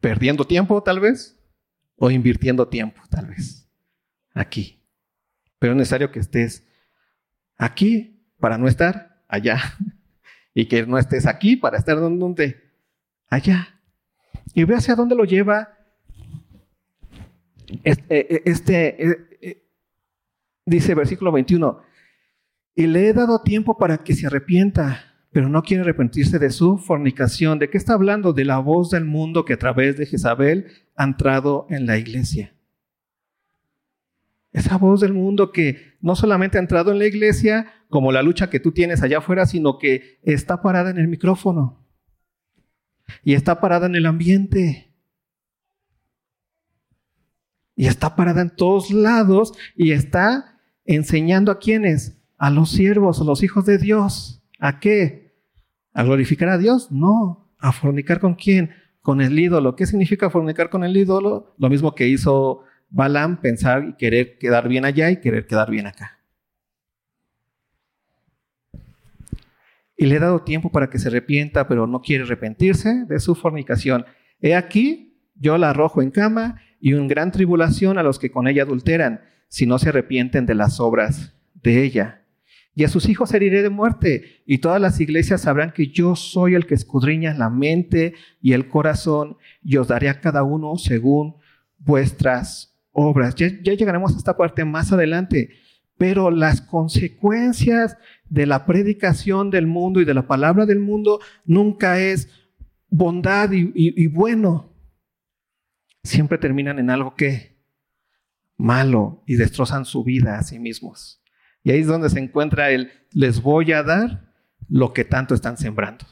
¿Perdiendo 0.00 0.46
tiempo 0.46 0.82
tal 0.82 1.00
vez? 1.00 1.36
¿O 1.96 2.10
invirtiendo 2.10 2.68
tiempo 2.68 3.02
tal 3.10 3.26
vez? 3.26 3.68
Aquí. 4.32 4.86
Pero 5.58 5.72
es 5.72 5.76
necesario 5.76 6.12
que 6.12 6.20
estés 6.20 6.68
aquí 7.56 8.24
para 8.38 8.58
no 8.58 8.68
estar 8.68 9.24
allá. 9.26 9.60
Y 10.54 10.66
que 10.66 10.86
no 10.86 10.98
estés 10.98 11.26
aquí 11.26 11.56
para 11.56 11.78
estar 11.78 11.98
donde 11.98 12.56
allá. 13.28 13.80
Y 14.54 14.64
ve 14.64 14.74
hacia 14.74 14.94
dónde 14.94 15.14
lo 15.14 15.24
lleva 15.24 15.78
este, 17.84 18.34
e, 18.34 18.42
este 18.46 19.04
e, 19.04 19.16
e, 19.40 19.62
dice 20.64 20.94
versículo 20.94 21.32
21, 21.32 21.80
y 22.74 22.86
le 22.86 23.08
he 23.08 23.12
dado 23.12 23.42
tiempo 23.42 23.76
para 23.76 23.98
que 23.98 24.14
se 24.14 24.26
arrepienta, 24.26 25.04
pero 25.32 25.48
no 25.48 25.62
quiere 25.62 25.82
arrepentirse 25.82 26.38
de 26.38 26.50
su 26.50 26.78
fornicación. 26.78 27.58
¿De 27.58 27.68
qué 27.68 27.76
está 27.76 27.94
hablando? 27.94 28.32
De 28.32 28.44
la 28.44 28.58
voz 28.58 28.90
del 28.90 29.04
mundo 29.04 29.44
que 29.44 29.54
a 29.54 29.58
través 29.58 29.96
de 29.96 30.06
Jezabel 30.06 30.66
ha 30.96 31.04
entrado 31.04 31.66
en 31.70 31.86
la 31.86 31.98
iglesia. 31.98 32.54
Esa 34.52 34.78
voz 34.78 35.00
del 35.00 35.12
mundo 35.12 35.52
que 35.52 35.96
no 36.00 36.16
solamente 36.16 36.58
ha 36.58 36.60
entrado 36.60 36.90
en 36.90 36.98
la 36.98 37.06
iglesia, 37.06 37.72
como 37.88 38.12
la 38.12 38.22
lucha 38.22 38.50
que 38.50 38.60
tú 38.60 38.72
tienes 38.72 39.02
allá 39.02 39.18
afuera, 39.18 39.46
sino 39.46 39.78
que 39.78 40.18
está 40.22 40.62
parada 40.62 40.90
en 40.90 40.98
el 40.98 41.08
micrófono. 41.08 41.86
Y 43.22 43.34
está 43.34 43.60
parada 43.60 43.86
en 43.86 43.94
el 43.94 44.06
ambiente. 44.06 44.94
Y 47.74 47.86
está 47.86 48.16
parada 48.16 48.42
en 48.42 48.50
todos 48.50 48.90
lados 48.90 49.52
y 49.76 49.92
está 49.92 50.60
enseñando 50.84 51.52
a 51.52 51.58
quienes, 51.58 52.18
a 52.36 52.50
los 52.50 52.70
siervos, 52.70 53.20
a 53.20 53.24
los 53.24 53.42
hijos 53.42 53.64
de 53.66 53.78
Dios. 53.78 54.42
¿A 54.58 54.80
qué? 54.80 55.36
¿A 55.92 56.02
glorificar 56.02 56.48
a 56.48 56.58
Dios? 56.58 56.90
No. 56.90 57.52
¿A 57.58 57.72
fornicar 57.72 58.20
con 58.20 58.34
quién? 58.34 58.70
Con 59.00 59.20
el 59.20 59.38
ídolo. 59.38 59.76
¿Qué 59.76 59.86
significa 59.86 60.30
fornicar 60.30 60.70
con 60.70 60.84
el 60.84 60.96
ídolo? 60.96 61.54
Lo 61.58 61.68
mismo 61.68 61.94
que 61.94 62.08
hizo 62.08 62.62
Balaam, 62.90 63.40
pensar 63.40 63.84
y 63.84 63.96
querer 63.96 64.38
quedar 64.38 64.68
bien 64.68 64.84
allá 64.84 65.10
y 65.10 65.20
querer 65.20 65.46
quedar 65.46 65.70
bien 65.70 65.86
acá. 65.86 66.18
Y 69.96 70.06
le 70.06 70.16
he 70.16 70.20
dado 70.20 70.42
tiempo 70.42 70.70
para 70.70 70.88
que 70.88 70.98
se 70.98 71.08
arrepienta, 71.08 71.66
pero 71.66 71.86
no 71.86 72.00
quiere 72.00 72.24
arrepentirse 72.24 73.04
de 73.06 73.18
su 73.18 73.34
fornicación. 73.34 74.06
He 74.40 74.54
aquí, 74.54 75.20
yo 75.34 75.58
la 75.58 75.70
arrojo 75.70 76.02
en 76.02 76.12
cama 76.12 76.60
y 76.80 76.94
en 76.94 77.08
gran 77.08 77.32
tribulación 77.32 77.98
a 77.98 78.04
los 78.04 78.18
que 78.18 78.30
con 78.30 78.46
ella 78.46 78.62
adulteran, 78.62 79.22
si 79.48 79.66
no 79.66 79.78
se 79.78 79.88
arrepienten 79.88 80.46
de 80.46 80.54
las 80.54 80.78
obras 80.78 81.34
de 81.54 81.82
ella. 81.82 82.22
Y 82.74 82.84
a 82.84 82.88
sus 82.88 83.08
hijos 83.08 83.34
heriré 83.34 83.62
de 83.62 83.70
muerte, 83.70 84.42
y 84.46 84.58
todas 84.58 84.80
las 84.80 85.00
iglesias 85.00 85.40
sabrán 85.40 85.72
que 85.72 85.88
yo 85.88 86.14
soy 86.14 86.54
el 86.54 86.64
que 86.64 86.74
escudriña 86.74 87.34
la 87.34 87.50
mente 87.50 88.14
y 88.40 88.52
el 88.52 88.68
corazón, 88.68 89.36
y 89.64 89.78
os 89.78 89.88
daré 89.88 90.08
a 90.08 90.20
cada 90.20 90.44
uno 90.44 90.76
según 90.76 91.38
vuestras 91.78 92.77
obras. 92.92 93.34
Ya, 93.34 93.48
ya 93.62 93.74
llegaremos 93.74 94.14
a 94.14 94.18
esta 94.18 94.36
parte 94.36 94.64
más 94.64 94.92
adelante, 94.92 95.50
pero 95.96 96.30
las 96.30 96.60
consecuencias 96.60 97.96
de 98.28 98.46
la 98.46 98.66
predicación 98.66 99.50
del 99.50 99.66
mundo 99.66 100.00
y 100.00 100.04
de 100.04 100.14
la 100.14 100.26
palabra 100.26 100.66
del 100.66 100.78
mundo 100.78 101.20
nunca 101.44 101.98
es 101.98 102.28
bondad 102.90 103.50
y, 103.52 104.06
bueno. 104.08 104.66
Siempre 106.04 106.38
terminan 106.38 106.78
en 106.78 106.90
algo 106.90 107.16
que 107.16 107.58
malo 108.56 109.22
y 109.26 109.34
destrozan 109.34 109.84
su 109.84 110.04
vida 110.04 110.38
a 110.38 110.42
sí 110.42 110.58
mismos. 110.58 111.22
Y 111.62 111.70
ahí 111.70 111.80
es 111.80 111.86
donde 111.86 112.08
se 112.08 112.20
encuentra 112.20 112.70
el 112.70 112.90
les 113.12 113.42
voy 113.42 113.72
a 113.72 113.82
dar 113.82 114.32
lo 114.68 114.92
que 114.92 115.04
tanto 115.04 115.34
están 115.34 115.58
sembrando. 115.58 116.06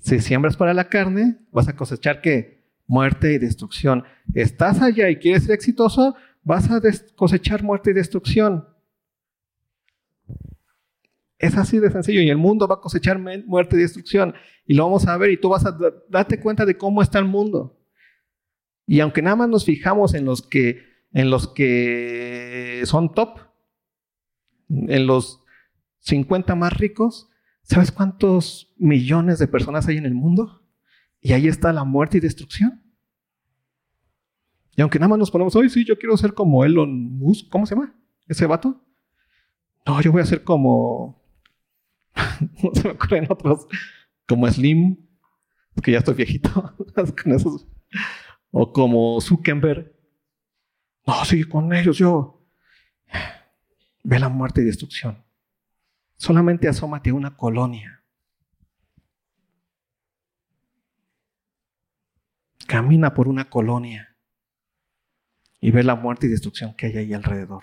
Si 0.00 0.20
siembras 0.20 0.56
para 0.56 0.72
la 0.72 0.88
carne, 0.88 1.38
vas 1.50 1.68
a 1.68 1.76
cosechar 1.76 2.22
que 2.22 2.59
muerte 2.90 3.32
y 3.32 3.38
destrucción. 3.38 4.02
Estás 4.34 4.82
allá 4.82 5.08
y 5.08 5.16
quieres 5.16 5.44
ser 5.44 5.54
exitoso, 5.54 6.16
vas 6.42 6.68
a 6.72 6.80
cosechar 7.14 7.62
muerte 7.62 7.92
y 7.92 7.94
destrucción. 7.94 8.68
Es 11.38 11.56
así 11.56 11.78
de 11.78 11.88
sencillo 11.88 12.20
y 12.20 12.28
el 12.28 12.36
mundo 12.36 12.66
va 12.66 12.74
a 12.74 12.80
cosechar 12.80 13.16
muerte 13.46 13.76
y 13.76 13.78
destrucción 13.78 14.34
y 14.66 14.74
lo 14.74 14.84
vamos 14.84 15.06
a 15.06 15.16
ver 15.16 15.30
y 15.30 15.36
tú 15.36 15.50
vas 15.50 15.64
a 15.64 15.78
darte 16.08 16.40
cuenta 16.40 16.66
de 16.66 16.76
cómo 16.76 17.00
está 17.00 17.20
el 17.20 17.26
mundo. 17.26 17.78
Y 18.86 18.98
aunque 18.98 19.22
nada 19.22 19.36
más 19.36 19.48
nos 19.48 19.64
fijamos 19.64 20.12
en 20.14 20.24
los 20.24 20.42
que 20.42 20.90
en 21.12 21.30
los 21.30 21.46
que 21.46 22.82
son 22.86 23.14
top, 23.14 23.38
en 24.68 25.06
los 25.06 25.44
50 26.00 26.56
más 26.56 26.76
ricos, 26.76 27.30
¿sabes 27.62 27.92
cuántos 27.92 28.74
millones 28.78 29.38
de 29.38 29.46
personas 29.46 29.86
hay 29.86 29.96
en 29.96 30.06
el 30.06 30.14
mundo? 30.14 30.60
Y 31.20 31.34
ahí 31.34 31.46
está 31.46 31.72
la 31.72 31.84
muerte 31.84 32.16
y 32.16 32.20
destrucción. 32.20 32.79
Y 34.80 34.82
aunque 34.82 34.98
nada 34.98 35.08
más 35.10 35.18
nos 35.18 35.30
ponemos, 35.30 35.54
hoy 35.56 35.68
sí, 35.68 35.84
yo 35.84 35.98
quiero 35.98 36.16
ser 36.16 36.32
como 36.32 36.64
Elon 36.64 37.18
Musk, 37.18 37.50
¿cómo 37.50 37.66
se 37.66 37.74
llama? 37.74 37.94
¿Ese 38.26 38.46
vato? 38.46 38.82
No, 39.84 40.00
yo 40.00 40.10
voy 40.10 40.22
a 40.22 40.24
ser 40.24 40.42
como 40.42 41.22
no 42.62 42.70
se 42.72 42.84
me 42.84 42.94
ocurren 42.94 43.26
otros 43.28 43.66
como 44.26 44.50
Slim, 44.50 44.96
que 45.82 45.92
ya 45.92 45.98
estoy 45.98 46.14
viejito 46.14 46.74
con 47.22 47.32
esos, 47.34 47.66
o 48.52 48.72
como 48.72 49.20
Zuckerberg. 49.20 49.94
No, 51.06 51.26
sí, 51.26 51.44
con 51.44 51.74
ellos 51.74 51.98
yo. 51.98 52.42
Ve 54.02 54.18
la 54.18 54.30
muerte 54.30 54.62
y 54.62 54.64
destrucción. 54.64 55.22
Solamente 56.16 56.68
asómate 56.68 57.10
a 57.10 57.14
una 57.14 57.36
colonia. 57.36 58.02
Camina 62.66 63.12
por 63.12 63.28
una 63.28 63.50
colonia 63.50 64.09
y 65.60 65.70
ve 65.70 65.82
la 65.82 65.94
muerte 65.94 66.26
y 66.26 66.30
destrucción 66.30 66.74
que 66.74 66.86
hay 66.86 66.96
ahí 66.96 67.14
alrededor. 67.14 67.62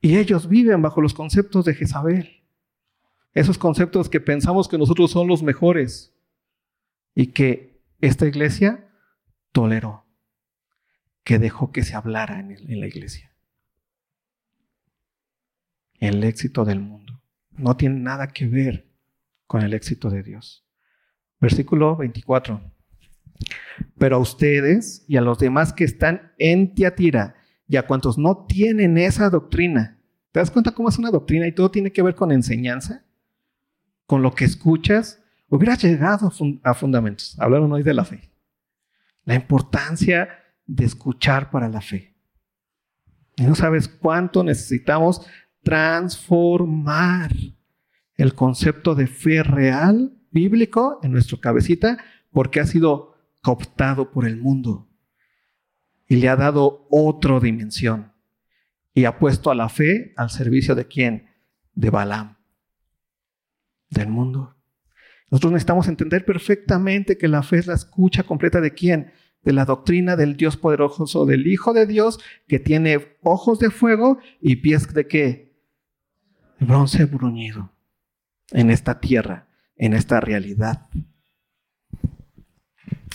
Y 0.00 0.18
ellos 0.18 0.48
viven 0.48 0.82
bajo 0.82 1.00
los 1.00 1.14
conceptos 1.14 1.64
de 1.64 1.74
Jezabel. 1.74 2.42
Esos 3.34 3.56
conceptos 3.56 4.08
que 4.08 4.20
pensamos 4.20 4.68
que 4.68 4.76
nosotros 4.76 5.10
son 5.10 5.28
los 5.28 5.42
mejores 5.42 6.14
y 7.14 7.28
que 7.28 7.80
esta 8.00 8.26
iglesia 8.26 8.90
toleró, 9.52 10.04
que 11.24 11.38
dejó 11.38 11.72
que 11.72 11.84
se 11.84 11.94
hablara 11.94 12.40
en, 12.40 12.50
en 12.50 12.80
la 12.80 12.86
iglesia. 12.86 13.32
El 16.00 16.24
éxito 16.24 16.64
del 16.64 16.80
mundo 16.80 17.22
no 17.52 17.76
tiene 17.76 18.00
nada 18.00 18.28
que 18.28 18.46
ver 18.46 18.90
con 19.46 19.62
el 19.62 19.72
éxito 19.72 20.10
de 20.10 20.22
Dios. 20.22 20.66
Versículo 21.40 21.96
24. 21.96 22.60
Pero 23.98 24.16
a 24.16 24.20
ustedes 24.20 25.04
y 25.08 25.16
a 25.16 25.20
los 25.20 25.38
demás 25.38 25.72
que 25.72 25.84
están 25.84 26.32
en 26.38 26.74
Tiatira 26.74 27.36
y 27.68 27.76
a 27.76 27.86
cuantos 27.86 28.18
no 28.18 28.44
tienen 28.46 28.98
esa 28.98 29.30
doctrina. 29.30 29.98
¿Te 30.30 30.40
das 30.40 30.50
cuenta 30.50 30.72
cómo 30.72 30.88
es 30.88 30.98
una 30.98 31.10
doctrina 31.10 31.46
y 31.46 31.52
todo 31.52 31.70
tiene 31.70 31.92
que 31.92 32.02
ver 32.02 32.14
con 32.14 32.32
enseñanza? 32.32 33.04
Con 34.06 34.22
lo 34.22 34.34
que 34.34 34.44
escuchas. 34.44 35.22
Hubieras 35.48 35.82
llegado 35.82 36.32
a 36.62 36.74
fundamentos. 36.74 37.36
Hablaron 37.38 37.72
hoy 37.72 37.82
de 37.82 37.94
la 37.94 38.04
fe. 38.04 38.30
La 39.24 39.34
importancia 39.34 40.28
de 40.66 40.84
escuchar 40.84 41.50
para 41.50 41.68
la 41.68 41.80
fe. 41.80 42.14
Y 43.36 43.44
no 43.44 43.54
sabes 43.54 43.88
cuánto 43.88 44.42
necesitamos 44.42 45.26
transformar 45.62 47.32
el 48.16 48.34
concepto 48.34 48.94
de 48.94 49.06
fe 49.06 49.42
real, 49.42 50.16
bíblico, 50.30 51.00
en 51.02 51.12
nuestra 51.12 51.38
cabecita, 51.38 51.98
porque 52.30 52.60
ha 52.60 52.66
sido 52.66 53.11
cooptado 53.42 54.10
por 54.10 54.26
el 54.26 54.36
mundo 54.38 54.88
y 56.08 56.16
le 56.16 56.28
ha 56.28 56.36
dado 56.36 56.86
otra 56.90 57.38
dimensión. 57.40 58.12
Y 58.94 59.04
ha 59.04 59.18
puesto 59.18 59.50
a 59.50 59.54
la 59.54 59.68
fe 59.68 60.12
al 60.16 60.30
servicio 60.30 60.74
de 60.74 60.86
quién? 60.86 61.30
De 61.74 61.90
Balaam, 61.90 62.36
del 63.88 64.08
mundo. 64.08 64.54
Nosotros 65.30 65.52
necesitamos 65.52 65.88
entender 65.88 66.26
perfectamente 66.26 67.16
que 67.16 67.28
la 67.28 67.42
fe 67.42 67.56
es 67.56 67.66
la 67.66 67.74
escucha 67.74 68.24
completa 68.24 68.60
de 68.60 68.74
quién? 68.74 69.12
De 69.42 69.54
la 69.54 69.64
doctrina 69.64 70.14
del 70.14 70.36
Dios 70.36 70.58
poderoso, 70.58 71.24
del 71.24 71.46
Hijo 71.46 71.72
de 71.72 71.86
Dios, 71.86 72.20
que 72.46 72.58
tiene 72.58 73.16
ojos 73.22 73.58
de 73.58 73.70
fuego 73.70 74.18
y 74.42 74.56
pies 74.56 74.92
de 74.92 75.08
qué? 75.08 75.56
De 76.60 76.66
bronce 76.66 77.06
bruñido 77.06 77.72
en 78.50 78.70
esta 78.70 79.00
tierra, 79.00 79.48
en 79.76 79.94
esta 79.94 80.20
realidad. 80.20 80.90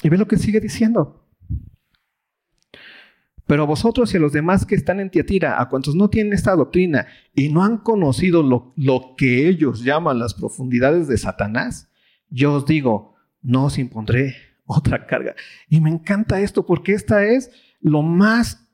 Y 0.03 0.09
ve 0.09 0.17
lo 0.17 0.27
que 0.27 0.37
sigue 0.37 0.59
diciendo. 0.59 1.23
Pero 3.45 3.63
a 3.63 3.65
vosotros 3.65 4.13
y 4.13 4.17
a 4.17 4.19
los 4.19 4.33
demás 4.33 4.65
que 4.65 4.75
están 4.75 4.99
en 4.99 5.09
Tiatira, 5.09 5.61
a 5.61 5.69
cuantos 5.69 5.95
no 5.95 6.09
tienen 6.09 6.33
esta 6.33 6.55
doctrina 6.55 7.07
y 7.33 7.49
no 7.49 7.63
han 7.63 7.77
conocido 7.77 8.43
lo, 8.43 8.73
lo 8.75 9.15
que 9.17 9.47
ellos 9.47 9.83
llaman 9.83 10.19
las 10.19 10.33
profundidades 10.33 11.07
de 11.07 11.17
Satanás, 11.17 11.89
yo 12.29 12.55
os 12.55 12.65
digo, 12.65 13.15
no 13.41 13.65
os 13.65 13.77
impondré 13.77 14.35
otra 14.65 15.07
carga. 15.07 15.33
Y 15.69 15.79
me 15.79 15.89
encanta 15.89 16.41
esto 16.41 16.65
porque 16.65 16.93
esta 16.93 17.23
es 17.23 17.49
lo 17.79 18.01
más 18.01 18.67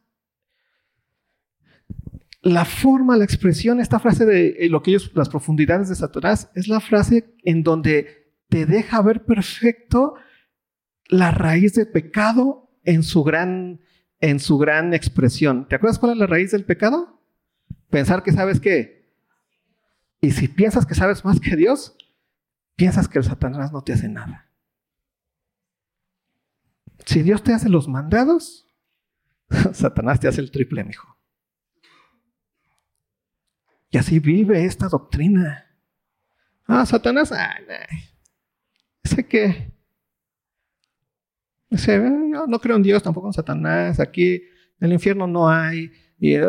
la 2.41 2.65
forma, 2.65 3.15
la 3.15 3.23
expresión, 3.23 3.79
esta 3.79 3.99
frase 3.99 4.25
de 4.25 4.55
eh, 4.59 4.69
lo 4.69 4.83
que 4.83 4.91
ellos, 4.91 5.11
las 5.13 5.29
profundidades 5.29 5.87
de 5.87 5.95
Satanás, 5.95 6.51
es 6.55 6.67
la 6.67 6.81
frase 6.81 7.35
en 7.43 7.63
donde 7.63 8.33
te 8.49 8.65
deja 8.65 9.01
ver 9.01 9.23
perfecto 9.23 10.15
la 11.13 11.29
raíz 11.29 11.75
del 11.75 11.87
pecado 11.87 12.71
en 12.83 13.03
su 13.03 13.23
gran 13.23 13.79
en 14.19 14.39
su 14.39 14.57
gran 14.57 14.93
expresión. 14.93 15.67
¿Te 15.67 15.75
acuerdas 15.75 15.99
cuál 15.99 16.13
es 16.13 16.17
la 16.17 16.27
raíz 16.27 16.51
del 16.51 16.65
pecado? 16.65 17.21
Pensar 17.89 18.23
que 18.23 18.31
sabes 18.31 18.59
qué. 18.59 19.13
Y 20.21 20.31
si 20.31 20.47
piensas 20.47 20.85
que 20.85 20.95
sabes 20.95 21.25
más 21.25 21.41
que 21.41 21.57
Dios, 21.57 21.97
piensas 22.75 23.09
que 23.09 23.19
el 23.19 23.25
Satanás 23.25 23.73
no 23.73 23.83
te 23.83 23.93
hace 23.93 24.07
nada. 24.07 24.49
Si 27.05 27.21
Dios 27.21 27.43
te 27.43 27.53
hace 27.53 27.67
los 27.67 27.89
mandados, 27.89 28.65
Satanás 29.73 30.21
te 30.21 30.29
hace 30.29 30.39
el 30.39 30.51
triple, 30.51 30.85
mijo. 30.85 31.17
Y 33.91 33.97
así 33.97 34.19
vive 34.19 34.63
esta 34.63 34.87
doctrina. 34.87 35.65
Ah, 36.65 36.85
Satanás, 36.85 37.31
ah, 37.33 37.57
Sé 39.03 39.27
que 39.27 39.73
Dice, 41.73 41.99
no, 41.99 42.59
creo 42.59 42.75
en 42.75 42.83
Dios, 42.83 43.01
tampoco 43.01 43.25
en 43.25 43.33
Satanás. 43.33 43.99
Aquí 43.99 44.35
En 44.79 44.87
el 44.87 44.93
infierno 44.93 45.25
no 45.25 45.49
hay. 45.49 45.91
Y, 46.19 46.35
eh, 46.35 46.45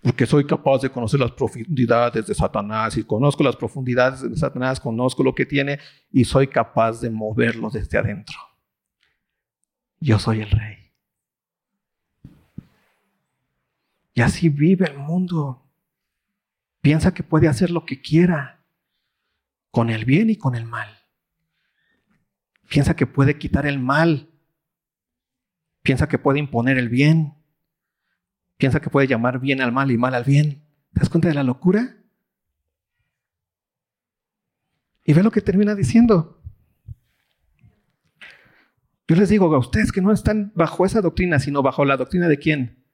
porque 0.00 0.24
soy 0.24 0.46
capaz 0.46 0.80
de 0.80 0.88
conocer 0.88 1.20
las 1.20 1.32
profundidades 1.32 2.26
de 2.26 2.34
Satanás 2.34 2.96
y 2.96 3.04
conozco 3.04 3.44
las 3.44 3.56
profundidades 3.56 4.22
de 4.22 4.34
Satanás, 4.34 4.80
conozco 4.80 5.22
lo 5.22 5.34
que 5.34 5.44
tiene 5.44 5.78
y 6.10 6.24
soy 6.24 6.46
capaz 6.46 7.02
de 7.02 7.10
moverlo 7.10 7.68
desde 7.68 7.98
adentro. 7.98 8.38
Yo 10.00 10.18
soy 10.18 10.40
el 10.40 10.50
rey. 10.50 10.76
Y 14.14 14.22
así 14.22 14.48
vive 14.48 14.86
el 14.86 14.96
mundo. 14.96 15.66
Piensa 16.80 17.12
que 17.12 17.22
puede 17.22 17.46
hacer 17.46 17.70
lo 17.70 17.84
que 17.84 18.00
quiera, 18.00 18.57
con 19.70 19.90
el 19.90 20.04
bien 20.04 20.30
y 20.30 20.36
con 20.36 20.54
el 20.54 20.64
mal. 20.64 20.88
Piensa 22.68 22.94
que 22.94 23.06
puede 23.06 23.38
quitar 23.38 23.66
el 23.66 23.78
mal. 23.78 24.30
Piensa 25.82 26.08
que 26.08 26.18
puede 26.18 26.38
imponer 26.38 26.78
el 26.78 26.88
bien. 26.88 27.34
Piensa 28.56 28.80
que 28.80 28.90
puede 28.90 29.06
llamar 29.06 29.40
bien 29.40 29.60
al 29.60 29.72
mal 29.72 29.90
y 29.90 29.96
mal 29.96 30.14
al 30.14 30.24
bien. 30.24 30.64
¿Te 30.92 31.00
das 31.00 31.08
cuenta 31.08 31.28
de 31.28 31.34
la 31.34 31.44
locura? 31.44 31.96
Y 35.04 35.14
ve 35.14 35.22
lo 35.22 35.30
que 35.30 35.40
termina 35.40 35.74
diciendo. 35.74 36.42
Yo 39.06 39.16
les 39.16 39.30
digo 39.30 39.54
a 39.54 39.58
ustedes 39.58 39.90
que 39.90 40.02
no 40.02 40.12
están 40.12 40.52
bajo 40.54 40.84
esa 40.84 41.00
doctrina, 41.00 41.38
sino 41.38 41.62
bajo 41.62 41.86
la 41.86 41.96
doctrina 41.96 42.28
de 42.28 42.38
quién? 42.38 42.84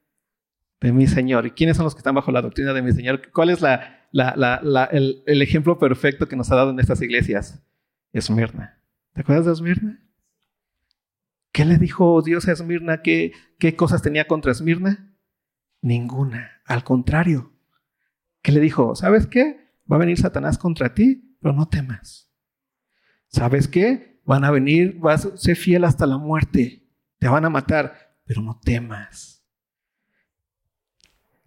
De 0.80 0.92
mi 0.92 1.08
Señor. 1.08 1.46
¿Y 1.46 1.50
quiénes 1.50 1.76
son 1.76 1.84
los 1.84 1.94
que 1.94 1.98
están 1.98 2.14
bajo 2.14 2.30
la 2.30 2.42
doctrina 2.42 2.72
de 2.72 2.82
mi 2.82 2.92
Señor? 2.92 3.32
¿Cuál 3.32 3.50
es 3.50 3.60
el, 4.14 5.42
ejemplo 5.42 5.78
perfecto 5.78 6.28
que 6.28 6.36
nos 6.36 6.50
ha 6.50 6.56
dado 6.56 6.70
en 6.70 6.80
estas 6.80 7.02
iglesias? 7.02 7.62
Esmirna. 8.12 8.80
¿Te 9.12 9.22
acuerdas 9.22 9.46
de 9.46 9.52
Esmirna? 9.52 10.00
¿Qué 11.52 11.64
le 11.64 11.78
dijo 11.78 12.22
Dios 12.22 12.48
a 12.48 12.52
Esmirna? 12.52 13.02
¿Qué, 13.02 13.32
qué 13.58 13.76
cosas 13.76 14.02
tenía 14.02 14.26
contra 14.26 14.52
Esmirna? 14.52 15.14
Ninguna. 15.80 16.62
Al 16.64 16.84
contrario, 16.84 17.52
que 18.42 18.52
le 18.52 18.60
dijo, 18.60 18.94
¿sabes 18.94 19.26
qué? 19.26 19.70
Va 19.90 19.96
a 19.96 20.00
venir 20.00 20.18
Satanás 20.18 20.58
contra 20.58 20.94
ti, 20.94 21.36
pero 21.40 21.54
no 21.54 21.68
temas. 21.68 22.30
¿Sabes 23.28 23.68
qué? 23.68 24.20
Van 24.24 24.44
a 24.44 24.50
venir, 24.50 24.98
vas 24.98 25.26
a 25.26 25.36
ser 25.36 25.56
fiel 25.56 25.84
hasta 25.84 26.06
la 26.06 26.18
muerte. 26.18 26.88
Te 27.18 27.28
van 27.28 27.44
a 27.44 27.50
matar, 27.50 28.16
pero 28.24 28.40
no 28.42 28.58
temas. 28.62 29.44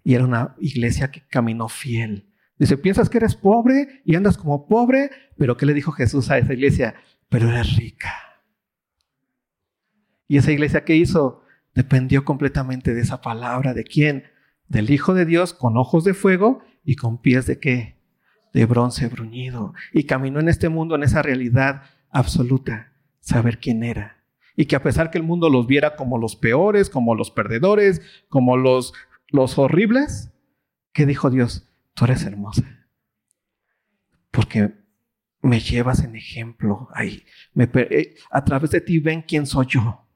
Y 0.03 0.13
era 0.13 0.26
una 0.26 0.55
iglesia 0.59 1.11
que 1.11 1.26
caminó 1.28 1.68
fiel. 1.68 2.26
Dice, 2.60 2.78
piensas 2.78 3.10
que 3.10 3.18
eres 3.18 3.36
pobre 3.36 4.01
y 4.03 4.16
andas 4.16 4.38
como 4.38 4.68
pobre, 4.68 5.12
pero 5.38 5.58
¿qué 5.58 5.66
le 5.66 5.74
dijo 5.74 5.91
Jesús 5.91 6.32
a 6.32 6.38
esa 6.38 6.53
iglesia? 6.53 6.95
Pero 7.30 7.49
eres 7.49 7.76
rica. 7.76 8.14
¿Y 10.28 10.38
esa 10.38 10.51
iglesia 10.51 10.84
qué 10.84 10.95
hizo? 10.95 11.43
dependió 11.78 12.26
completamente 12.26 12.95
de 12.95 13.01
esa 13.01 13.22
palabra. 13.22 13.76
¿De 13.76 13.84
quién? 13.84 14.24
Del 14.68 14.89
Hijo 14.89 15.14
de 15.14 15.26
Dios 15.26 15.53
con 15.53 15.78
ojos 15.78 16.03
de 16.03 16.16
fuego 16.16 16.64
y 16.84 16.95
con 16.95 17.22
pies 17.22 17.45
de 17.45 17.60
qué? 17.60 17.97
De 18.51 18.66
bronce 18.66 19.08
bruñido. 19.08 19.76
Y 19.93 20.05
caminó 20.05 20.39
en 20.39 20.49
este 20.49 20.70
mundo 20.70 20.95
en 20.95 21.03
esa 21.03 21.22
realidad 21.22 21.84
absoluta, 22.10 22.93
saber 23.20 23.60
quién 23.60 23.84
era. 23.84 24.24
Y 24.55 24.66
que 24.66 24.76
a 24.76 24.82
pesar 24.82 25.12
que 25.12 25.20
el 25.20 25.24
mundo 25.24 25.51
los 25.51 25.68
viera 25.68 25.95
como 25.95 26.18
los 26.18 26.36
peores, 26.36 26.89
como 26.89 27.14
los 27.14 27.30
perdedores, 27.30 28.01
como 28.28 28.58
los, 28.58 28.93
los 29.28 29.60
horribles, 29.60 30.32
¿qué 30.93 31.05
dijo 31.05 31.30
Dios? 31.30 31.66
Tú 31.98 32.06
eres 32.06 32.24
hermosa. 32.26 32.62
Porque 34.30 34.72
me 35.41 35.60
llevas 35.60 36.04
en 36.04 36.16
ejemplo 36.16 36.89
ahí. 36.93 37.26
Me, 37.54 37.68
eh, 37.74 38.16
a 38.30 38.45
través 38.45 38.70
de 38.70 38.82
ti 38.82 39.00
ven 39.00 39.24
quién 39.24 39.48
soy 39.48 39.66
yo. 39.66 40.08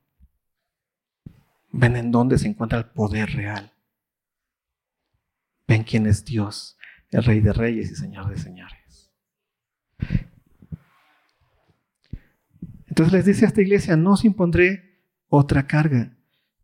Ven 1.71 1.95
en 1.95 2.11
dónde 2.11 2.37
se 2.37 2.47
encuentra 2.47 2.77
el 2.77 2.85
poder 2.85 3.31
real. 3.31 3.73
Ven 5.67 5.83
quién 5.83 6.05
es 6.05 6.23
Dios, 6.23 6.77
el 7.09 7.23
Rey 7.23 7.39
de 7.39 7.51
Reyes 7.51 7.89
y 7.89 7.95
Señor 7.95 8.29
de 8.29 8.37
Señores. 8.37 9.11
Entonces 12.85 13.11
les 13.11 13.25
dice 13.25 13.45
a 13.45 13.47
esta 13.47 13.61
iglesia, 13.61 13.95
no 13.95 14.11
os 14.11 14.23
impondré 14.23 15.01
otra 15.29 15.65
carga, 15.65 16.15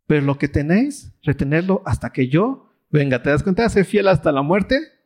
pero 0.06 0.22
lo 0.24 0.38
que 0.38 0.46
tenéis, 0.46 1.12
retenerlo 1.22 1.82
hasta 1.86 2.10
que 2.10 2.28
yo 2.28 2.72
venga. 2.90 3.20
¿Te 3.20 3.30
das 3.30 3.42
cuenta? 3.42 3.68
Sé 3.68 3.82
fiel 3.82 4.06
hasta 4.06 4.30
la 4.30 4.42
muerte. 4.42 4.97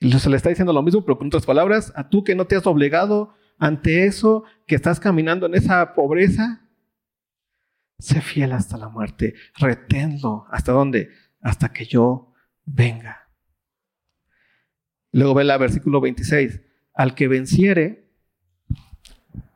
Y 0.00 0.12
se 0.12 0.30
le 0.30 0.36
está 0.36 0.48
diciendo 0.48 0.72
lo 0.72 0.82
mismo, 0.82 1.04
pero 1.04 1.18
con 1.18 1.26
otras 1.26 1.46
palabras, 1.46 1.92
a 1.96 2.08
tú 2.08 2.24
que 2.24 2.34
no 2.34 2.46
te 2.46 2.56
has 2.56 2.66
obligado 2.66 3.34
ante 3.58 4.06
eso, 4.06 4.44
que 4.66 4.76
estás 4.76 5.00
caminando 5.00 5.46
en 5.46 5.54
esa 5.54 5.94
pobreza, 5.94 6.68
Sé 7.98 8.20
fiel 8.20 8.52
hasta 8.52 8.76
la 8.76 8.88
muerte. 8.88 9.34
Reténlo. 9.58 10.46
¿Hasta 10.50 10.72
dónde? 10.72 11.10
Hasta 11.40 11.72
que 11.72 11.84
yo 11.84 12.32
venga. 12.64 13.28
Luego 15.10 15.34
ve 15.34 15.42
el 15.42 15.58
versículo 15.58 16.00
26. 16.00 16.60
Al 16.94 17.14
que 17.14 17.26
venciere 17.26 18.08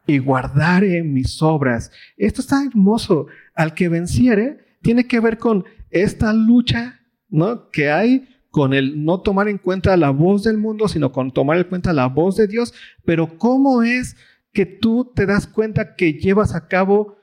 y 0.07 0.19
guardare 0.19 1.05
mis 1.05 1.41
obras. 1.41 1.93
Esto 2.17 2.41
está 2.41 2.65
hermoso. 2.65 3.29
Al 3.55 3.75
que 3.75 3.89
venciere 3.89 4.79
tiene 4.83 5.07
que 5.07 5.21
ver 5.21 5.39
con 5.39 5.65
esta 5.91 6.33
lucha 6.33 7.01
¿no? 7.29 7.71
que 7.71 7.91
hay 7.91 8.29
con 8.53 8.73
el 8.73 9.05
no 9.05 9.23
tomar 9.23 9.49
en 9.49 9.59
cuenta 9.59 9.97
la 9.97 10.11
voz 10.11 10.45
del 10.45 10.59
mundo, 10.59 10.87
sino 10.87 11.11
con 11.11 11.33
tomar 11.33 11.57
en 11.57 11.65
cuenta 11.65 11.93
la 11.93 12.07
voz 12.07 12.37
de 12.37 12.47
Dios. 12.47 12.73
Pero 13.05 13.37
¿cómo 13.39 13.83
es 13.83 14.17
que 14.53 14.67
tú 14.67 15.11
te 15.13 15.27
das 15.27 15.49
cuenta 15.49 15.97
que 15.97 16.13
llevas 16.13 16.55
a 16.55 16.69
cabo 16.69 17.17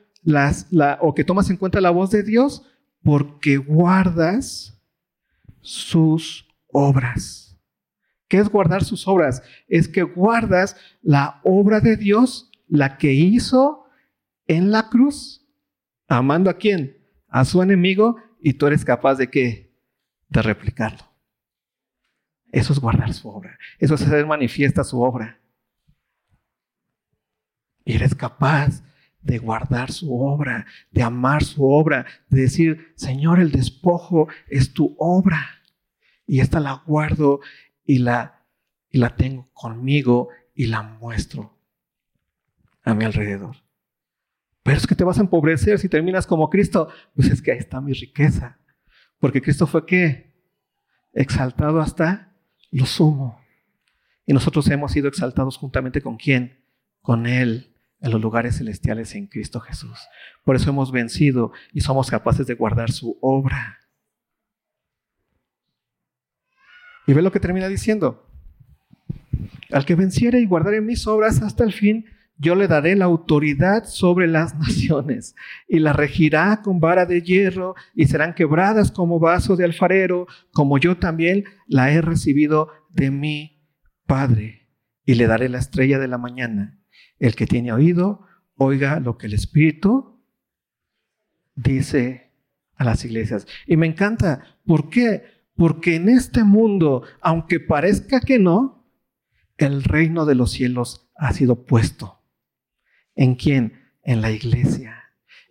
o 1.00 1.16
que 1.16 1.24
tomas 1.24 1.50
en 1.50 1.58
cuenta 1.58 1.80
la 1.80 1.92
voz 1.92 2.12
de 2.12 2.24
Dios 2.24 2.64
porque 3.04 3.58
guardas 3.58 4.78
sus 5.62 6.48
obras. 6.68 7.58
¿Qué 8.28 8.38
es 8.38 8.50
guardar 8.50 8.84
sus 8.84 9.08
obras? 9.08 9.42
Es 9.68 9.88
que 9.88 10.04
guardas 10.04 10.76
la 11.02 11.40
obra 11.44 11.80
de 11.80 11.98
Dios, 11.98 12.52
la 12.68 12.98
que 12.98 13.14
hizo 13.14 13.86
en 14.46 14.72
la 14.72 14.90
cruz, 14.90 15.48
amando 16.08 16.50
a 16.50 16.58
quién? 16.58 16.98
A 17.28 17.46
su 17.46 17.62
enemigo, 17.62 18.18
y 18.40 18.54
tú 18.54 18.68
eres 18.68 18.86
capaz 18.86 19.16
de 19.16 19.30
qué? 19.30 19.76
De 20.28 20.42
replicarlo. 20.42 21.09
Eso 22.52 22.74
es 22.74 22.80
guardar 22.80 23.14
su 23.14 23.30
obra. 23.30 23.58
Eso 23.78 23.96
es 23.96 24.02
hacer 24.02 24.26
manifiesta 24.26 24.84
su 24.84 25.02
obra. 25.02 25.40
Y 27.86 27.96
eres 27.96 28.16
capaz 28.16 28.84
de 29.22 29.38
guardar 29.38 29.92
su 29.92 30.16
obra, 30.16 30.66
de 30.92 31.04
amar 31.04 31.44
su 31.44 31.66
obra, 31.66 32.06
de 32.30 32.42
decir, 32.42 32.94
Señor, 32.96 33.40
el 33.40 33.52
despojo 33.52 34.28
es 34.48 34.74
tu 34.74 34.96
obra. 34.98 35.62
Y 36.26 36.40
esta 36.40 36.60
la 36.60 36.84
guardo 36.86 37.42
y 37.86 38.00
la, 38.00 38.46
y 38.90 39.00
la 39.00 39.16
tengo 39.16 39.50
conmigo 39.54 40.30
y 40.54 40.68
la 40.68 40.84
muestro 40.84 41.58
a 42.84 42.94
mi 42.94 43.06
alrededor. 43.06 43.58
Pero 44.64 44.78
es 44.78 44.88
que 44.88 44.96
te 44.96 45.04
vas 45.04 45.18
a 45.18 45.22
empobrecer 45.22 45.80
si 45.80 45.90
terminas 45.90 46.28
como 46.28 46.50
Cristo. 46.50 46.90
Pues 47.16 47.30
es 47.30 47.42
que 47.42 47.52
ahí 47.52 47.58
está 47.58 47.82
mi 47.82 47.94
riqueza. 47.94 48.60
Porque 49.20 49.42
Cristo 49.42 49.68
fue 49.68 49.86
qué? 49.86 50.34
Exaltado 51.14 51.80
hasta 51.80 52.29
lo 52.72 52.86
sumo. 52.86 53.40
Y 54.26 54.34
nosotros 54.34 54.68
hemos 54.70 54.92
sido 54.92 55.08
exaltados 55.08 55.58
juntamente 55.58 56.02
con 56.02 56.18
quién? 56.18 56.64
Con 57.02 57.26
Él 57.26 57.76
en 58.02 58.12
los 58.12 58.22
lugares 58.22 58.58
celestiales 58.58 59.16
en 59.16 59.28
Cristo 59.28 59.60
Jesús. 59.60 60.00
Por 60.44 60.56
eso 60.56 60.70
hemos 60.70 60.92
vencido 60.92 61.52
y 61.74 61.82
somos 61.82 62.10
capaces 62.10 62.48
de 62.48 62.56
guardar 62.56 62.92
su 62.92 63.18
obra. 63.22 63.80
Y 67.08 67.14
ve 67.14 67.22
lo 67.22 67.32
que 67.32 67.40
termina 67.40 67.68
diciendo. 67.68 68.28
Al 69.72 69.86
que 69.86 69.96
venciere 69.96 70.40
y 70.40 70.46
guardare 70.46 70.82
mis 70.82 71.08
obras 71.08 71.42
hasta 71.42 71.64
el 71.64 71.74
fin, 71.74 72.06
yo 72.40 72.56
le 72.56 72.70
daré 72.70 72.96
la 72.96 73.06
autoridad 73.06 73.84
sobre 73.84 74.26
las 74.26 74.56
naciones 74.58 75.36
y 75.68 75.80
la 75.80 75.94
regirá 75.94 76.62
con 76.64 76.80
vara 76.80 77.06
de 77.06 77.22
hierro 77.22 77.76
y 77.94 78.06
serán 78.06 78.34
quebradas 78.34 78.92
como 78.92 79.20
vaso 79.20 79.56
de 79.58 79.66
alfarero, 79.66 80.26
como 80.54 80.78
yo 80.78 80.98
también 80.98 81.44
la 81.68 81.92
he 81.92 82.02
recibido 82.02 82.70
de 82.90 83.12
mi 83.12 83.58
Padre. 84.08 84.70
Y 85.06 85.16
le 85.16 85.28
daré 85.28 85.50
la 85.50 85.60
estrella 85.60 86.00
de 86.00 86.08
la 86.08 86.18
mañana. 86.18 86.80
El 87.20 87.36
que 87.36 87.46
tiene 87.46 87.74
oído, 87.74 88.26
oiga 88.56 89.00
lo 89.00 89.18
que 89.18 89.28
el 89.28 89.34
Espíritu 89.34 90.24
dice 91.56 92.32
a 92.76 92.86
las 92.86 93.04
iglesias. 93.06 93.46
Y 93.68 93.76
me 93.76 93.88
encanta. 93.88 94.58
¿Por 94.66 94.90
qué? 94.90 95.24
Porque 95.56 95.96
en 95.96 96.10
este 96.10 96.44
mundo, 96.44 97.04
aunque 97.22 97.60
parezca 97.60 98.22
que 98.22 98.40
no, 98.40 98.90
el 99.58 99.84
reino 99.84 100.26
de 100.26 100.36
los 100.36 100.52
cielos 100.52 101.12
ha 101.16 101.34
sido 101.34 101.66
puesto. 101.66 102.19
¿En 103.20 103.36
quién? 103.36 103.74
En 104.02 104.22
la 104.22 104.32
iglesia. 104.32 104.96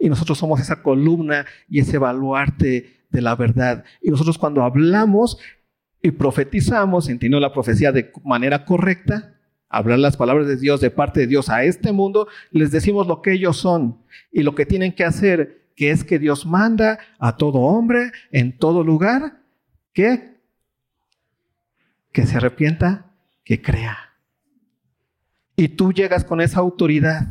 Y 0.01 0.09
nosotros 0.09 0.39
somos 0.39 0.59
esa 0.59 0.83
columna 0.83 1.45
y 1.69 1.81
ese 1.81 1.99
baluarte 1.99 3.05
de 3.11 3.21
la 3.21 3.37
verdad. 3.37 3.85
Y 4.01 4.11
nosotros 4.11 4.39
cuando 4.39 4.63
hablamos 4.63 5.39
y 6.01 6.13
profetizamos, 6.13 7.11
entiendo 7.11 7.39
la 7.39 7.53
profecía 7.53 7.93
de 7.93 8.11
manera 8.25 8.65
correcta, 8.65 9.35
hablar 9.69 9.99
las 9.99 10.17
palabras 10.17 10.47
de 10.47 10.57
Dios 10.57 10.81
de 10.81 10.91
parte 10.91 11.21
de 11.21 11.27
Dios 11.27 11.51
a 11.51 11.63
este 11.63 11.93
mundo, 11.93 12.27
les 12.53 12.71
decimos 12.71 13.07
lo 13.07 13.21
que 13.21 13.33
ellos 13.33 13.59
son 13.59 13.99
y 14.33 14.45
lo 14.45 14.55
que 14.55 14.65
tienen 14.65 14.95
que 14.95 15.05
hacer, 15.05 15.67
que 15.77 15.91
es 15.91 16.05
que 16.05 16.19
Dios 16.19 16.47
manda 16.47 16.99
a 17.19 17.37
todo 17.37 17.59
hombre 17.59 18.13
en 18.33 18.57
todo 18.57 18.83
lugar 18.83 19.43
que 19.93 20.39
que 22.13 22.25
se 22.25 22.39
arrepienta, 22.39 23.13
que 23.45 23.61
crea. 23.61 23.99
Y 25.55 25.69
tú 25.69 25.93
llegas 25.93 26.25
con 26.25 26.41
esa 26.41 26.61
autoridad 26.61 27.29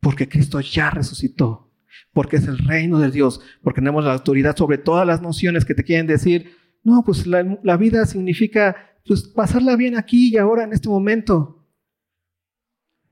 porque 0.00 0.28
Cristo 0.28 0.60
ya 0.60 0.90
resucitó, 0.90 1.70
porque 2.12 2.36
es 2.36 2.46
el 2.46 2.58
reino 2.58 2.98
de 2.98 3.10
Dios, 3.10 3.40
porque 3.62 3.80
tenemos 3.80 4.04
la 4.04 4.12
autoridad 4.12 4.56
sobre 4.56 4.78
todas 4.78 5.06
las 5.06 5.22
nociones 5.22 5.64
que 5.64 5.74
te 5.74 5.84
quieren 5.84 6.06
decir, 6.06 6.56
no, 6.82 7.02
pues 7.04 7.26
la, 7.26 7.76
vida 7.76 8.06
significa 8.06 8.76
pues, 9.06 9.22
pasarla 9.24 9.76
bien 9.76 9.96
aquí 9.96 10.30
y 10.32 10.36
ahora 10.36 10.64
en 10.64 10.72
este 10.72 10.88
momento. 10.88 11.66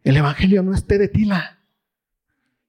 El 0.03 0.17
Evangelio 0.17 0.63
no 0.63 0.73
es 0.73 0.87
de 0.87 1.09
tila. 1.09 1.57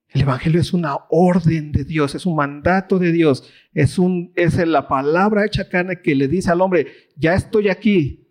El 0.08 0.22
Evangelio 0.22 0.60
es 0.60 0.72
una 0.72 0.96
orden 1.10 1.70
de 1.70 1.84
Dios, 1.84 2.14
es 2.14 2.24
un 2.24 2.34
mandato 2.34 2.98
de 2.98 3.12
Dios, 3.12 3.48
es, 3.74 3.98
un, 3.98 4.32
es 4.36 4.56
la 4.56 4.88
palabra 4.88 5.44
hecha 5.44 5.68
carne 5.68 6.00
que 6.02 6.14
le 6.14 6.28
dice 6.28 6.50
al 6.50 6.62
hombre, 6.62 6.86
ya 7.14 7.34
estoy 7.34 7.68
aquí. 7.68 8.26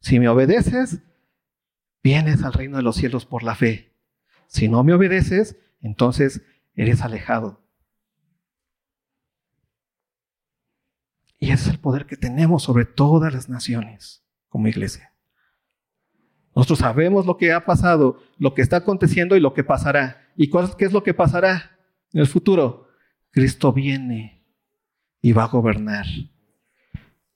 Si 0.00 0.20
me 0.20 0.28
obedeces, 0.28 1.00
vienes 2.02 2.42
al 2.42 2.52
reino 2.52 2.76
de 2.76 2.82
los 2.82 2.96
cielos 2.96 3.24
por 3.24 3.42
la 3.42 3.54
fe. 3.54 3.93
Si 4.54 4.68
no 4.68 4.84
me 4.84 4.94
obedeces, 4.94 5.56
entonces 5.82 6.40
eres 6.76 7.02
alejado. 7.02 7.60
Y 11.40 11.50
ese 11.50 11.64
es 11.64 11.74
el 11.74 11.80
poder 11.80 12.06
que 12.06 12.16
tenemos 12.16 12.62
sobre 12.62 12.84
todas 12.84 13.34
las 13.34 13.48
naciones 13.48 14.24
como 14.48 14.68
iglesia. 14.68 15.12
Nosotros 16.54 16.78
sabemos 16.78 17.26
lo 17.26 17.36
que 17.36 17.52
ha 17.52 17.64
pasado, 17.64 18.22
lo 18.38 18.54
que 18.54 18.62
está 18.62 18.76
aconteciendo 18.76 19.34
y 19.34 19.40
lo 19.40 19.54
que 19.54 19.64
pasará. 19.64 20.22
¿Y 20.36 20.48
qué 20.50 20.84
es 20.84 20.92
lo 20.92 21.02
que 21.02 21.14
pasará 21.14 21.76
en 22.12 22.20
el 22.20 22.28
futuro? 22.28 22.86
Cristo 23.32 23.72
viene 23.72 24.46
y 25.20 25.32
va 25.32 25.42
a 25.42 25.48
gobernar 25.48 26.06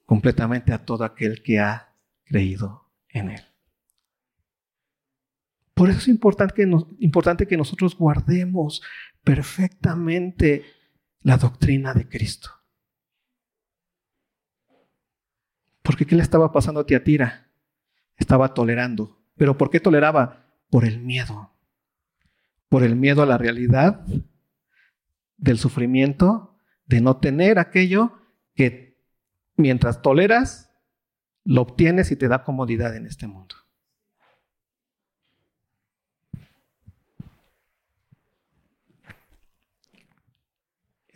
completamente 0.06 0.72
a 0.72 0.84
todo 0.84 1.02
aquel 1.02 1.42
que 1.42 1.58
ha 1.58 1.96
creído 2.26 2.92
en 3.08 3.30
Él. 3.30 3.48
Por 5.78 5.90
eso 5.90 6.00
es 6.00 6.08
importante 6.08 7.46
que, 7.46 7.56
nosotros 7.56 7.96
guardemos 7.96 8.82
perfectamente 9.22 10.64
la 11.20 11.36
doctrina 11.36 11.94
de 11.94 12.08
Cristo. 12.08 12.50
Porque 15.82 16.04
¿qué 16.04 16.16
le 16.16 16.22
estaba 16.22 16.50
pasando 16.50 16.80
a 16.80 16.84
Tiatira? 16.84 17.52
Estaba 18.16 18.54
tolerando. 18.54 19.22
¿Pero 19.36 19.56
por 19.56 19.70
qué 19.70 19.78
toleraba? 19.78 20.46
Por 20.68 20.84
el 20.84 20.98
miedo. 20.98 21.52
Por 22.68 22.82
el 22.82 22.96
miedo 22.96 23.22
a 23.22 23.26
la 23.26 23.38
realidad 23.38 24.04
del 25.36 25.58
sufrimiento, 25.58 26.58
de 26.86 27.00
no 27.00 27.18
tener 27.18 27.60
aquello 27.60 28.18
que 28.56 29.00
mientras 29.54 30.02
toleras, 30.02 30.72
lo 31.44 31.62
obtienes 31.62 32.10
y 32.10 32.16
te 32.16 32.26
da 32.26 32.42
comodidad 32.42 32.96
en 32.96 33.06
este 33.06 33.28
mundo. 33.28 33.54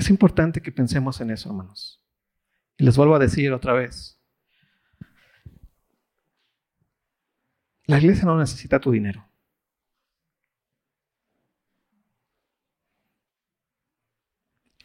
Es 0.03 0.11
importante 0.11 0.61
que 0.61 0.72
pensemos 0.72 1.20
en 1.20 1.30
eso, 1.30 1.48
hermanos. 1.48 2.05
Y 2.76 2.82
les 2.82 2.96
vuelvo 2.96 3.14
a 3.14 3.20
decir 3.20 3.53
otra 3.53 3.72
vez, 3.72 4.20
La 7.86 7.98
iglesia 7.98 8.24
no 8.24 8.36
necesita 8.36 8.80
tu 8.80 8.90
dinero. 8.90 9.24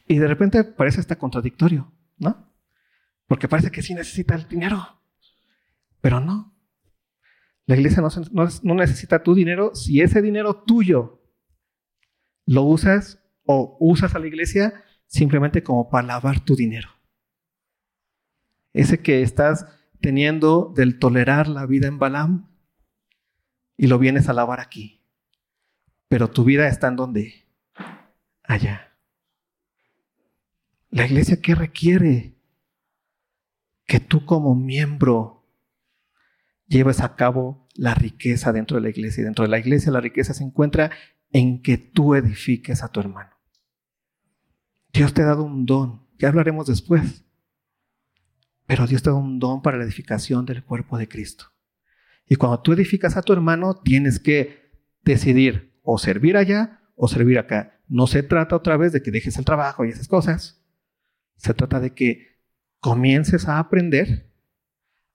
Y 0.07 0.20
de 0.20 0.28
repente 0.28 0.63
parece 0.63 0.99
hasta 0.99 1.18
contradictorio, 1.18 1.91
¿no? 2.18 2.53
Porque 3.26 3.47
parece 3.47 3.72
que 3.72 3.82
sí 3.82 3.95
necesita 3.95 4.36
el 4.36 4.47
dinero, 4.47 5.01
pero 5.99 6.20
no. 6.20 6.55
La 7.65 7.76
iglesia 7.76 8.03
no, 8.03 8.76
necesita 8.76 9.24
tu 9.24 9.34
dinero 9.34 9.74
si 9.74 10.01
ese 10.01 10.22
dinero 10.22 10.63
tuyo 10.63 11.24
lo 12.45 12.63
usas 12.63 13.20
o 13.45 13.78
usas 13.80 14.13
a 14.13 14.20
la 14.20 14.28
iglesia 14.28 14.84
simplemente 15.08 15.64
como 15.64 15.89
para 15.89 16.08
lavar 16.08 16.39
tu 16.39 16.55
dinero. 16.55 16.89
Ese 18.74 19.01
que 19.01 19.22
estás 19.22 19.66
teniendo 19.99 20.72
del 20.76 20.99
tolerar 20.99 21.47
la 21.47 21.66
vida 21.66 21.88
en 21.88 21.97
Balaam, 21.97 22.47
y 23.78 23.88
lo 23.88 23.99
vienes 23.99 24.28
a 24.28 24.34
lavar 24.34 24.60
aquí. 24.60 25.03
Pero 26.10 26.30
tu 26.30 26.43
vida 26.43 26.68
está 26.68 26.88
en 26.88 26.95
donde? 26.95 27.45
Allá. 28.43 28.97
La 30.89 31.05
iglesia, 31.05 31.41
¿qué 31.41 31.53
requiere? 31.53 32.36
Que 33.86 33.99
tú 33.99 34.26
como 34.26 34.55
miembro 34.55 35.45
lleves 36.66 37.01
a 37.01 37.16
cabo 37.16 37.68
la 37.76 37.93
riqueza 37.93 38.51
dentro 38.51 38.76
de 38.76 38.82
la 38.82 38.89
iglesia. 38.89 39.22
Y 39.22 39.26
dentro 39.26 39.45
de 39.45 39.51
la 39.51 39.60
iglesia 39.60 39.91
la 39.91 40.01
riqueza 40.01 40.34
se 40.34 40.43
encuentra 40.43 40.91
en 41.32 41.62
que 41.62 41.78
tú 41.78 42.16
edifiques 42.16 42.84
a 42.84 42.89
tu 42.89 42.99
hermano. 42.99 43.36
Dios 44.98 45.14
te 45.14 45.22
ha 45.22 45.26
dado 45.26 45.43
un 45.43 45.68
don, 45.68 46.02
ya 46.18 46.30
hablaremos 46.30 46.66
después, 46.66 47.24
pero 48.66 48.88
Dios 48.88 49.04
te 49.04 49.10
ha 49.10 49.14
dado 49.14 49.24
un 49.24 49.38
don 49.38 49.62
para 49.62 49.78
la 49.78 49.84
edificación 49.84 50.43
del 50.48 50.64
cuerpo 50.64 50.98
de 50.98 51.08
Cristo. 51.08 51.52
Y 52.28 52.36
cuando 52.36 52.62
tú 52.62 52.74
edificas 52.74 53.16
a 53.16 53.22
tu 53.22 53.32
hermano, 53.32 53.76
tienes 53.76 54.20
que 54.20 54.72
decidir 55.04 55.80
o 55.84 56.00
servir 56.00 56.36
allá 56.36 56.82
o 56.95 57.08
servir 57.08 57.38
acá. 57.38 57.80
No 57.88 58.08
se 58.08 58.24
trata 58.24 58.56
otra 58.56 58.76
vez 58.76 58.91
de 58.91 59.04
que 59.04 59.12
dejes 59.12 59.38
el 59.38 59.45
trabajo 59.45 59.86
y 59.86 59.89
esas 59.89 60.08
cosas. 60.08 60.66
Se 61.36 61.54
trata 61.54 61.80
de 61.80 61.93
que 61.93 62.39
comiences 62.80 63.48
a 63.48 63.60
aprender 63.60 64.34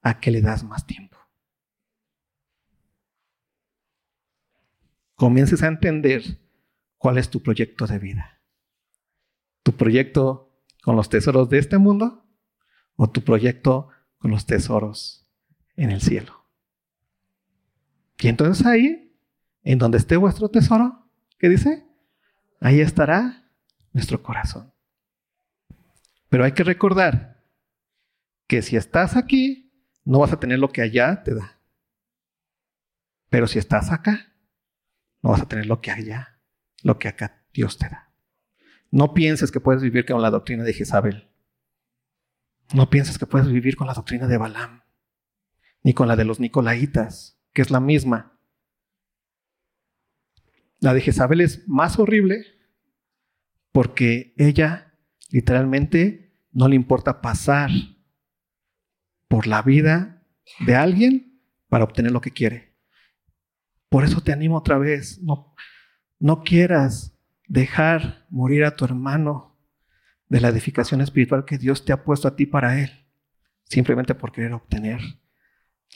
a 0.00 0.20
que 0.20 0.30
le 0.30 0.42
das 0.42 0.62
más 0.62 0.86
tiempo. 0.86 1.18
Comiences 5.16 5.60
a 5.64 5.66
entender 5.66 6.38
cuál 6.98 7.18
es 7.18 7.30
tu 7.30 7.42
proyecto 7.42 7.88
de 7.88 7.98
vida. 7.98 8.31
¿Tu 9.62 9.72
proyecto 9.72 10.52
con 10.82 10.96
los 10.96 11.08
tesoros 11.08 11.48
de 11.48 11.58
este 11.58 11.78
mundo 11.78 12.26
o 12.96 13.10
tu 13.10 13.22
proyecto 13.22 13.88
con 14.18 14.30
los 14.30 14.46
tesoros 14.46 15.28
en 15.76 15.90
el 15.90 16.00
cielo? 16.00 16.46
Y 18.18 18.28
entonces 18.28 18.64
ahí, 18.66 19.16
en 19.62 19.78
donde 19.78 19.98
esté 19.98 20.16
vuestro 20.16 20.48
tesoro, 20.48 21.08
¿qué 21.38 21.48
dice? 21.48 21.86
Ahí 22.60 22.80
estará 22.80 23.50
nuestro 23.92 24.22
corazón. 24.22 24.72
Pero 26.28 26.44
hay 26.44 26.52
que 26.52 26.64
recordar 26.64 27.44
que 28.46 28.62
si 28.62 28.76
estás 28.76 29.16
aquí, 29.16 29.72
no 30.04 30.20
vas 30.20 30.32
a 30.32 30.40
tener 30.40 30.58
lo 30.58 30.70
que 30.70 30.82
allá 30.82 31.22
te 31.22 31.34
da. 31.34 31.58
Pero 33.28 33.46
si 33.46 33.58
estás 33.58 33.90
acá, 33.90 34.32
no 35.22 35.30
vas 35.30 35.40
a 35.40 35.48
tener 35.48 35.66
lo 35.66 35.80
que 35.80 35.90
allá, 35.90 36.40
lo 36.82 36.98
que 36.98 37.08
acá 37.08 37.44
Dios 37.52 37.78
te 37.78 37.88
da. 37.88 38.11
No 38.92 39.14
pienses 39.14 39.50
que 39.50 39.58
puedes 39.58 39.82
vivir 39.82 40.04
con 40.04 40.20
la 40.20 40.30
doctrina 40.30 40.62
de 40.62 40.74
Jezabel. 40.74 41.28
No 42.74 42.90
pienses 42.90 43.18
que 43.18 43.26
puedes 43.26 43.48
vivir 43.48 43.74
con 43.74 43.86
la 43.86 43.94
doctrina 43.94 44.28
de 44.28 44.36
Balaam, 44.36 44.82
ni 45.82 45.94
con 45.94 46.06
la 46.06 46.14
de 46.14 46.26
los 46.26 46.38
Nicolaitas 46.38 47.40
que 47.52 47.62
es 47.62 47.70
la 47.70 47.80
misma. 47.80 48.38
La 50.78 50.94
de 50.94 51.00
Jezabel 51.00 51.40
es 51.40 51.66
más 51.68 51.98
horrible 51.98 52.44
porque 53.72 54.34
ella 54.36 54.94
literalmente 55.30 56.36
no 56.52 56.68
le 56.68 56.76
importa 56.76 57.22
pasar 57.22 57.70
por 59.26 59.46
la 59.46 59.62
vida 59.62 60.22
de 60.66 60.76
alguien 60.76 61.40
para 61.68 61.84
obtener 61.84 62.12
lo 62.12 62.20
que 62.20 62.32
quiere. 62.32 62.76
Por 63.88 64.04
eso 64.04 64.20
te 64.20 64.32
animo 64.32 64.58
otra 64.58 64.76
vez, 64.76 65.22
no, 65.22 65.54
no 66.18 66.42
quieras 66.42 67.18
dejar 67.46 68.26
morir 68.30 68.64
a 68.64 68.76
tu 68.76 68.84
hermano 68.84 69.58
de 70.28 70.40
la 70.40 70.48
edificación 70.48 71.00
espiritual 71.00 71.44
que 71.44 71.58
Dios 71.58 71.84
te 71.84 71.92
ha 71.92 72.04
puesto 72.04 72.26
a 72.26 72.36
ti 72.36 72.46
para 72.46 72.80
él, 72.80 73.06
simplemente 73.64 74.14
por 74.14 74.32
querer 74.32 74.52
obtener 74.54 75.00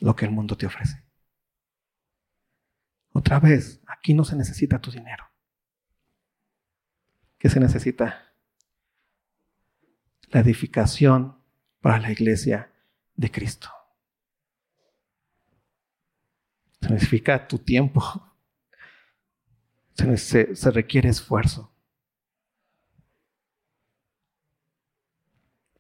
lo 0.01 0.15
que 0.15 0.27
el 0.27 0.31
mundo 0.31 0.57
te 0.57 0.67
ofrece. 0.67 1.05
Otra 3.13 3.41
vez, 3.41 3.81
aquí 3.87 4.13
no 4.13 4.25
se 4.25 4.37
necesita 4.37 4.79
tu 4.79 4.91
dinero. 4.91 5.25
¿Qué 7.39 7.49
se 7.49 7.61
necesita? 7.61 8.35
La 10.29 10.41
edificación 10.41 11.39
para 11.81 11.99
la 11.99 12.11
iglesia 12.11 12.73
de 13.15 13.31
Cristo. 13.31 13.71
Necesita 16.91 17.49
tu 17.49 17.59
tiempo. 17.59 18.36
Se, 19.97 20.71
requiere 20.71 21.09
esfuerzo. 21.09 21.73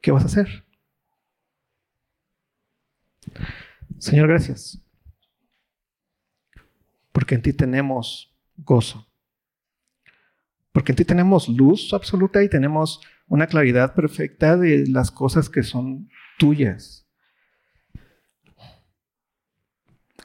¿Qué 0.00 0.10
vas 0.10 0.22
a 0.22 0.26
hacer? 0.26 0.64
Señor, 3.98 4.28
gracias 4.28 4.80
porque 7.16 7.34
en 7.34 7.40
ti 7.40 7.54
tenemos 7.54 8.30
gozo, 8.58 9.08
porque 10.70 10.92
en 10.92 10.96
ti 10.96 11.04
tenemos 11.06 11.48
luz 11.48 11.94
absoluta 11.94 12.44
y 12.44 12.50
tenemos 12.50 13.00
una 13.26 13.46
claridad 13.46 13.94
perfecta 13.94 14.58
de 14.58 14.86
las 14.86 15.10
cosas 15.10 15.48
que 15.48 15.62
son 15.62 16.10
tuyas, 16.38 17.08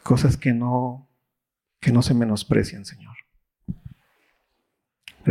cosas 0.04 0.36
que 0.36 0.52
no, 0.52 1.10
que 1.80 1.94
no 1.94 2.02
se 2.02 2.14
menosprecian, 2.14 2.84
Señor. 2.84 3.16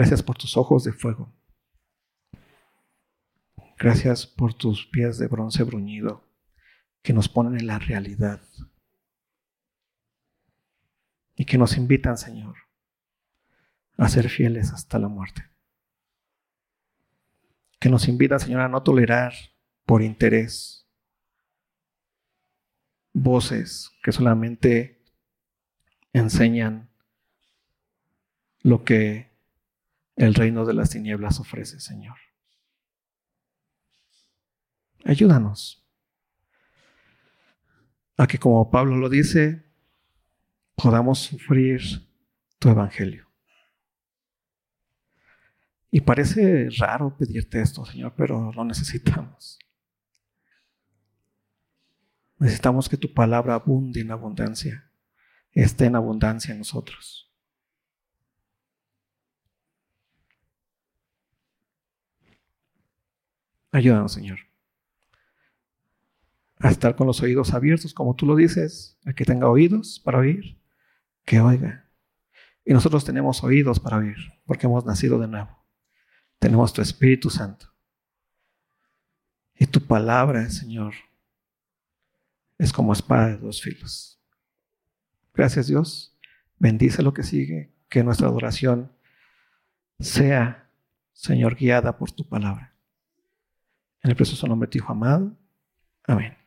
Gracias 0.00 0.22
por 0.22 0.38
tus 0.38 0.56
ojos 0.56 0.82
de 0.84 0.94
fuego. 0.94 1.30
Gracias 3.78 4.26
por 4.26 4.54
tus 4.54 4.86
pies 4.86 5.18
de 5.18 5.28
bronce 5.28 5.62
bruñido 5.62 6.24
que 7.02 7.12
nos 7.12 7.28
ponen 7.28 7.60
en 7.60 7.66
la 7.66 7.78
realidad 7.78 8.40
y 11.36 11.44
que 11.44 11.58
nos 11.58 11.76
invitan, 11.76 12.16
Señor, 12.16 12.56
a 13.98 14.08
ser 14.08 14.30
fieles 14.30 14.72
hasta 14.72 14.98
la 14.98 15.08
muerte. 15.08 15.50
Que 17.78 17.90
nos 17.90 18.08
invitan, 18.08 18.40
Señor, 18.40 18.62
a 18.62 18.68
no 18.68 18.82
tolerar 18.82 19.34
por 19.84 20.00
interés 20.00 20.88
voces 23.12 23.90
que 24.02 24.12
solamente 24.12 25.04
enseñan 26.14 26.88
lo 28.62 28.82
que 28.82 29.29
el 30.20 30.34
reino 30.34 30.66
de 30.66 30.74
las 30.74 30.90
tinieblas 30.90 31.40
ofrece, 31.40 31.80
Señor. 31.80 32.18
Ayúdanos 35.02 35.88
a 38.18 38.26
que, 38.26 38.38
como 38.38 38.70
Pablo 38.70 38.96
lo 38.96 39.08
dice, 39.08 39.64
podamos 40.76 41.20
sufrir 41.20 41.80
tu 42.58 42.68
evangelio. 42.68 43.30
Y 45.90 46.02
parece 46.02 46.68
raro 46.78 47.16
pedirte 47.16 47.62
esto, 47.62 47.86
Señor, 47.86 48.12
pero 48.14 48.52
lo 48.52 48.64
necesitamos. 48.66 49.58
Necesitamos 52.38 52.90
que 52.90 52.98
tu 52.98 53.14
palabra 53.14 53.54
abunde 53.54 54.00
en 54.00 54.10
abundancia, 54.10 54.92
esté 55.52 55.86
en 55.86 55.96
abundancia 55.96 56.52
en 56.52 56.58
nosotros. 56.58 57.29
Ayúdanos, 63.72 64.12
Señor, 64.12 64.38
a 66.58 66.70
estar 66.70 66.96
con 66.96 67.06
los 67.06 67.22
oídos 67.22 67.54
abiertos, 67.54 67.94
como 67.94 68.14
tú 68.14 68.26
lo 68.26 68.36
dices, 68.36 68.98
a 69.04 69.12
que 69.12 69.24
tenga 69.24 69.48
oídos 69.48 70.00
para 70.00 70.18
oír, 70.18 70.58
que 71.24 71.40
oiga. 71.40 71.88
Y 72.64 72.72
nosotros 72.72 73.04
tenemos 73.04 73.42
oídos 73.42 73.80
para 73.80 73.98
oír, 73.98 74.16
porque 74.44 74.66
hemos 74.66 74.84
nacido 74.84 75.18
de 75.18 75.28
nuevo. 75.28 75.64
Tenemos 76.38 76.72
tu 76.72 76.82
Espíritu 76.82 77.30
Santo. 77.30 77.66
Y 79.54 79.66
tu 79.66 79.80
palabra, 79.80 80.48
Señor, 80.50 80.94
es 82.58 82.72
como 82.72 82.92
espada 82.92 83.28
de 83.28 83.36
dos 83.36 83.62
filos. 83.62 84.18
Gracias 85.34 85.66
Dios. 85.66 86.16
Bendice 86.58 87.02
lo 87.02 87.14
que 87.14 87.22
sigue. 87.22 87.70
Que 87.88 88.04
nuestra 88.04 88.28
adoración 88.28 88.92
sea, 89.98 90.70
Señor, 91.12 91.56
guiada 91.56 91.96
por 91.96 92.10
tu 92.10 92.28
palabra. 92.28 92.74
En 94.02 94.10
el 94.10 94.16
precioso 94.16 94.46
nombre 94.46 94.66
de 94.66 94.72
tu 94.72 94.78
Hijo 94.78 94.92
amado. 94.92 95.36
Amén. 96.06 96.39